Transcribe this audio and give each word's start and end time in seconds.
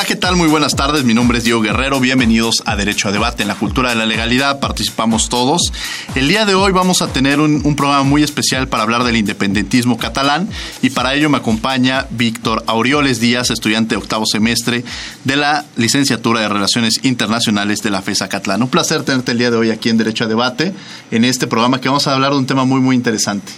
Hola, 0.00 0.06
¿qué 0.06 0.16
tal? 0.16 0.34
Muy 0.34 0.48
buenas 0.48 0.76
tardes. 0.76 1.04
Mi 1.04 1.12
nombre 1.12 1.36
es 1.36 1.44
Diego 1.44 1.60
Guerrero. 1.60 2.00
Bienvenidos 2.00 2.62
a 2.64 2.74
Derecho 2.74 3.10
a 3.10 3.12
Debate 3.12 3.42
en 3.42 3.48
la 3.48 3.54
Cultura 3.54 3.90
de 3.90 3.96
la 3.96 4.06
Legalidad. 4.06 4.58
Participamos 4.58 5.28
todos. 5.28 5.74
El 6.14 6.26
día 6.26 6.46
de 6.46 6.54
hoy 6.54 6.72
vamos 6.72 7.02
a 7.02 7.08
tener 7.08 7.38
un, 7.38 7.76
programa 7.76 8.02
muy 8.02 8.22
especial 8.22 8.66
para 8.66 8.82
hablar 8.82 9.04
del 9.04 9.18
independentismo 9.18 9.98
catalán 9.98 10.48
y 10.80 10.88
para 10.88 11.12
ello 11.14 11.28
me 11.28 11.36
acompaña 11.36 12.06
Víctor 12.08 12.64
Aureoles 12.66 13.20
Díaz, 13.20 13.50
estudiante 13.50 13.90
de 13.90 13.98
octavo 13.98 14.24
semestre 14.24 14.84
de 15.24 15.36
la 15.36 15.66
licenciatura 15.76 16.40
de 16.40 16.48
Relaciones 16.48 17.00
Internacionales 17.02 17.82
de 17.82 17.90
la 17.90 18.00
FESA 18.00 18.30
Catlán. 18.30 18.62
Un 18.62 18.70
placer 18.70 19.02
tenerte 19.02 19.32
el 19.32 19.38
día 19.38 19.50
de 19.50 19.58
hoy 19.58 19.70
aquí 19.70 19.90
en 19.90 19.98
Derecho 19.98 20.24
a 20.24 20.28
Debate 20.28 20.72
en 21.10 21.26
este 21.26 21.46
programa 21.46 21.78
que 21.78 21.90
vamos 21.90 22.06
a 22.06 22.14
hablar 22.14 22.30
de 22.30 22.38
un 22.38 22.46
tema 22.46 22.64
muy, 22.64 22.80
muy 22.80 22.96
interesante. 22.96 23.52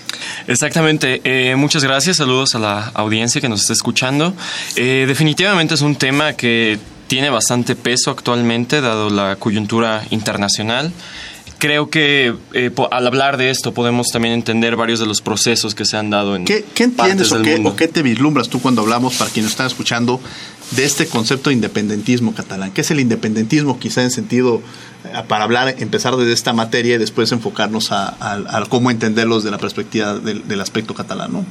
Exactamente. 0.49 1.21
Eh, 1.23 1.55
muchas 1.55 1.85
gracias. 1.85 2.17
Saludos 2.17 2.57
a 2.57 2.59
la 2.59 2.91
audiencia 2.95 3.41
que 3.41 3.49
nos 3.49 3.61
está 3.61 3.75
escuchando. 3.75 4.35
Eh, 4.75 5.05
definitivamente 5.07 5.75
es 5.75 5.83
un 5.83 5.95
tema 5.95 6.32
que 6.35 6.79
tiene 7.13 7.29
bastante 7.29 7.77
peso 7.77 8.11
actualmente, 8.11 8.81
dado 8.81 9.11
la 9.11 9.37
coyuntura 9.37 10.03
internacional. 10.11 10.93
Creo 11.59 11.91
que 11.91 12.35
eh, 12.55 12.71
al 12.91 13.07
hablar 13.07 13.37
de 13.37 13.51
esto 13.51 13.75
podemos 13.75 14.09
también 14.09 14.35
entender 14.35 14.77
varios 14.77 14.99
de 14.99 15.07
los 15.07 15.21
procesos 15.21 15.75
que 15.75 15.85
se 15.85 15.97
han 15.97 16.11
dado 16.11 16.35
en 16.35 16.45
¿Qué, 16.45 16.65
qué 16.75 16.85
entiendes 16.85 17.31
o 17.31 17.43
qué, 17.43 17.63
o 17.63 17.77
qué, 17.77 17.87
te 17.87 18.03
vislumbras 18.03 18.49
tú 18.49 18.61
cuando 18.61 18.81
hablamos, 18.81 19.15
para 19.17 19.31
quienes 19.31 19.53
están 19.53 19.67
escuchando, 19.67 20.21
de 20.71 20.85
este 20.85 21.07
concepto 21.07 21.51
de 21.51 21.55
independentismo 21.55 22.35
catalán? 22.35 22.73
¿Qué 22.73 22.81
es 22.81 22.91
el 22.91 22.99
independentismo 22.99 23.79
quizá 23.79 24.03
en 24.03 24.11
sentido, 24.11 24.63
eh, 25.05 25.23
para 25.29 25.45
hablar, 25.45 25.77
empezar 25.79 26.17
desde 26.17 26.33
esta 26.33 26.53
materia 26.53 26.97
y 26.97 26.99
después 26.99 27.31
enfocarnos 27.31 27.93
a, 27.93 28.17
cómo 28.71 28.91
entenderlos 28.91 29.45
de 29.45 29.51
la 29.51 29.59
perspectiva 29.59 30.15
del, 30.15 30.49
del 30.49 30.61
aspecto 30.61 30.95
catalán? 30.95 31.33
¿no? 31.33 31.47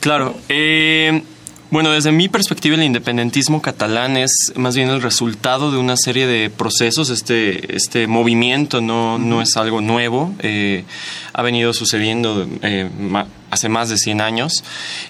Claro. 0.00 0.34
Eh, 0.48 1.22
bueno, 1.72 1.90
desde 1.90 2.12
mi 2.12 2.28
perspectiva, 2.28 2.76
el 2.76 2.82
independentismo 2.82 3.62
catalán 3.62 4.18
es 4.18 4.52
más 4.56 4.76
bien 4.76 4.90
el 4.90 5.00
resultado 5.00 5.72
de 5.72 5.78
una 5.78 5.96
serie 5.96 6.26
de 6.26 6.50
procesos. 6.50 7.08
Este, 7.08 7.74
este 7.74 8.06
movimiento 8.06 8.82
no, 8.82 9.18
no 9.18 9.40
es 9.40 9.56
algo 9.56 9.80
nuevo, 9.80 10.34
eh, 10.40 10.84
ha 11.32 11.40
venido 11.40 11.72
sucediendo 11.72 12.46
eh, 12.60 12.90
hace 13.50 13.70
más 13.70 13.88
de 13.88 13.96
100 13.96 14.20
años. 14.20 14.62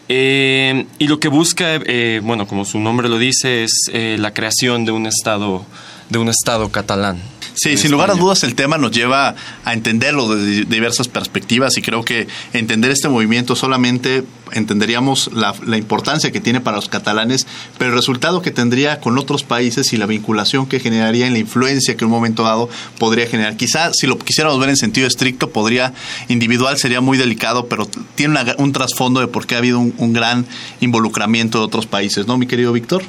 Eh, 0.09 0.87
y 1.01 1.09
lo 1.09 1.19
que 1.19 1.27
busca, 1.27 1.81
bueno, 2.23 2.47
como 2.47 2.65
su 2.65 2.79
nombre 2.79 3.09
lo 3.09 3.19
dice, 3.19 3.65
es 3.65 3.91
la 3.93 4.33
creación 4.33 4.85
de 4.85 4.93
un 4.93 5.07
Estado, 5.07 5.67
de 6.11 6.19
un 6.19 6.29
Estado 6.29 6.71
catalán. 6.71 7.32
Sí, 7.55 7.77
sin 7.77 7.91
lugar 7.91 8.11
a 8.11 8.15
dudas 8.15 8.43
el 8.45 8.55
tema 8.55 8.79
nos 8.79 8.93
lleva 8.93 9.35
a 9.65 9.73
entenderlo 9.73 10.35
desde 10.35 10.65
diversas 10.65 11.09
perspectivas 11.09 11.77
y 11.77 11.83
creo 11.83 12.05
que 12.05 12.27
entender 12.53 12.91
este 12.91 13.09
movimiento 13.09 13.57
solamente 13.57 14.25
entenderíamos 14.53 15.31
la, 15.33 15.55
importancia 15.77 16.31
que 16.31 16.41
tiene 16.41 16.61
para 16.61 16.77
los 16.77 16.89
catalanes, 16.89 17.47
pero 17.79 17.91
el 17.91 17.97
resultado 17.97 18.43
que 18.43 18.51
tendría 18.51 19.01
con 19.01 19.19
otros 19.19 19.43
países 19.43 19.93
y 19.93 19.97
la 19.97 20.07
vinculación 20.07 20.67
que 20.67 20.81
generaría 20.81 21.27
en 21.27 21.33
la 21.33 21.39
influencia 21.39 21.97
que 21.97 22.05
en 22.05 22.07
un 22.07 22.13
momento 22.13 22.43
dado 22.43 22.69
podría 22.99 23.27
generar. 23.27 23.57
Quizá 23.57 23.93
si 23.93 24.07
lo 24.07 24.19
quisiéramos 24.19 24.59
ver 24.61 24.69
en 24.69 24.77
sentido 24.77 25.07
estricto, 25.07 25.51
podría, 25.51 25.95
individual 26.29 26.77
sería 26.79 27.01
muy 27.01 27.19
delicado, 27.19 27.67
pero 27.67 27.89
tiene 28.15 28.39
un 28.59 28.73
trasfondo 28.73 29.21
de 29.21 29.27
por 29.27 29.47
qué 29.47 29.55
ha 29.55 29.59
habido 29.59 29.81
un, 29.81 30.13
gran 30.13 30.45
involucramiento 30.81 31.59
de 31.59 31.65
otros 31.65 31.87
países, 31.87 32.27
¿no, 32.27 32.37
mi 32.37 32.47
querido 32.47 32.73
Víctor? 32.73 33.03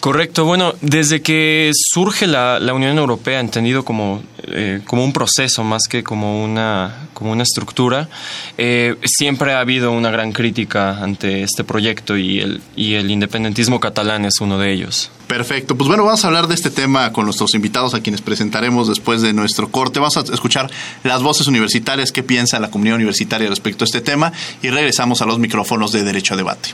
Correcto. 0.00 0.44
Bueno, 0.44 0.74
desde 0.82 1.22
que 1.22 1.70
surge 1.74 2.26
la, 2.26 2.60
la 2.60 2.74
Unión 2.74 2.98
Europea, 2.98 3.40
entendido 3.40 3.73
como, 3.82 4.22
eh, 4.42 4.82
como 4.84 5.02
un 5.02 5.14
proceso 5.14 5.64
más 5.64 5.88
que 5.88 6.04
como 6.04 6.44
una, 6.44 7.08
como 7.14 7.32
una 7.32 7.42
estructura, 7.42 8.10
eh, 8.58 8.96
siempre 9.04 9.54
ha 9.54 9.60
habido 9.60 9.90
una 9.90 10.10
gran 10.10 10.32
crítica 10.32 11.02
ante 11.02 11.42
este 11.42 11.64
proyecto 11.64 12.18
y 12.18 12.40
el, 12.40 12.60
y 12.76 12.94
el 12.94 13.10
independentismo 13.10 13.80
catalán 13.80 14.26
es 14.26 14.40
uno 14.40 14.58
de 14.58 14.72
ellos. 14.72 15.10
Perfecto, 15.26 15.76
pues 15.76 15.88
bueno, 15.88 16.04
vamos 16.04 16.22
a 16.24 16.28
hablar 16.28 16.46
de 16.46 16.54
este 16.54 16.70
tema 16.70 17.10
con 17.12 17.24
nuestros 17.24 17.54
invitados 17.54 17.94
a 17.94 18.00
quienes 18.00 18.20
presentaremos 18.20 18.88
después 18.88 19.22
de 19.22 19.32
nuestro 19.32 19.70
corte. 19.70 19.98
Vamos 19.98 20.16
a 20.18 20.20
escuchar 20.20 20.70
las 21.02 21.22
voces 21.22 21.46
universitarias, 21.46 22.12
qué 22.12 22.22
piensa 22.22 22.60
la 22.60 22.70
comunidad 22.70 22.96
universitaria 22.96 23.48
respecto 23.48 23.84
a 23.84 23.86
este 23.86 24.02
tema 24.02 24.32
y 24.62 24.68
regresamos 24.68 25.22
a 25.22 25.26
los 25.26 25.38
micrófonos 25.38 25.92
de 25.92 26.04
Derecho 26.04 26.34
a 26.34 26.36
Debate. 26.36 26.70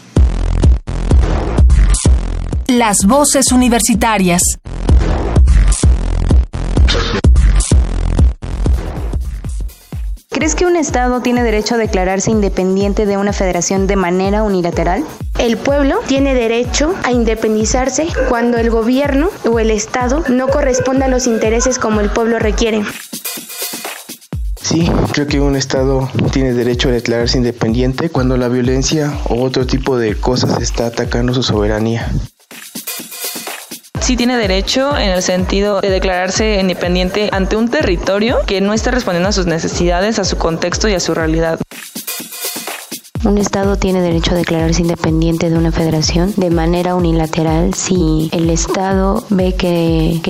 Las 2.67 3.05
voces 3.05 3.51
universitarias. 3.51 4.60
¿Crees 10.41 10.55
que 10.55 10.65
un 10.65 10.77
Estado 10.77 11.21
tiene 11.21 11.43
derecho 11.43 11.75
a 11.75 11.77
declararse 11.77 12.31
independiente 12.31 13.05
de 13.05 13.19
una 13.19 13.35
federación 13.35 13.87
de 13.87 13.97
manera 13.97 14.43
unilateral? 14.43 15.05
El 15.39 15.59
pueblo 15.59 15.99
tiene 16.07 16.33
derecho 16.33 16.95
a 17.03 17.13
independizarse 17.13 18.07
cuando 18.31 18.57
el 18.57 18.71
gobierno 18.71 19.29
o 19.45 19.59
el 19.59 19.71
Estado 19.71 20.25
no 20.31 20.49
corresponda 20.49 21.05
a 21.05 21.09
los 21.11 21.27
intereses 21.27 21.79
como 21.79 22.01
el 22.01 22.09
pueblo 22.09 22.39
requiere. 22.39 22.83
Sí, 24.63 24.91
creo 25.13 25.27
que 25.27 25.41
un 25.41 25.57
Estado 25.57 26.09
tiene 26.33 26.55
derecho 26.55 26.89
a 26.89 26.93
declararse 26.93 27.37
independiente 27.37 28.09
cuando 28.09 28.39
la 28.39 28.49
violencia 28.49 29.13
o 29.29 29.43
otro 29.43 29.67
tipo 29.67 29.99
de 29.99 30.15
cosas 30.15 30.59
está 30.63 30.87
atacando 30.87 31.35
su 31.35 31.43
soberanía 31.43 32.11
sí 34.11 34.17
tiene 34.17 34.37
derecho 34.37 34.99
en 34.99 35.11
el 35.11 35.23
sentido 35.23 35.81
de 35.81 35.89
declararse 35.89 36.59
independiente 36.59 37.29
ante 37.31 37.55
un 37.55 37.69
territorio 37.69 38.39
que 38.45 38.61
no 38.61 38.73
esté 38.73 38.91
respondiendo 38.91 39.29
a 39.29 39.33
sus 39.33 39.47
necesidades, 39.47 40.19
a 40.19 40.25
su 40.25 40.37
contexto 40.37 40.89
y 40.89 40.95
a 40.95 40.99
su 40.99 41.15
realidad. 41.15 41.61
Un 43.25 43.39
Estado 43.39 43.77
tiene 43.77 44.01
derecho 44.03 44.33
a 44.33 44.39
declararse 44.39 44.83
independiente 44.83 45.49
de 45.49 45.57
una 45.57 45.71
federación 45.71 46.35
de 46.37 46.51
manera 46.51 46.97
unilateral 46.97 47.73
si 47.75 48.31
el 48.33 48.51
Estado 48.51 49.23
ve 49.31 49.55
que, 49.55 50.21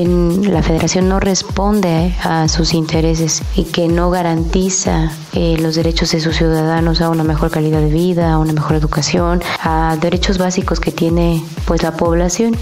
la 0.43 0.63
federación 0.63 1.09
no 1.09 1.19
responde 1.19 2.15
a 2.23 2.49
sus 2.49 2.75
intereses 2.75 3.43
y 3.57 3.65
que 3.65 3.89
no 3.89 4.11
garantiza 4.11 5.11
eh, 5.33 5.57
los 5.59 5.75
derechos 5.75 6.13
de 6.13 6.21
sus 6.21 6.37
ciudadanos 6.37 7.01
a 7.01 7.09
una 7.09 7.25
mejor 7.25 7.51
calidad 7.51 7.81
de 7.81 7.89
vida, 7.89 8.33
a 8.33 8.39
una 8.39 8.53
mejor 8.53 8.77
educación, 8.77 9.41
a 9.63 9.97
derechos 9.99 10.37
básicos 10.37 10.81
que 10.81 10.93
tiene 10.93 11.43
pues 11.65 11.83
la 11.83 11.93
población. 11.93 12.59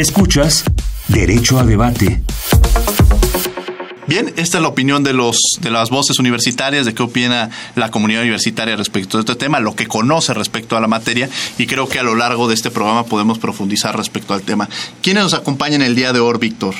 Escuchas 0.00 0.64
Derecho 1.08 1.58
a 1.58 1.64
Debate. 1.64 2.22
Bien, 4.06 4.32
esta 4.38 4.56
es 4.56 4.62
la 4.62 4.68
opinión 4.68 5.04
de 5.04 5.12
los 5.12 5.36
de 5.60 5.70
las 5.70 5.90
voces 5.90 6.18
universitarias 6.18 6.86
de 6.86 6.94
qué 6.94 7.02
opina 7.02 7.50
la 7.76 7.90
comunidad 7.90 8.22
universitaria 8.22 8.76
respecto 8.76 9.18
a 9.18 9.20
este 9.20 9.34
tema, 9.34 9.60
lo 9.60 9.76
que 9.76 9.86
conoce 9.86 10.32
respecto 10.32 10.78
a 10.78 10.80
la 10.80 10.86
materia 10.86 11.28
y 11.58 11.66
creo 11.66 11.86
que 11.86 11.98
a 11.98 12.02
lo 12.02 12.14
largo 12.14 12.48
de 12.48 12.54
este 12.54 12.70
programa 12.70 13.04
podemos 13.04 13.38
profundizar 13.38 13.94
respecto 13.94 14.32
al 14.32 14.40
tema. 14.40 14.70
¿Quiénes 15.02 15.24
nos 15.24 15.34
acompañan 15.34 15.82
el 15.82 15.94
día 15.94 16.14
de 16.14 16.20
hoy, 16.20 16.38
Víctor? 16.38 16.74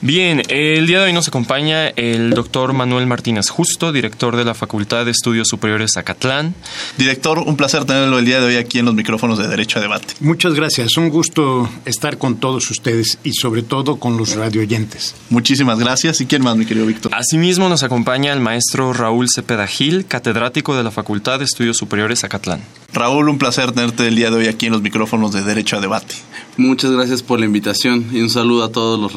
Bien, 0.00 0.42
el 0.48 0.86
día 0.86 1.00
de 1.00 1.06
hoy 1.06 1.12
nos 1.12 1.28
acompaña 1.28 1.88
el 1.88 2.30
doctor 2.30 2.72
Manuel 2.72 3.06
Martínez 3.06 3.48
Justo, 3.48 3.92
director 3.92 4.36
de 4.36 4.44
la 4.44 4.54
Facultad 4.54 5.04
de 5.04 5.10
Estudios 5.10 5.48
Superiores 5.48 5.96
Acatlán. 5.96 6.54
Director, 6.98 7.38
un 7.38 7.56
placer 7.56 7.84
tenerlo 7.84 8.18
el 8.18 8.24
día 8.24 8.40
de 8.40 8.46
hoy 8.46 8.56
aquí 8.56 8.78
en 8.78 8.84
los 8.84 8.94
micrófonos 8.94 9.38
de 9.38 9.48
Derecho 9.48 9.78
a 9.78 9.82
Debate. 9.82 10.14
Muchas 10.20 10.54
gracias, 10.54 10.96
un 10.96 11.08
gusto 11.08 11.68
estar 11.84 12.18
con 12.18 12.36
todos 12.36 12.70
ustedes 12.70 13.18
y 13.24 13.32
sobre 13.32 13.62
todo 13.62 13.96
con 13.96 14.16
los 14.16 14.34
radioyentes. 14.34 15.14
Muchísimas 15.30 15.78
gracias. 15.78 16.20
¿Y 16.20 16.26
quién 16.26 16.42
más, 16.42 16.56
mi 16.56 16.66
querido 16.66 16.86
Víctor? 16.86 17.14
Asimismo 17.14 17.68
nos 17.68 17.82
acompaña 17.82 18.32
el 18.32 18.40
maestro 18.40 18.92
Raúl 18.92 19.28
Cepeda 19.28 19.66
Gil, 19.66 20.06
catedrático 20.06 20.76
de 20.76 20.84
la 20.84 20.90
Facultad 20.90 21.38
de 21.38 21.44
Estudios 21.44 21.76
Superiores 21.76 22.24
Acatlán. 22.24 22.60
Raúl, 22.92 23.28
un 23.28 23.38
placer 23.38 23.72
tenerte 23.72 24.06
el 24.08 24.16
día 24.16 24.30
de 24.30 24.36
hoy 24.36 24.46
aquí 24.46 24.66
en 24.66 24.72
los 24.72 24.82
micrófonos 24.82 25.32
de 25.32 25.42
Derecho 25.42 25.76
a 25.76 25.80
Debate. 25.80 26.14
Muchas 26.56 26.90
gracias 26.90 27.22
por 27.22 27.38
la 27.38 27.46
invitación 27.46 28.06
y 28.12 28.20
un 28.20 28.30
saludo 28.30 28.64
a 28.64 28.72
todos 28.72 28.98
los 28.98 29.12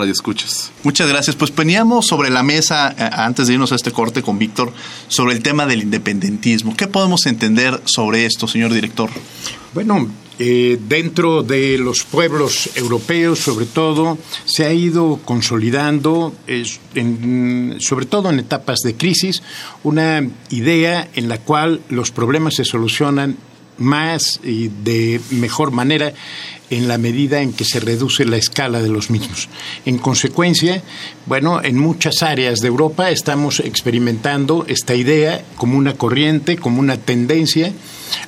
Muchas 0.83 1.07
gracias. 1.07 1.35
Pues 1.35 1.53
veníamos 1.55 2.07
sobre 2.07 2.29
la 2.29 2.43
mesa, 2.43 2.95
eh, 2.97 3.09
antes 3.11 3.47
de 3.47 3.53
irnos 3.53 3.71
a 3.71 3.75
este 3.75 3.91
corte 3.91 4.21
con 4.21 4.37
Víctor, 4.37 4.71
sobre 5.07 5.33
el 5.33 5.43
tema 5.43 5.65
del 5.65 5.83
independentismo. 5.83 6.75
¿Qué 6.75 6.87
podemos 6.87 7.25
entender 7.25 7.81
sobre 7.85 8.25
esto, 8.25 8.47
señor 8.47 8.73
director? 8.73 9.09
Bueno, 9.73 10.09
eh, 10.41 10.79
dentro 10.87 11.43
de 11.43 11.77
los 11.77 12.03
pueblos 12.03 12.69
europeos, 12.75 13.39
sobre 13.39 13.65
todo, 13.65 14.17
se 14.45 14.65
ha 14.65 14.71
ido 14.71 15.19
consolidando, 15.25 16.33
sobre 17.79 18.05
todo 18.05 18.29
en 18.29 18.39
etapas 18.39 18.79
de 18.85 18.95
crisis, 18.95 19.43
una 19.83 20.25
idea 20.49 21.09
en 21.15 21.27
la 21.27 21.39
cual 21.39 21.81
los 21.89 22.11
problemas 22.11 22.55
se 22.55 22.63
solucionan 22.63 23.37
más 23.79 24.39
y 24.43 24.69
de 24.69 25.19
mejor 25.31 25.71
manera 25.71 26.13
en 26.69 26.87
la 26.87 26.97
medida 26.97 27.41
en 27.41 27.53
que 27.53 27.65
se 27.65 27.79
reduce 27.79 28.25
la 28.25 28.37
escala 28.37 28.81
de 28.81 28.89
los 28.89 29.09
mismos. 29.09 29.49
En 29.85 29.97
consecuencia, 29.97 30.83
bueno, 31.25 31.63
en 31.63 31.77
muchas 31.77 32.23
áreas 32.23 32.59
de 32.59 32.67
Europa 32.67 33.09
estamos 33.11 33.59
experimentando 33.59 34.65
esta 34.67 34.95
idea 34.95 35.43
como 35.57 35.77
una 35.77 35.93
corriente, 35.93 36.57
como 36.57 36.79
una 36.79 36.97
tendencia 36.97 37.73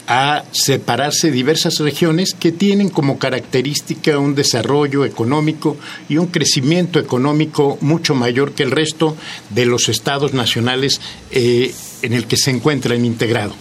a 0.07 0.43
separarse 0.51 1.31
diversas 1.31 1.79
regiones 1.79 2.33
que 2.33 2.51
tienen 2.51 2.89
como 2.89 3.17
característica 3.17 4.19
un 4.19 4.35
desarrollo 4.35 5.05
económico 5.05 5.77
y 6.09 6.17
un 6.17 6.27
crecimiento 6.27 6.99
económico 6.99 7.77
mucho 7.81 8.13
mayor 8.13 8.53
que 8.53 8.63
el 8.63 8.71
resto 8.71 9.15
de 9.49 9.65
los 9.65 9.89
estados 9.89 10.33
nacionales 10.33 11.01
eh, 11.31 11.73
en 12.01 12.13
el 12.13 12.25
que 12.25 12.37
se 12.37 12.51
encuentran 12.51 13.05
integrados. 13.05 13.55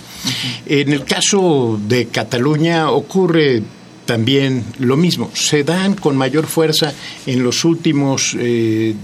En 0.66 0.92
el 0.92 1.04
caso 1.04 1.80
de 1.88 2.06
Cataluña 2.06 2.90
ocurre 2.90 3.62
también 4.10 4.64
lo 4.80 4.96
mismo. 4.96 5.30
Se 5.34 5.62
dan 5.62 5.94
con 5.94 6.16
mayor 6.16 6.48
fuerza 6.48 6.92
en 7.26 7.44
los 7.44 7.64
últimos 7.64 8.32
10 8.32 8.42
eh, 8.42 8.94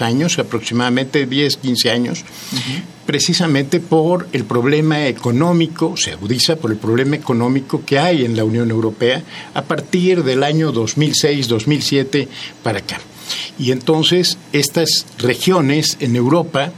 años, 0.00 0.40
aproximadamente 0.40 1.24
10, 1.24 1.58
15 1.58 1.90
años, 1.92 2.24
precisamente 3.06 3.78
por 3.78 4.26
el 4.32 4.44
problema 4.44 5.06
económico, 5.06 5.96
se 5.96 6.10
agudiza 6.10 6.56
por 6.56 6.72
el 6.72 6.78
problema 6.78 7.14
económico 7.14 7.84
que 7.86 8.00
hay 8.00 8.24
en 8.24 8.36
la 8.36 8.42
Unión 8.42 8.72
Europea 8.72 9.22
a 9.54 9.62
partir 9.62 10.24
del 10.24 10.42
año 10.42 10.72
2006-2007 10.72 12.26
para 12.64 12.80
acá. 12.80 12.98
Y 13.60 13.70
entonces 13.70 14.36
estas 14.52 15.06
regiones 15.18 15.96
en 16.00 16.16
Europa, 16.16 16.72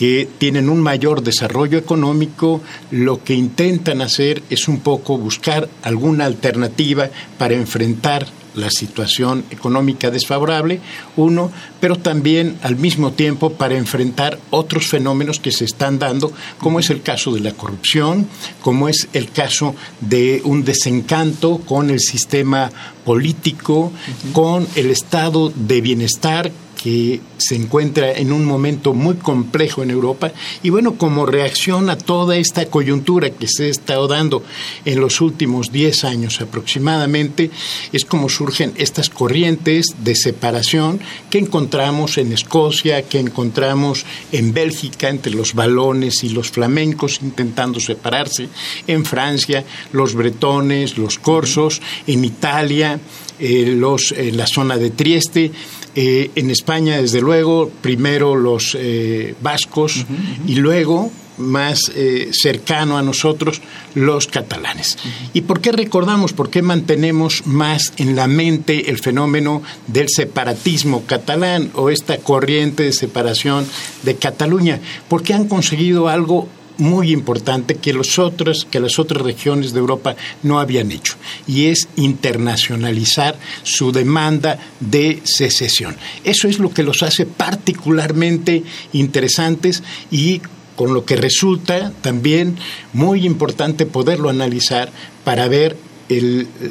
que 0.00 0.26
tienen 0.38 0.70
un 0.70 0.80
mayor 0.80 1.22
desarrollo 1.22 1.76
económico, 1.76 2.62
lo 2.90 3.22
que 3.22 3.34
intentan 3.34 4.00
hacer 4.00 4.42
es 4.48 4.66
un 4.66 4.80
poco 4.80 5.18
buscar 5.18 5.68
alguna 5.82 6.24
alternativa 6.24 7.10
para 7.36 7.52
enfrentar 7.52 8.26
la 8.54 8.70
situación 8.70 9.44
económica 9.50 10.10
desfavorable, 10.10 10.80
uno, 11.18 11.52
pero 11.80 11.96
también 11.96 12.56
al 12.62 12.76
mismo 12.76 13.12
tiempo 13.12 13.52
para 13.52 13.76
enfrentar 13.76 14.38
otros 14.48 14.86
fenómenos 14.86 15.38
que 15.38 15.52
se 15.52 15.66
están 15.66 15.98
dando, 15.98 16.32
como 16.56 16.80
es 16.80 16.88
el 16.88 17.02
caso 17.02 17.30
de 17.32 17.40
la 17.40 17.52
corrupción, 17.52 18.26
como 18.62 18.88
es 18.88 19.06
el 19.12 19.30
caso 19.30 19.76
de 20.00 20.40
un 20.46 20.64
desencanto 20.64 21.58
con 21.58 21.90
el 21.90 22.00
sistema 22.00 22.70
político, 23.04 23.92
con 24.32 24.66
el 24.76 24.90
estado 24.90 25.52
de 25.54 25.82
bienestar 25.82 26.50
que 26.82 27.20
se 27.36 27.56
encuentra 27.56 28.12
en 28.12 28.32
un 28.32 28.44
momento 28.44 28.94
muy 28.94 29.16
complejo 29.16 29.82
en 29.82 29.90
Europa 29.90 30.32
y 30.62 30.70
bueno, 30.70 30.94
como 30.94 31.26
reacción 31.26 31.90
a 31.90 31.98
toda 31.98 32.36
esta 32.36 32.66
coyuntura 32.66 33.30
que 33.30 33.48
se 33.48 33.64
ha 33.64 33.68
estado 33.68 34.08
dando 34.08 34.42
en 34.84 35.00
los 35.00 35.20
últimos 35.20 35.72
10 35.72 36.04
años 36.04 36.40
aproximadamente, 36.40 37.50
es 37.92 38.04
como 38.04 38.28
surgen 38.28 38.72
estas 38.76 39.10
corrientes 39.10 39.96
de 40.02 40.14
separación 40.14 41.00
que 41.28 41.38
encontramos 41.38 42.16
en 42.16 42.32
Escocia, 42.32 43.02
que 43.02 43.18
encontramos 43.18 44.06
en 44.32 44.54
Bélgica 44.54 45.08
entre 45.08 45.34
los 45.34 45.54
balones 45.54 46.24
y 46.24 46.30
los 46.30 46.50
flamencos 46.50 47.20
intentando 47.22 47.78
separarse, 47.80 48.48
en 48.86 49.04
Francia 49.04 49.64
los 49.92 50.14
bretones, 50.14 50.96
los 50.96 51.18
corsos, 51.18 51.82
en 52.06 52.24
Italia, 52.24 53.00
eh, 53.38 53.74
los, 53.76 54.12
eh, 54.12 54.32
la 54.32 54.46
zona 54.46 54.76
de 54.76 54.90
Trieste, 54.90 55.50
eh, 55.94 56.30
en 56.36 56.50
España, 56.50 57.00
desde 57.00 57.20
luego, 57.20 57.70
primero 57.80 58.36
los 58.36 58.76
eh, 58.78 59.34
vascos 59.42 60.06
y 60.46 60.56
luego, 60.56 61.10
más 61.40 61.90
eh, 61.94 62.30
cercano 62.32 62.96
a 62.96 63.02
nosotros, 63.02 63.60
los 63.94 64.26
catalanes. 64.26 64.98
¿Y 65.32 65.40
por 65.42 65.60
qué 65.60 65.72
recordamos, 65.72 66.32
por 66.32 66.50
qué 66.50 66.62
mantenemos 66.62 67.46
más 67.46 67.92
en 67.96 68.14
la 68.14 68.26
mente 68.26 68.90
el 68.90 68.98
fenómeno 68.98 69.62
del 69.86 70.08
separatismo 70.08 71.04
catalán 71.06 71.70
o 71.74 71.90
esta 71.90 72.18
corriente 72.18 72.84
de 72.84 72.92
separación 72.92 73.66
de 74.02 74.14
Cataluña? 74.16 74.80
Porque 75.08 75.34
han 75.34 75.48
conseguido 75.48 76.08
algo 76.08 76.48
muy 76.80 77.12
importante 77.12 77.76
que, 77.76 77.92
los 77.92 78.18
otros, 78.18 78.66
que 78.70 78.80
las 78.80 78.98
otras 78.98 79.22
regiones 79.22 79.72
de 79.72 79.80
Europa 79.80 80.16
no 80.42 80.58
habían 80.58 80.90
hecho, 80.90 81.14
y 81.46 81.66
es 81.66 81.88
internacionalizar 81.96 83.38
su 83.62 83.92
demanda 83.92 84.58
de 84.80 85.20
secesión. 85.24 85.96
Eso 86.24 86.48
es 86.48 86.58
lo 86.58 86.70
que 86.70 86.82
los 86.82 87.02
hace 87.02 87.26
particularmente 87.26 88.64
interesantes 88.92 89.82
y 90.10 90.40
con 90.76 90.94
lo 90.94 91.04
que 91.04 91.16
resulta 91.16 91.92
también 92.00 92.56
muy 92.94 93.26
importante 93.26 93.84
poderlo 93.84 94.30
analizar 94.30 94.90
para 95.24 95.46
ver 95.46 95.76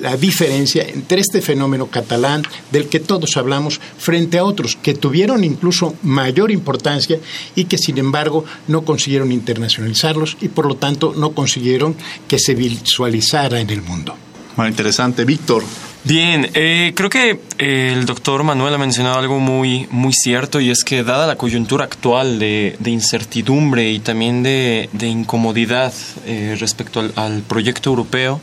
la 0.01 0.17
diferencia 0.17 0.83
entre 0.83 1.21
este 1.21 1.41
fenómeno 1.41 1.87
catalán 1.87 2.43
del 2.71 2.89
que 2.89 2.99
todos 2.99 3.37
hablamos 3.37 3.79
frente 3.97 4.37
a 4.37 4.43
otros 4.43 4.75
que 4.75 4.93
tuvieron 4.93 5.43
incluso 5.43 5.95
mayor 6.03 6.51
importancia 6.51 7.19
y 7.55 7.65
que 7.65 7.77
sin 7.77 7.97
embargo 7.97 8.43
no 8.67 8.83
consiguieron 8.83 9.31
internacionalizarlos 9.31 10.37
y 10.41 10.49
por 10.49 10.65
lo 10.65 10.75
tanto 10.75 11.13
no 11.15 11.31
consiguieron 11.31 11.95
que 12.27 12.39
se 12.39 12.55
visualizara 12.55 13.61
en 13.61 13.69
el 13.69 13.81
mundo. 13.81 14.15
Muy 14.57 14.67
interesante, 14.67 15.23
Víctor. 15.23 15.63
Bien, 16.03 16.49
eh, 16.53 16.93
creo 16.95 17.09
que 17.09 17.39
eh, 17.57 17.93
el 17.93 18.05
doctor 18.05 18.43
Manuel 18.43 18.73
ha 18.73 18.77
mencionado 18.77 19.19
algo 19.19 19.39
muy, 19.39 19.85
muy 19.91 20.13
cierto 20.13 20.61
y 20.61 20.69
es 20.69 20.85
que 20.85 21.03
dada 21.03 21.27
la 21.27 21.35
coyuntura 21.35 21.83
actual 21.83 22.39
de, 22.39 22.77
incertidumbre 22.85 23.91
y 23.91 23.99
también 23.99 24.41
de, 24.41 24.89
incomodidad 25.01 25.93
eh, 26.25 26.55
respecto 26.57 27.01
al, 27.15 27.41
proyecto 27.41 27.89
europeo, 27.89 28.39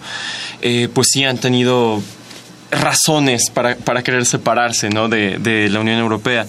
pues 0.93 1.09
sí 1.11 1.25
han 1.25 1.39
tenido 1.39 2.03
razones 2.71 3.51
para, 3.51 3.77
para 3.77 4.03
querer 4.03 4.27
separarse 4.27 4.89
¿no? 4.91 5.09
de, 5.09 5.39
de, 5.39 5.69
la 5.69 5.81
Unión 5.81 5.99
Europea. 5.99 6.47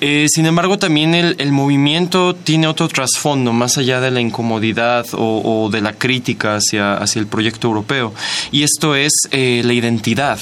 Eh, 0.00 0.26
sin 0.28 0.46
embargo, 0.46 0.78
también 0.78 1.14
el, 1.14 1.36
el, 1.38 1.52
movimiento 1.52 2.34
tiene 2.34 2.66
otro 2.66 2.88
trasfondo, 2.88 3.52
más 3.52 3.78
allá 3.78 4.00
de 4.00 4.10
la 4.10 4.20
incomodidad 4.20 5.06
o, 5.12 5.68
de 5.70 5.80
la 5.80 5.92
crítica 5.92 6.56
hacia, 6.56 6.94
hacia 6.94 7.20
el 7.20 7.26
proyecto 7.26 7.68
europeo, 7.68 8.12
y 8.50 8.62
esto 8.62 8.94
es 8.94 9.12
eh, 9.30 9.62
la 9.64 9.72
identidad. 9.72 10.38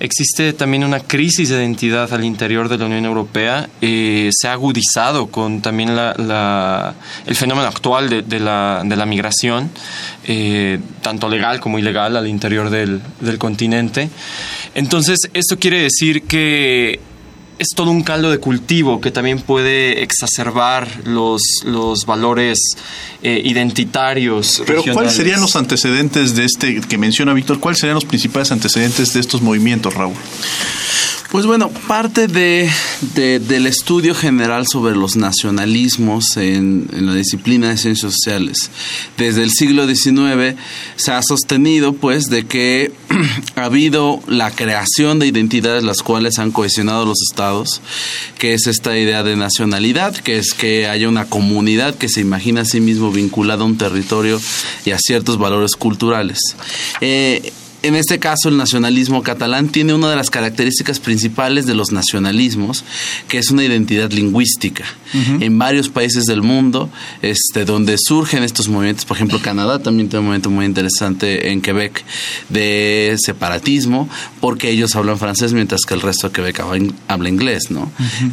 Existe 0.00 0.52
también 0.52 0.84
una 0.84 1.00
crisis 1.00 1.48
de 1.48 1.56
identidad 1.56 2.12
al 2.12 2.24
interior 2.24 2.68
de 2.68 2.78
la 2.78 2.86
Unión 2.86 3.04
Europea, 3.04 3.68
eh, 3.80 4.30
se 4.32 4.48
ha 4.48 4.52
agudizado 4.52 5.28
con 5.28 5.60
también 5.60 5.94
la, 5.96 6.94
el 7.26 7.36
fenómeno 7.36 7.68
actual 7.68 8.26
de, 8.26 8.40
la, 8.40 8.82
de 8.84 8.96
la 8.96 9.06
migración, 9.06 9.70
tanto 11.02 11.28
legal 11.28 11.60
como 11.60 11.78
ilegal 11.78 12.16
al 12.16 12.26
interior 12.26 12.70
del, 12.70 13.00
del 13.20 13.38
continente. 13.38 14.08
Entonces, 14.74 15.18
esto 15.34 15.58
quiere 15.58 15.82
decir 15.82 16.22
que 16.22 17.00
es 17.62 17.68
todo 17.76 17.90
un 17.90 18.02
caldo 18.02 18.30
de 18.30 18.38
cultivo 18.38 19.00
que 19.00 19.10
también 19.10 19.40
puede 19.40 20.02
exacerbar 20.02 20.88
los, 21.04 21.42
los 21.64 22.06
valores 22.06 22.58
eh, 23.22 23.40
identitarios. 23.44 24.62
Pero 24.66 24.82
¿cuáles 24.92 25.12
serían 25.12 25.40
los 25.40 25.54
antecedentes 25.54 26.34
de 26.34 26.44
este 26.44 26.80
que 26.80 26.98
menciona 26.98 27.32
Víctor? 27.32 27.60
¿Cuáles 27.60 27.78
serían 27.78 27.94
los 27.94 28.04
principales 28.04 28.50
antecedentes 28.50 29.12
de 29.12 29.20
estos 29.20 29.42
movimientos, 29.42 29.94
Raúl? 29.94 30.14
Pues 31.32 31.46
bueno, 31.46 31.70
parte 31.88 32.26
de, 32.26 32.70
del 33.14 33.66
estudio 33.66 34.14
general 34.14 34.66
sobre 34.66 34.94
los 34.94 35.16
nacionalismos 35.16 36.36
en, 36.36 36.86
la 36.92 37.14
disciplina 37.14 37.70
de 37.70 37.78
ciencias 37.78 38.12
sociales 38.12 38.70
desde 39.16 39.42
el 39.42 39.50
siglo 39.50 39.86
XIX 39.86 40.58
se 40.96 41.10
ha 41.10 41.22
sostenido 41.22 41.94
pues 41.94 42.24
de 42.24 42.44
que 42.44 42.92
ha 43.56 43.64
habido 43.64 44.20
la 44.28 44.50
creación 44.50 45.18
de 45.20 45.26
identidades 45.26 45.84
las 45.84 46.02
cuales 46.02 46.38
han 46.38 46.52
cohesionado 46.52 47.06
los 47.06 47.22
estados, 47.30 47.80
que 48.36 48.52
es 48.52 48.66
esta 48.66 48.98
idea 48.98 49.22
de 49.22 49.34
nacionalidad, 49.34 50.14
que 50.14 50.36
es 50.36 50.52
que 50.52 50.86
haya 50.86 51.08
una 51.08 51.30
comunidad 51.30 51.94
que 51.94 52.10
se 52.10 52.20
imagina 52.20 52.60
a 52.60 52.66
sí 52.66 52.80
mismo 52.80 53.10
vinculada 53.10 53.62
a 53.62 53.66
un 53.66 53.78
territorio 53.78 54.38
y 54.84 54.90
a 54.90 54.98
ciertos 54.98 55.38
valores 55.38 55.76
culturales. 55.76 56.40
Eh, 57.00 57.54
en 57.82 57.96
este 57.96 58.18
caso 58.18 58.48
el 58.48 58.56
nacionalismo 58.56 59.22
catalán 59.22 59.68
tiene 59.68 59.94
una 59.94 60.08
de 60.08 60.16
las 60.16 60.30
características 60.30 61.00
principales 61.00 61.66
de 61.66 61.74
los 61.74 61.92
nacionalismos, 61.92 62.84
que 63.28 63.38
es 63.38 63.50
una 63.50 63.64
identidad 63.64 64.10
lingüística. 64.10 64.84
En 65.40 65.58
varios 65.58 65.90
países 65.90 66.24
del 66.24 66.40
mundo, 66.40 66.88
este, 67.20 67.66
donde 67.66 67.96
surgen 67.98 68.44
estos 68.44 68.68
movimientos, 68.68 69.04
por 69.04 69.18
ejemplo 69.18 69.42
Canadá 69.42 69.78
también 69.78 70.08
tiene 70.08 70.20
un 70.20 70.26
movimiento 70.26 70.48
muy 70.48 70.64
interesante 70.64 71.50
en 71.50 71.60
Quebec 71.60 72.02
de 72.48 73.14
separatismo, 73.18 74.08
porque 74.40 74.70
ellos 74.70 74.96
hablan 74.96 75.18
francés 75.18 75.52
mientras 75.52 75.82
que 75.82 75.92
el 75.92 76.00
resto 76.00 76.28
de 76.28 76.32
Quebec 76.32 76.64
habla 77.08 77.28
inglés, 77.28 77.70
¿no? 77.70 77.92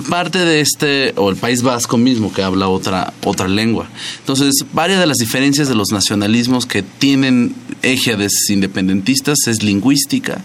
Parte 0.09 0.39
de 0.39 0.61
este, 0.61 1.13
o 1.17 1.29
el 1.29 1.35
País 1.35 1.61
Vasco 1.63 1.97
mismo 1.97 2.31
que 2.31 2.43
habla 2.43 2.69
otra, 2.69 3.13
otra 3.25 3.49
lengua. 3.49 3.89
Entonces, 4.19 4.53
varias 4.71 5.01
de 5.01 5.07
las 5.07 5.17
diferencias 5.17 5.67
de 5.67 5.75
los 5.75 5.91
nacionalismos 5.91 6.65
que 6.65 6.81
tienen 6.81 7.55
ejes 7.81 8.49
independentistas 8.49 9.38
es 9.47 9.63
lingüística, 9.63 10.41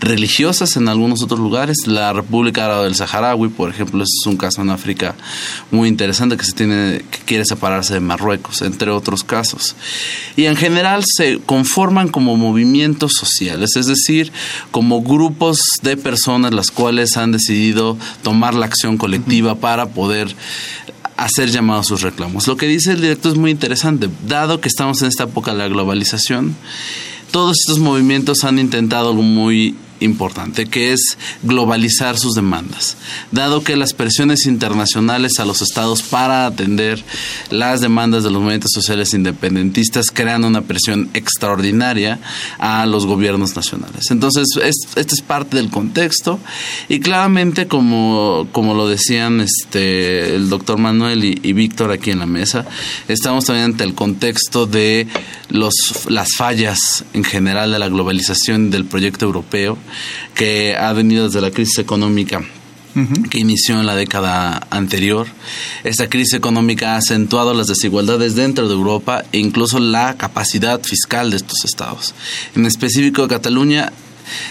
religiosas 0.00 0.76
en 0.76 0.88
algunos 0.88 1.22
otros 1.22 1.40
lugares. 1.40 1.86
La 1.86 2.12
República 2.12 2.64
Árabe 2.64 2.84
del 2.84 2.94
Saharaui, 2.94 3.48
por 3.48 3.70
ejemplo, 3.70 4.02
es 4.02 4.26
un 4.26 4.36
caso 4.36 4.62
en 4.62 4.70
África 4.70 5.14
muy 5.70 5.88
interesante 5.88 6.36
que 6.36 6.44
se 6.44 6.52
tiene 6.52 7.04
que 7.10 7.18
quiere 7.24 7.44
separarse 7.44 7.94
de 7.94 8.00
Marruecos, 8.00 8.62
entre 8.62 8.90
otros 8.90 9.24
casos. 9.24 9.76
Y 10.36 10.44
en 10.44 10.56
general 10.56 11.04
se 11.06 11.38
conforman 11.38 12.08
como 12.08 12.36
movimientos 12.36 13.12
sociales, 13.18 13.76
es 13.76 13.86
decir, 13.86 14.32
como 14.70 15.02
grupos 15.02 15.60
de 15.82 15.96
personas 15.96 16.52
las 16.52 16.70
cuales 16.70 17.16
han 17.16 17.32
decidido 17.32 17.96
tomar 18.22 18.54
la 18.54 18.66
acción 18.66 18.96
colectiva 18.96 19.56
para 19.56 19.90
poder 19.90 20.34
hacer 21.16 21.50
llamados 21.50 21.86
sus 21.86 22.02
reclamos. 22.02 22.46
Lo 22.46 22.56
que 22.56 22.66
dice 22.66 22.92
el 22.92 23.00
director 23.00 23.32
es 23.32 23.38
muy 23.38 23.50
interesante, 23.50 24.08
dado 24.26 24.60
que 24.60 24.68
estamos 24.68 25.02
en 25.02 25.08
esta 25.08 25.24
época 25.24 25.52
de 25.52 25.58
la 25.58 25.68
globalización 25.68 26.56
todos 27.32 27.56
estos 27.58 27.80
movimientos 27.80 28.44
han 28.44 28.58
intentado 28.58 29.14
muy 29.14 29.74
importante, 30.02 30.66
que 30.66 30.92
es 30.92 31.16
globalizar 31.42 32.18
sus 32.18 32.34
demandas. 32.34 32.96
Dado 33.30 33.62
que 33.62 33.76
las 33.76 33.92
presiones 33.94 34.46
internacionales 34.46 35.38
a 35.38 35.44
los 35.44 35.62
estados 35.62 36.02
para 36.02 36.46
atender 36.46 37.02
las 37.50 37.80
demandas 37.80 38.24
de 38.24 38.30
los 38.30 38.40
movimientos 38.40 38.72
sociales 38.72 39.14
independentistas 39.14 40.10
crean 40.12 40.44
una 40.44 40.62
presión 40.62 41.10
extraordinaria 41.14 42.20
a 42.58 42.86
los 42.86 43.06
gobiernos 43.06 43.56
nacionales. 43.56 44.10
Entonces, 44.10 44.48
este 44.62 45.14
es 45.14 45.22
parte 45.22 45.56
del 45.56 45.70
contexto 45.70 46.38
y 46.88 47.00
claramente, 47.00 47.66
como, 47.66 48.48
como 48.52 48.74
lo 48.74 48.88
decían 48.88 49.40
este, 49.40 50.34
el 50.36 50.48
doctor 50.48 50.78
Manuel 50.78 51.24
y, 51.24 51.40
y 51.42 51.52
Víctor 51.52 51.90
aquí 51.92 52.10
en 52.10 52.18
la 52.18 52.26
mesa, 52.26 52.66
estamos 53.08 53.44
también 53.44 53.66
ante 53.66 53.84
el 53.84 53.94
contexto 53.94 54.66
de 54.66 55.06
los, 55.48 55.74
las 56.08 56.28
fallas 56.36 57.04
en 57.12 57.24
general 57.24 57.72
de 57.72 57.78
la 57.78 57.88
globalización 57.88 58.70
del 58.70 58.84
proyecto 58.84 59.26
europeo 59.26 59.78
que 60.34 60.76
ha 60.76 60.92
venido 60.92 61.26
desde 61.26 61.40
la 61.40 61.50
crisis 61.50 61.78
económica 61.78 62.42
que 63.30 63.40
inició 63.40 63.80
en 63.80 63.86
la 63.86 63.96
década 63.96 64.66
anterior. 64.70 65.26
Esta 65.84 66.08
crisis 66.08 66.34
económica 66.34 66.94
ha 66.94 66.96
acentuado 66.96 67.54
las 67.54 67.66
desigualdades 67.66 68.34
dentro 68.34 68.68
de 68.68 68.74
Europa 68.74 69.24
e 69.32 69.38
incluso 69.38 69.78
la 69.78 70.16
capacidad 70.16 70.82
fiscal 70.82 71.30
de 71.30 71.36
estos 71.36 71.64
estados. 71.64 72.14
En 72.54 72.66
específico, 72.66 73.28
Cataluña 73.28 73.92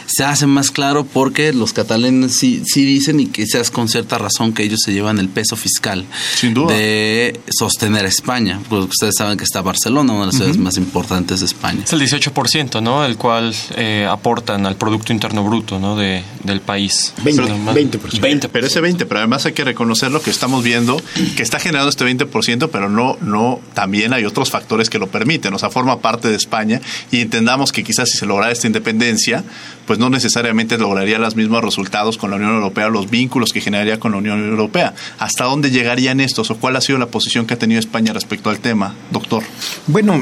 se 0.05 0.23
hace 0.23 0.47
más 0.47 0.71
claro 0.71 1.05
porque 1.05 1.53
los 1.53 1.73
catalanes 1.73 2.38
sí, 2.38 2.63
sí 2.65 2.85
dicen 2.85 3.19
y 3.19 3.27
quizás 3.27 3.71
con 3.71 3.88
cierta 3.88 4.17
razón 4.17 4.53
que 4.53 4.63
ellos 4.63 4.79
se 4.83 4.93
llevan 4.93 5.19
el 5.19 5.29
peso 5.29 5.55
fiscal 5.55 6.05
de 6.41 7.39
sostener 7.50 8.05
a 8.05 8.07
España. 8.07 8.59
Porque 8.69 8.89
ustedes 8.89 9.15
saben 9.17 9.38
que 9.38 9.43
está 9.43 9.61
Barcelona, 9.61 10.13
una 10.13 10.21
de 10.21 10.25
las 10.27 10.35
ciudades 10.35 10.57
más 10.57 10.77
importantes 10.77 11.39
de 11.39 11.45
España. 11.45 11.81
Es 11.83 11.93
el 11.93 12.01
18%, 12.01 12.81
¿no? 12.81 13.05
El 13.05 13.17
cual 13.17 13.53
eh, 13.75 14.07
aportan 14.09 14.65
al 14.65 14.75
Producto 14.75 15.13
Interno 15.13 15.43
Bruto 15.43 15.79
¿no? 15.79 15.95
de, 15.95 16.23
del 16.43 16.61
país. 16.61 17.13
20%. 17.23 18.00
20%. 18.00 18.50
Pero 18.51 18.67
ese 18.67 18.81
20%, 18.81 19.05
pero 19.07 19.19
además 19.19 19.45
hay 19.45 19.53
que 19.53 19.63
reconocer 19.63 20.11
lo 20.11 20.21
que 20.21 20.29
estamos 20.29 20.63
viendo, 20.63 21.01
que 21.35 21.43
está 21.43 21.59
generando 21.59 21.89
este 21.89 22.05
20%, 22.05 22.69
pero 22.71 22.89
no, 22.89 23.17
no, 23.21 23.59
también 23.73 24.13
hay 24.13 24.25
otros 24.25 24.50
factores 24.50 24.89
que 24.89 25.00
lo 25.00 25.07
permiten. 25.07 25.53
O 25.53 25.59
sea, 25.59 25.69
forma 25.69 26.00
parte 26.00 26.29
de 26.29 26.35
España 26.35 26.81
y 27.11 27.21
entendamos 27.21 27.71
que 27.71 27.83
quizás 27.83 28.09
si 28.09 28.17
se 28.17 28.25
lograra 28.25 28.51
esta 28.51 28.67
independencia, 28.67 29.43
pues 29.85 29.99
no 29.99 30.09
necesariamente 30.09 30.77
lograría 30.77 31.19
los 31.19 31.35
mismos 31.35 31.63
resultados 31.63 32.17
con 32.17 32.29
la 32.29 32.37
Unión 32.37 32.55
Europea, 32.55 32.89
los 32.89 33.09
vínculos 33.09 33.51
que 33.51 33.61
generaría 33.61 33.99
con 33.99 34.11
la 34.11 34.17
Unión 34.19 34.47
Europea. 34.47 34.93
¿Hasta 35.19 35.45
dónde 35.45 35.71
llegarían 35.71 36.19
estos 36.19 36.51
o 36.51 36.57
cuál 36.57 36.75
ha 36.75 36.81
sido 36.81 36.99
la 36.99 37.07
posición 37.07 37.45
que 37.45 37.53
ha 37.53 37.59
tenido 37.59 37.79
España 37.79 38.13
respecto 38.13 38.49
al 38.49 38.59
tema, 38.59 38.95
doctor? 39.11 39.43
Bueno, 39.87 40.21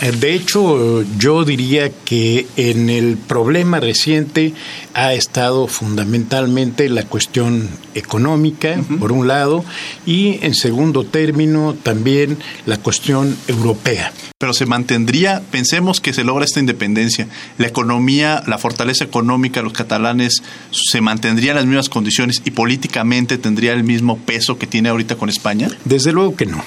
de 0.00 0.34
hecho, 0.34 1.02
yo 1.18 1.44
diría 1.44 1.90
que 1.90 2.46
en 2.56 2.88
el 2.88 3.16
problema 3.16 3.80
reciente 3.80 4.54
ha 4.94 5.12
estado 5.12 5.66
fundamentalmente 5.66 6.88
la 6.88 7.02
cuestión 7.02 7.68
económica, 7.94 8.80
por 9.00 9.10
un 9.10 9.26
lado, 9.26 9.64
y 10.06 10.38
en 10.42 10.54
segundo 10.54 11.04
término 11.04 11.74
también 11.74 12.38
la 12.64 12.76
cuestión 12.76 13.36
europea. 13.48 14.12
Pero 14.38 14.54
se 14.54 14.66
mantendría, 14.66 15.42
pensemos 15.50 16.00
que 16.00 16.12
se 16.12 16.22
logra 16.22 16.44
esta 16.44 16.60
independencia, 16.60 17.26
la 17.58 17.66
economía, 17.66 18.44
la 18.46 18.58
fortaleza 18.58 19.04
económica 19.04 19.60
de 19.60 19.64
los 19.64 19.72
catalanes 19.72 20.42
se 20.70 21.00
mantendría 21.00 21.50
en 21.50 21.56
las 21.56 21.66
mismas 21.66 21.88
condiciones 21.88 22.40
y 22.44 22.52
políticamente 22.52 23.36
tendría 23.36 23.72
el 23.72 23.82
mismo 23.82 24.16
peso 24.16 24.58
que 24.58 24.68
tiene 24.68 24.90
ahorita 24.90 25.16
con 25.16 25.28
España? 25.28 25.68
Desde 25.84 26.12
luego 26.12 26.36
que 26.36 26.46
no. 26.46 26.62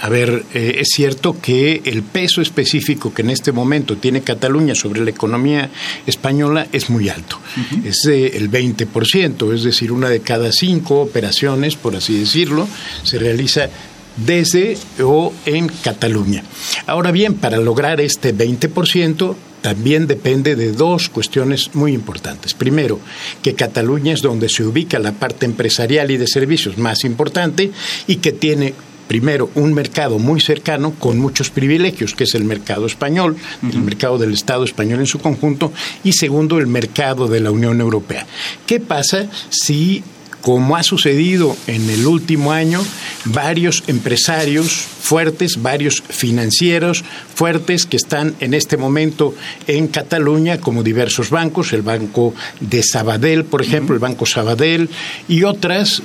A 0.00 0.08
ver, 0.08 0.44
eh, 0.52 0.76
es 0.80 0.88
cierto 0.94 1.36
que 1.40 1.80
el 1.84 2.02
peso 2.02 2.42
específico 2.42 3.14
que 3.14 3.22
en 3.22 3.30
este 3.30 3.52
momento 3.52 3.96
tiene 3.96 4.22
Cataluña 4.22 4.74
sobre 4.74 5.02
la 5.02 5.10
economía 5.10 5.70
española 6.06 6.66
es 6.72 6.90
muy 6.90 7.08
alto. 7.08 7.38
Es 7.84 8.04
el 8.06 8.50
20%, 8.50 9.54
es 9.54 9.62
decir, 9.62 9.92
una 9.92 10.08
de 10.08 10.20
cada 10.20 10.52
cinco 10.52 11.00
operaciones, 11.00 11.76
por 11.76 11.96
así 11.96 12.18
decirlo, 12.18 12.68
se 13.02 13.18
realiza 13.18 13.70
desde 14.16 14.76
o 15.02 15.32
en 15.46 15.68
Cataluña. 15.68 16.44
Ahora 16.86 17.10
bien, 17.10 17.34
para 17.34 17.58
lograr 17.58 18.00
este 18.00 18.34
20%, 18.34 19.34
también 19.60 20.06
depende 20.06 20.56
de 20.56 20.72
dos 20.72 21.08
cuestiones 21.08 21.74
muy 21.74 21.94
importantes. 21.94 22.52
Primero, 22.52 23.00
que 23.42 23.54
Cataluña 23.54 24.12
es 24.12 24.20
donde 24.20 24.48
se 24.48 24.62
ubica 24.62 24.98
la 24.98 25.12
parte 25.12 25.46
empresarial 25.46 26.10
y 26.10 26.18
de 26.18 26.26
servicios 26.26 26.76
más 26.76 27.04
importante 27.04 27.70
y 28.06 28.16
que 28.16 28.32
tiene 28.32 28.74
primero, 29.06 29.50
un 29.54 29.72
mercado 29.74 30.18
muy 30.18 30.40
cercano 30.40 30.92
con 30.98 31.18
muchos 31.18 31.50
privilegios, 31.50 32.14
que 32.14 32.24
es 32.24 32.34
el 32.34 32.44
mercado 32.44 32.86
español, 32.86 33.36
el 33.62 33.80
mercado 33.80 34.18
del 34.18 34.32
Estado 34.32 34.64
español 34.64 35.00
en 35.00 35.06
su 35.06 35.18
conjunto, 35.18 35.72
y 36.02 36.12
segundo, 36.12 36.58
el 36.58 36.66
mercado 36.66 37.28
de 37.28 37.40
la 37.40 37.50
Unión 37.50 37.80
Europea. 37.80 38.26
¿Qué 38.66 38.80
pasa 38.80 39.28
si 39.50 40.02
como 40.44 40.76
ha 40.76 40.82
sucedido 40.82 41.56
en 41.66 41.88
el 41.88 42.06
último 42.06 42.52
año, 42.52 42.84
varios 43.24 43.82
empresarios 43.86 44.70
fuertes, 44.72 45.62
varios 45.62 46.02
financieros 46.06 47.02
fuertes 47.34 47.86
que 47.86 47.96
están 47.96 48.34
en 48.40 48.52
este 48.52 48.76
momento 48.76 49.34
en 49.66 49.88
Cataluña, 49.88 50.60
como 50.60 50.82
diversos 50.82 51.30
bancos, 51.30 51.72
el 51.72 51.80
Banco 51.80 52.34
de 52.60 52.82
Sabadell, 52.82 53.44
por 53.44 53.62
ejemplo, 53.62 53.94
el 53.94 54.00
Banco 54.00 54.26
Sabadell, 54.26 54.90
y 55.28 55.44
otras 55.44 56.02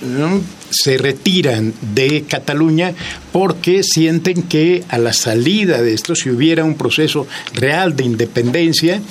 se 0.72 0.98
retiran 0.98 1.74
de 1.94 2.24
Cataluña 2.24 2.94
porque 3.34 3.84
sienten 3.84 4.44
que 4.44 4.86
a 4.88 5.00
la 5.00 5.12
salida 5.12 5.82
de 5.82 5.94
esto, 5.94 6.16
si 6.16 6.30
hubiera 6.30 6.64
un 6.64 6.76
proceso 6.76 7.28
real 7.56 7.94
de 7.98 8.06
independencia, 8.06 9.02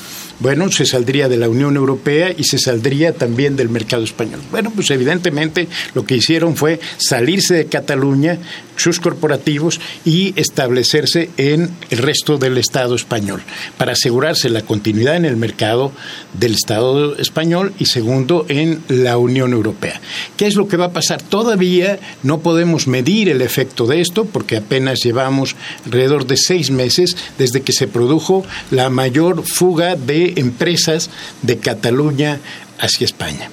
bueno, 0.40 0.70
se 0.70 0.86
saldría 0.86 1.28
de 1.28 1.36
la 1.36 1.48
Unión 1.48 1.76
Europea 1.76 2.32
y 2.36 2.44
se 2.44 2.58
saldría 2.58 3.12
también 3.12 3.56
del 3.56 3.68
mercado 3.68 4.04
español. 4.04 4.40
Bueno, 4.50 4.72
pues 4.74 4.90
evidentemente 4.90 5.68
lo 5.94 6.04
que 6.04 6.16
hicieron 6.16 6.56
fue 6.56 6.80
salirse 6.96 7.54
de 7.54 7.66
Cataluña, 7.66 8.38
sus 8.76 9.00
corporativos, 9.00 9.80
y 10.04 10.32
establecerse 10.36 11.30
en 11.36 11.70
el 11.90 11.98
resto 11.98 12.38
del 12.38 12.58
Estado 12.58 12.94
español, 12.94 13.42
para 13.76 13.92
asegurarse 13.92 14.48
la 14.50 14.62
continuidad 14.62 15.16
en 15.16 15.24
el 15.24 15.36
mercado 15.36 15.92
del 16.38 16.54
Estado 16.54 17.16
español 17.16 17.72
y 17.78 17.86
segundo 17.86 18.46
en 18.48 18.82
la 18.88 19.18
Unión 19.18 19.52
Europea. 19.52 20.00
¿Qué 20.36 20.46
es 20.46 20.54
lo 20.54 20.68
que 20.68 20.76
va 20.76 20.86
a 20.86 20.92
pasar? 20.92 21.20
Todavía 21.20 21.98
no 22.22 22.40
podemos 22.40 22.86
medir 22.86 23.28
el 23.28 23.42
efecto 23.42 23.86
de 23.86 24.00
esto 24.00 24.24
porque 24.24 24.56
apenas 24.56 25.00
llevamos 25.02 25.56
alrededor 25.84 26.26
de 26.26 26.36
seis 26.36 26.70
meses 26.70 27.16
desde 27.38 27.62
que 27.62 27.72
se 27.72 27.88
produjo 27.88 28.44
la 28.70 28.90
mayor 28.90 29.42
fuga 29.44 29.96
de 29.96 30.27
empresas 30.36 31.10
de 31.42 31.58
Cataluña 31.58 32.40
hacia 32.78 33.04
España. 33.04 33.50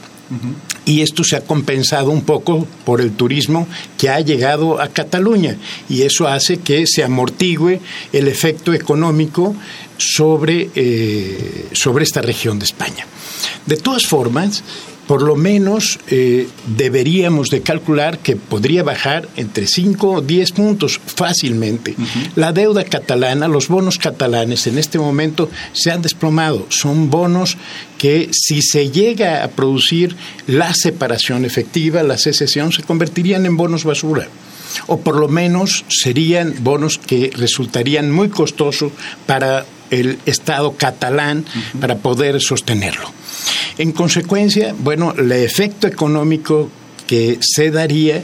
Y 0.85 1.01
esto 1.01 1.23
se 1.23 1.35
ha 1.35 1.41
compensado 1.41 2.09
un 2.09 2.21
poco 2.21 2.67
por 2.83 2.99
el 2.99 3.11
turismo 3.11 3.67
que 3.97 4.09
ha 4.09 4.19
llegado 4.21 4.81
a 4.81 4.87
Cataluña 4.87 5.57
y 5.87 6.01
eso 6.01 6.27
hace 6.27 6.57
que 6.57 6.87
se 6.87 7.03
amortigüe 7.03 7.79
el 8.11 8.27
efecto 8.27 8.73
económico 8.73 9.55
sobre, 9.97 10.69
eh, 10.75 11.69
sobre 11.73 12.03
esta 12.03 12.21
región 12.21 12.57
de 12.57 12.65
España. 12.65 13.05
De 13.65 13.77
todas 13.77 14.05
formas, 14.05 14.63
por 15.07 15.21
lo 15.21 15.35
menos 15.35 15.99
eh, 16.09 16.47
deberíamos 16.65 17.49
de 17.49 17.61
calcular 17.61 18.19
que 18.19 18.35
podría 18.35 18.83
bajar 18.83 19.27
entre 19.35 19.67
5 19.67 20.11
o 20.11 20.21
10 20.21 20.51
puntos 20.51 20.99
fácilmente. 21.05 21.95
La 22.35 22.51
deuda 22.51 22.83
catalana, 22.83 23.47
los 23.47 23.67
bonos 23.67 23.97
catalanes 23.97 24.67
en 24.67 24.77
este 24.77 24.97
momento 24.97 25.49
se 25.73 25.91
han 25.91 26.01
desplomado. 26.01 26.65
Son 26.69 27.09
bonos 27.09 27.57
que 27.97 28.29
si 28.31 28.61
se 28.61 28.89
llega 28.89 29.43
a 29.43 29.49
producir 29.49 30.15
la 30.47 30.73
separación 30.73 31.45
efectiva, 31.45 32.03
la 32.03 32.17
secesión, 32.17 32.71
se 32.71 32.83
convertirían 32.83 33.45
en 33.45 33.57
bonos 33.57 33.83
basura 33.83 34.27
o 34.87 34.99
por 34.99 35.15
lo 35.15 35.27
menos 35.27 35.85
serían 35.87 36.53
bonos 36.59 36.97
que 36.97 37.31
resultarían 37.33 38.11
muy 38.11 38.29
costosos 38.29 38.91
para 39.25 39.65
el 39.89 40.19
Estado 40.25 40.73
catalán 40.77 41.45
para 41.79 41.97
poder 41.97 42.41
sostenerlo. 42.41 43.11
En 43.77 43.91
consecuencia, 43.91 44.73
bueno, 44.77 45.13
el 45.17 45.31
efecto 45.31 45.87
económico 45.87 46.69
que 47.07 47.37
se 47.41 47.71
daría 47.71 48.23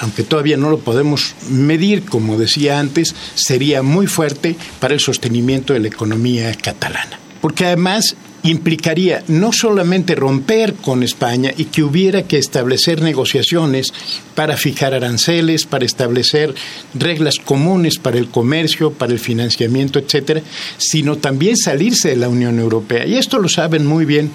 aunque 0.00 0.24
todavía 0.24 0.56
no 0.56 0.70
lo 0.70 0.80
podemos 0.80 1.34
medir, 1.48 2.04
como 2.04 2.36
decía 2.36 2.80
antes, 2.80 3.14
sería 3.34 3.82
muy 3.82 4.06
fuerte 4.06 4.56
para 4.80 4.92
el 4.92 5.00
sostenimiento 5.00 5.72
de 5.72 5.80
la 5.80 5.88
economía 5.88 6.52
catalana. 6.54 7.18
Porque 7.40 7.66
además 7.66 8.16
implicaría 8.44 9.24
no 9.26 9.52
solamente 9.52 10.14
romper 10.14 10.74
con 10.74 11.02
España 11.02 11.52
y 11.56 11.64
que 11.64 11.82
hubiera 11.82 12.24
que 12.24 12.38
establecer 12.38 13.00
negociaciones 13.02 13.92
para 14.34 14.56
fijar 14.56 14.94
aranceles, 14.94 15.64
para 15.64 15.86
establecer 15.86 16.54
reglas 16.94 17.36
comunes 17.42 17.98
para 17.98 18.18
el 18.18 18.28
comercio, 18.28 18.92
para 18.92 19.12
el 19.12 19.18
financiamiento, 19.18 19.98
etcétera, 19.98 20.42
sino 20.76 21.16
también 21.16 21.56
salirse 21.56 22.10
de 22.10 22.16
la 22.16 22.28
Unión 22.28 22.58
Europea. 22.58 23.06
Y 23.06 23.16
esto 23.16 23.38
lo 23.38 23.48
saben 23.48 23.86
muy 23.86 24.04
bien 24.04 24.30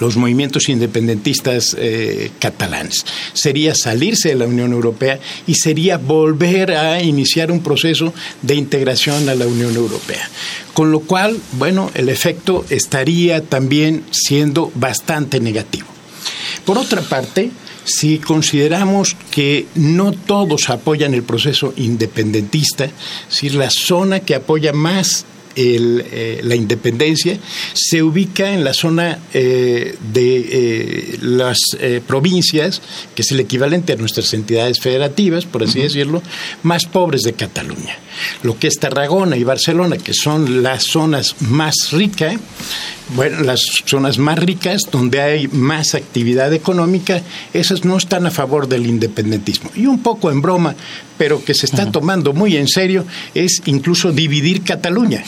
los 0.00 0.16
movimientos 0.16 0.68
independentistas 0.68 1.76
eh, 1.78 2.30
catalanes. 2.38 3.04
Sería 3.32 3.74
salirse 3.74 4.30
de 4.30 4.34
la 4.36 4.46
Unión 4.46 4.72
Europea 4.72 5.18
y 5.46 5.54
sería 5.54 5.98
volver 5.98 6.72
a 6.72 7.02
iniciar 7.02 7.50
un 7.50 7.62
proceso 7.62 8.12
de 8.42 8.54
integración 8.54 9.28
a 9.28 9.34
la 9.34 9.46
Unión 9.46 9.74
Europea. 9.74 10.28
Con 10.74 10.90
lo 10.90 11.00
cual, 11.00 11.38
bueno, 11.52 11.90
el 11.94 12.08
efecto 12.08 12.64
estaría 12.70 13.42
también 13.42 14.04
siendo 14.10 14.72
bastante 14.74 15.40
negativo. 15.40 15.86
Por 16.64 16.78
otra 16.78 17.02
parte, 17.02 17.50
si 17.84 18.18
consideramos 18.18 19.16
que 19.30 19.66
no 19.74 20.12
todos 20.12 20.70
apoyan 20.70 21.14
el 21.14 21.22
proceso 21.22 21.74
independentista, 21.76 22.88
si 23.28 23.50
la 23.50 23.70
zona 23.70 24.20
que 24.20 24.34
apoya 24.34 24.72
más 24.72 25.24
eh, 25.54 26.40
la 26.44 26.54
independencia 26.54 27.38
se 27.74 28.02
ubica 28.02 28.52
en 28.52 28.64
la 28.64 28.72
zona 28.72 29.18
eh, 29.34 29.96
de 30.12 30.48
eh, 30.50 31.18
las 31.20 31.58
provincias, 32.06 32.80
que 33.14 33.22
es 33.22 33.30
el 33.32 33.40
equivalente 33.40 33.92
a 33.92 33.96
nuestras 33.96 34.32
entidades 34.34 34.80
federativas, 34.80 35.44
por 35.44 35.62
así 35.62 35.80
decirlo, 35.80 36.22
más 36.62 36.86
pobres 36.86 37.22
de 37.22 37.34
Cataluña. 37.34 37.96
Lo 38.42 38.58
que 38.58 38.68
es 38.68 38.78
Tarragona 38.78 39.36
y 39.36 39.44
Barcelona, 39.44 39.96
que 39.96 40.14
son 40.14 40.62
las 40.62 40.84
zonas 40.84 41.36
más 41.40 41.92
ricas, 41.92 42.36
bueno, 43.14 43.40
las 43.40 43.60
zonas 43.84 44.18
más 44.18 44.38
ricas, 44.38 44.82
donde 44.90 45.20
hay 45.20 45.48
más 45.48 45.94
actividad 45.94 46.52
económica, 46.52 47.22
esas 47.52 47.84
no 47.84 47.96
están 47.96 48.26
a 48.26 48.30
favor 48.30 48.68
del 48.68 48.86
independentismo. 48.86 49.70
Y 49.74 49.86
un 49.86 50.02
poco 50.02 50.30
en 50.30 50.40
broma, 50.40 50.74
pero 51.22 51.44
que 51.44 51.54
se 51.54 51.66
está 51.66 51.88
tomando 51.92 52.32
muy 52.32 52.56
en 52.56 52.66
serio, 52.66 53.06
es 53.32 53.62
incluso 53.66 54.10
dividir 54.10 54.64
Cataluña. 54.64 55.22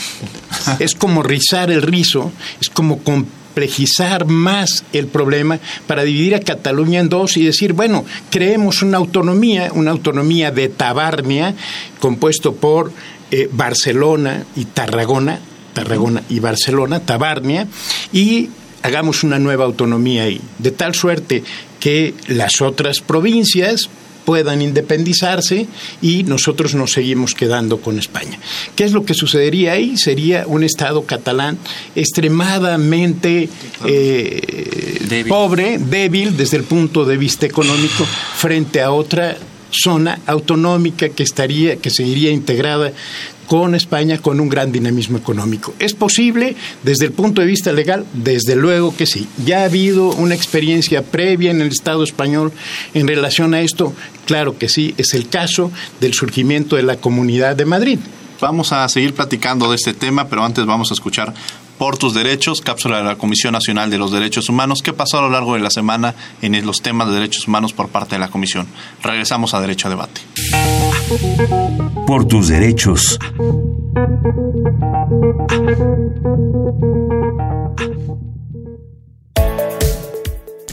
es 0.81 0.97
como 0.97 1.23
rizar 1.23 1.71
el 1.71 1.83
rizo, 1.83 2.33
es 2.61 2.69
como 2.69 2.99
complejizar 2.99 4.27
más 4.27 4.83
el 4.93 5.07
problema 5.07 5.61
para 5.87 6.03
dividir 6.03 6.35
a 6.35 6.41
Cataluña 6.41 6.99
en 6.99 7.09
dos 7.09 7.37
y 7.37 7.45
decir, 7.45 7.75
bueno, 7.75 8.05
creemos 8.29 8.83
una 8.83 8.97
autonomía, 8.97 9.71
una 9.73 9.93
autonomía 9.93 10.51
de 10.51 10.69
Tabarnia, 10.69 11.55
compuesto 12.01 12.57
por 12.57 12.91
eh, 13.31 13.49
Barcelona 13.53 14.47
y 14.57 14.65
Tarragona, 14.65 15.39
Tarragona 15.75 16.25
y 16.29 16.41
Barcelona, 16.41 16.99
Tabarnia, 16.99 17.69
y 18.13 18.51
hagamos 18.83 19.23
una 19.23 19.39
nueva 19.39 19.65
autonomía 19.65 20.25
ahí, 20.25 20.41
de 20.59 20.73
tal 20.73 20.97
suerte 20.97 21.45
que 21.79 22.15
las 22.27 22.61
otras 22.63 22.99
provincias 22.99 23.89
puedan 24.25 24.63
independizarse 24.63 25.67
y 26.01 26.23
nosotros 26.25 26.75
nos 26.75 26.93
seguimos 26.93 27.35
quedando 27.35 27.81
con 27.81 27.99
España. 27.99 28.39
¿Qué 28.75 28.85
es 28.85 28.93
lo 28.93 29.05
que 29.05 29.15
sucedería 29.15 29.73
ahí? 29.73 29.97
Sería 29.97 30.45
un 30.47 30.65
Estado 30.65 31.05
catalán 31.05 31.59
extremadamente 31.95 33.49
eh, 33.87 35.25
pobre, 35.29 35.79
débil 35.79 36.37
desde 36.37 36.57
el 36.57 36.65
punto 36.65 37.05
de 37.05 37.17
vista 37.17 37.47
económico 37.47 38.05
frente 38.37 38.81
a 38.81 38.91
otra 38.91 39.37
zona 39.71 40.21
autonómica 40.27 41.09
que 41.09 41.23
estaría, 41.23 41.77
que 41.77 41.91
seguiría 41.91 42.31
integrada 42.31 42.93
con 43.47 43.75
España 43.75 44.19
con 44.19 44.41
un 44.41 44.49
gran 44.49 44.73
dinamismo 44.73 45.19
económico. 45.19 45.75
¿Es 45.79 45.95
posible 45.95 46.57
desde 46.83 47.07
el 47.07 47.13
punto 47.13 47.41
de 47.41 47.47
vista 47.47 47.73
legal? 47.73 48.05
Desde 48.13 48.57
luego 48.57 48.95
que 48.97 49.07
sí. 49.07 49.29
Ya 49.45 49.61
ha 49.61 49.65
habido 49.65 50.11
una 50.11 50.35
experiencia 50.35 51.03
previa 51.03 51.51
en 51.51 51.61
el 51.61 51.69
Estado 51.69 52.03
español 52.03 52.53
en 52.95 53.09
relación 53.09 53.55
a 53.55 53.61
esto. 53.61 53.93
Claro 54.27 54.59
que 54.59 54.69
sí, 54.69 54.95
es 54.99 55.15
el 55.15 55.29
caso 55.29 55.71
del 56.01 56.15
surgimiento 56.15 56.77
de 56.77 56.83
la 56.83 56.97
Comunidad 56.97 57.57
de 57.57 57.65
Madrid. 57.65 57.99
Vamos 58.41 58.73
a 58.73 58.89
seguir 58.89 59.15
platicando 59.15 59.71
de 59.71 59.77
este 59.77 59.95
tema, 59.95 60.29
pero 60.29 60.45
antes 60.45 60.67
vamos 60.67 60.91
a 60.91 60.95
escuchar 60.95 61.33
por 61.79 61.99
tus 61.99 62.15
derechos, 62.15 62.61
cápsula 62.61 62.99
de 62.99 63.05
la 63.05 63.17
Comisión 63.17 63.53
Nacional 63.53 63.91
de 63.91 63.99
los 63.99 64.13
Derechos 64.13 64.49
Humanos. 64.49 64.83
¿Qué 64.83 64.93
pasó 64.93 65.19
a 65.19 65.23
lo 65.23 65.31
largo 65.31 65.55
de 65.55 65.61
la 65.61 65.71
semana 65.71 66.15
en 66.43 66.65
los 66.67 66.83
temas 66.83 67.09
de 67.09 67.15
derechos 67.15 67.49
humanos 67.49 67.73
por 67.73 67.89
parte 67.89 68.17
de 68.17 68.21
la 68.21 68.29
Comisión? 68.29 68.67
Regresamos 69.03 69.55
a 69.55 69.61
Derecho 69.61 69.89
a 69.89 69.91
Debate. 69.91 70.21
Por 72.07 72.27
tus 72.27 72.49
derechos. 72.49 73.19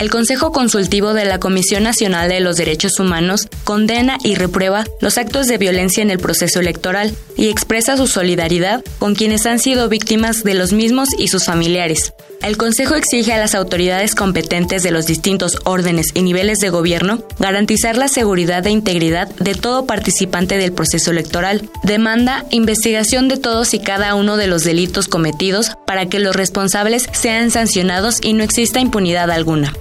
El 0.02 0.10
Consejo 0.10 0.52
Consultivo 0.52 1.14
de 1.14 1.26
la 1.26 1.40
Comisión 1.40 1.84
Nacional 1.84 2.28
de 2.28 2.40
los 2.40 2.58
Derechos 2.58 3.00
Humanos 3.00 3.48
condena 3.64 4.18
y 4.24 4.34
reprueba 4.34 4.84
los 5.00 5.20
actos 5.20 5.46
de 5.46 5.60
violencia 5.60 6.02
en 6.02 6.10
el 6.10 6.18
proceso 6.18 6.60
electoral 6.60 7.16
y 7.38 7.50
expresa 7.50 7.98
su 7.98 8.08
solidaridad 8.08 8.84
con 8.98 9.14
quienes 9.14 9.46
han 9.46 9.60
sido 9.60 9.90
víctimas 9.90 10.44
de 10.44 10.56
los 10.56 10.74
mismos 10.74 11.10
y 11.20 11.28
sus 11.28 11.46
familiares. 11.46 12.14
El 12.42 12.58
Consejo 12.58 12.96
exige 12.96 13.32
a 13.32 13.38
las 13.38 13.54
autoridades 13.54 14.16
competentes 14.16 14.82
de 14.82 14.90
los 14.90 15.06
distintos 15.06 15.60
órdenes 15.66 16.08
y 16.16 16.24
niveles 16.24 16.58
de 16.58 16.70
gobierno 16.70 17.24
garantizar 17.38 17.96
la 17.96 18.08
seguridad 18.08 18.66
e 18.66 18.72
integridad 18.72 19.28
de 19.36 19.54
todo 19.54 19.86
participante 19.86 20.58
del 20.58 20.74
proceso 20.74 21.12
electoral. 21.12 21.70
Demanda 21.84 22.46
investigación 22.50 23.28
de 23.28 23.38
todos 23.38 23.76
y 23.76 23.80
cada 23.80 24.16
uno 24.16 24.36
de 24.36 24.48
los 24.48 24.64
delitos 24.64 25.08
cometidos 25.08 25.74
para 25.86 26.08
que 26.08 26.18
los 26.18 26.36
responsables 26.36 27.08
sean 27.12 27.52
sancionados 27.52 28.18
y 28.24 28.34
no 28.34 28.44
exista 28.44 28.80
impunidad 28.80 29.30
alguna. 29.30 29.72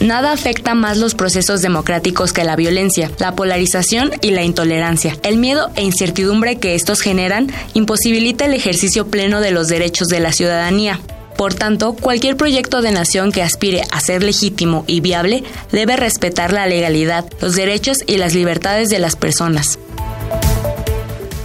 Nada 0.00 0.32
afecta 0.32 0.74
más 0.74 0.96
los 0.96 1.14
procesos 1.14 1.60
democráticos 1.60 2.32
que 2.32 2.42
la 2.42 2.56
violencia, 2.56 3.10
la 3.18 3.36
polarización 3.36 4.10
y 4.22 4.30
la 4.30 4.42
intolerancia. 4.42 5.14
El 5.22 5.36
miedo 5.36 5.70
e 5.76 5.82
incertidumbre 5.82 6.58
que 6.58 6.74
estos 6.74 7.02
generan 7.02 7.52
imposibilita 7.74 8.46
el 8.46 8.54
ejercicio 8.54 9.08
pleno 9.08 9.42
de 9.42 9.50
los 9.50 9.68
derechos 9.68 10.08
de 10.08 10.20
la 10.20 10.32
ciudadanía. 10.32 11.00
Por 11.36 11.52
tanto, 11.52 11.92
cualquier 11.92 12.36
proyecto 12.36 12.80
de 12.80 12.92
nación 12.92 13.30
que 13.30 13.42
aspire 13.42 13.82
a 13.90 14.00
ser 14.00 14.22
legítimo 14.22 14.84
y 14.86 15.00
viable 15.00 15.44
debe 15.70 15.96
respetar 15.96 16.52
la 16.52 16.66
legalidad, 16.66 17.26
los 17.42 17.54
derechos 17.54 17.98
y 18.06 18.16
las 18.16 18.34
libertades 18.34 18.88
de 18.88 19.00
las 19.00 19.16
personas. 19.16 19.78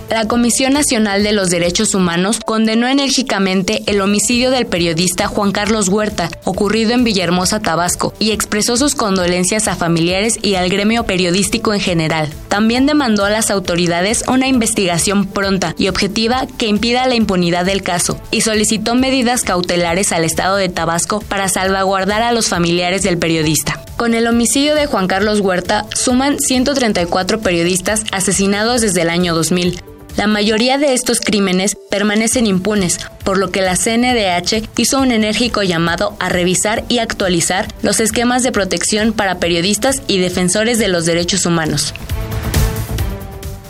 La 0.09 0.27
Comisión 0.27 0.73
Nacional 0.73 1.23
de 1.23 1.33
los 1.33 1.49
Derechos 1.49 1.95
Humanos 1.95 2.39
condenó 2.45 2.87
enérgicamente 2.87 3.81
el 3.87 4.01
homicidio 4.01 4.51
del 4.51 4.67
periodista 4.67 5.27
Juan 5.27 5.51
Carlos 5.51 5.89
Huerta, 5.89 6.29
ocurrido 6.43 6.93
en 6.93 7.03
Villahermosa, 7.03 7.59
Tabasco, 7.59 8.13
y 8.19 8.29
expresó 8.29 8.77
sus 8.77 8.93
condolencias 8.93 9.67
a 9.67 9.75
familiares 9.75 10.37
y 10.43 10.55
al 10.55 10.69
gremio 10.69 11.05
periodístico 11.05 11.73
en 11.73 11.79
general. 11.79 12.31
También 12.49 12.85
demandó 12.85 13.25
a 13.25 13.31
las 13.31 13.49
autoridades 13.49 14.23
una 14.27 14.47
investigación 14.47 15.25
pronta 15.25 15.73
y 15.77 15.87
objetiva 15.87 16.45
que 16.59 16.67
impida 16.67 17.07
la 17.07 17.15
impunidad 17.15 17.65
del 17.65 17.81
caso, 17.81 18.21
y 18.29 18.41
solicitó 18.41 18.93
medidas 18.93 19.41
cautelares 19.41 20.11
al 20.11 20.23
Estado 20.23 20.55
de 20.57 20.69
Tabasco 20.69 21.19
para 21.21 21.49
salvaguardar 21.49 22.21
a 22.21 22.31
los 22.31 22.47
familiares 22.47 23.01
del 23.01 23.17
periodista. 23.17 23.81
Con 23.97 24.13
el 24.13 24.27
homicidio 24.27 24.75
de 24.75 24.85
Juan 24.85 25.07
Carlos 25.07 25.39
Huerta, 25.39 25.87
suman 25.95 26.37
134 26.39 27.39
periodistas 27.39 28.03
asesinados 28.11 28.81
desde 28.81 29.01
el 29.01 29.09
año 29.09 29.33
2000, 29.33 29.81
La 30.17 30.27
mayoría 30.27 30.77
de 30.77 30.93
estos 30.93 31.19
crímenes 31.19 31.75
permanecen 31.89 32.47
impunes, 32.47 32.99
por 33.25 33.37
lo 33.37 33.51
que 33.51 33.61
la 33.61 33.75
CNDH 33.75 34.69
hizo 34.77 35.01
un 35.01 35.11
enérgico 35.11 35.61
llamado 35.61 36.15
a 36.19 36.29
revisar 36.29 36.85
y 36.87 36.99
actualizar 36.99 37.67
los 37.81 37.99
esquemas 37.99 38.41
de 38.41 38.53
protección 38.53 39.11
para 39.11 39.39
periodistas 39.39 40.01
y 40.07 40.19
defensores 40.19 40.79
de 40.79 40.87
los 40.87 41.05
derechos 41.05 41.45
humanos. 41.45 41.93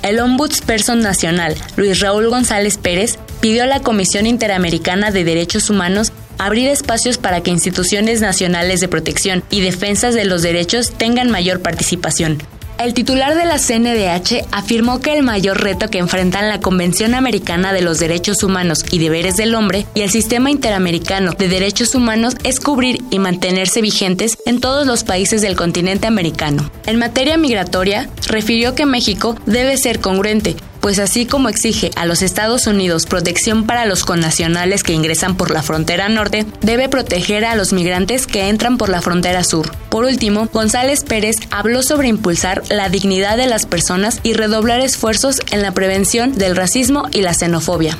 El 0.04 0.20
Ombudsperson 0.20 1.00
Nacional, 1.00 1.56
Luis 1.78 2.00
Raúl 2.00 2.30
González 2.30 2.78
Pérez, 2.78 3.18
pidió 3.42 3.64
a 3.64 3.68
la 3.68 3.82
Comisión 3.82 4.28
Interamericana 4.28 5.10
de 5.10 5.24
Derechos 5.24 5.72
Humanos 5.72 6.12
abrir 6.38 6.68
espacios 6.68 7.18
para 7.18 7.42
que 7.42 7.50
instituciones 7.50 8.22
nacionales 8.22 8.82
de 8.82 8.88
protección 8.88 9.44
y 9.50 9.62
defensas 9.62 10.14
de 10.14 10.26
los 10.26 10.44
derechos 10.44 10.92
tengan 10.92 11.32
mayor 11.32 11.62
participación, 11.62 12.38
el 12.78 12.94
titular 12.94 13.36
de 13.36 13.46
la 13.46 13.58
CNDH 13.58 14.48
afirmó 14.52 15.00
que 15.00 15.14
el 15.14 15.24
mayor 15.24 15.62
reto 15.62 15.90
que 15.90 16.00
enfrentan 16.00 16.50
la 16.50 16.60
Convención 16.60 17.16
Americana 17.16 17.74
de 17.74 17.82
los 17.82 18.00
Derechos 18.00 18.44
Humanos 18.44 18.86
y 18.92 19.00
Deberes 19.00 19.38
del 19.38 19.56
Hombre 19.56 19.86
y 19.96 20.02
el 20.02 20.10
Sistema 20.10 20.52
Interamericano 20.52 21.32
de 21.34 21.48
Derechos 21.48 21.96
Humanos 21.96 22.36
es 22.44 22.60
cubrir 22.60 23.02
y 23.12 23.20
mantenerse 23.20 23.82
vigentes 23.82 24.38
en 24.46 24.60
todos 24.60 24.86
los 24.86 25.04
países 25.04 25.42
del 25.42 25.56
continente 25.56 26.08
americano. 26.08 26.70
En 26.86 27.00
materia 27.00 27.38
migratoria, 27.38 28.10
refirió 28.28 28.76
que 28.76 28.86
México 28.86 29.36
debe 29.46 29.78
ser 29.78 30.00
congruente, 30.00 30.56
pues 30.86 31.00
así 31.00 31.26
como 31.26 31.50
exige 31.50 31.90
a 31.96 32.06
los 32.06 32.22
Estados 32.22 32.68
Unidos 32.68 33.08
protección 33.08 33.66
para 33.66 33.88
los 33.88 34.04
connacionales 34.04 34.84
que 34.84 34.94
ingresan 34.94 35.36
por 35.36 35.50
la 35.50 35.64
frontera 35.64 36.10
norte, 36.10 36.46
debe 36.62 36.90
proteger 36.90 37.44
a 37.44 37.56
los 37.56 37.74
migrantes 37.74 38.28
que 38.28 38.50
entran 38.50 38.78
por 38.78 38.90
la 38.90 39.02
frontera 39.02 39.44
sur. 39.44 39.72
Por 39.90 40.06
último, 40.06 40.48
González 40.54 41.04
Pérez 41.04 41.38
habló 41.50 41.82
sobre 41.82 42.08
impulsar 42.08 42.62
la 42.70 42.88
dignidad 42.90 43.36
de 43.36 43.48
las 43.48 43.66
personas 43.66 44.20
y 44.22 44.34
redoblar 44.34 44.80
esfuerzos 44.80 45.42
en 45.50 45.64
la 45.64 45.72
prevención 45.72 46.36
del 46.36 46.56
racismo 46.56 47.08
y 47.12 47.22
la 47.22 47.34
xenofobia. 47.34 47.98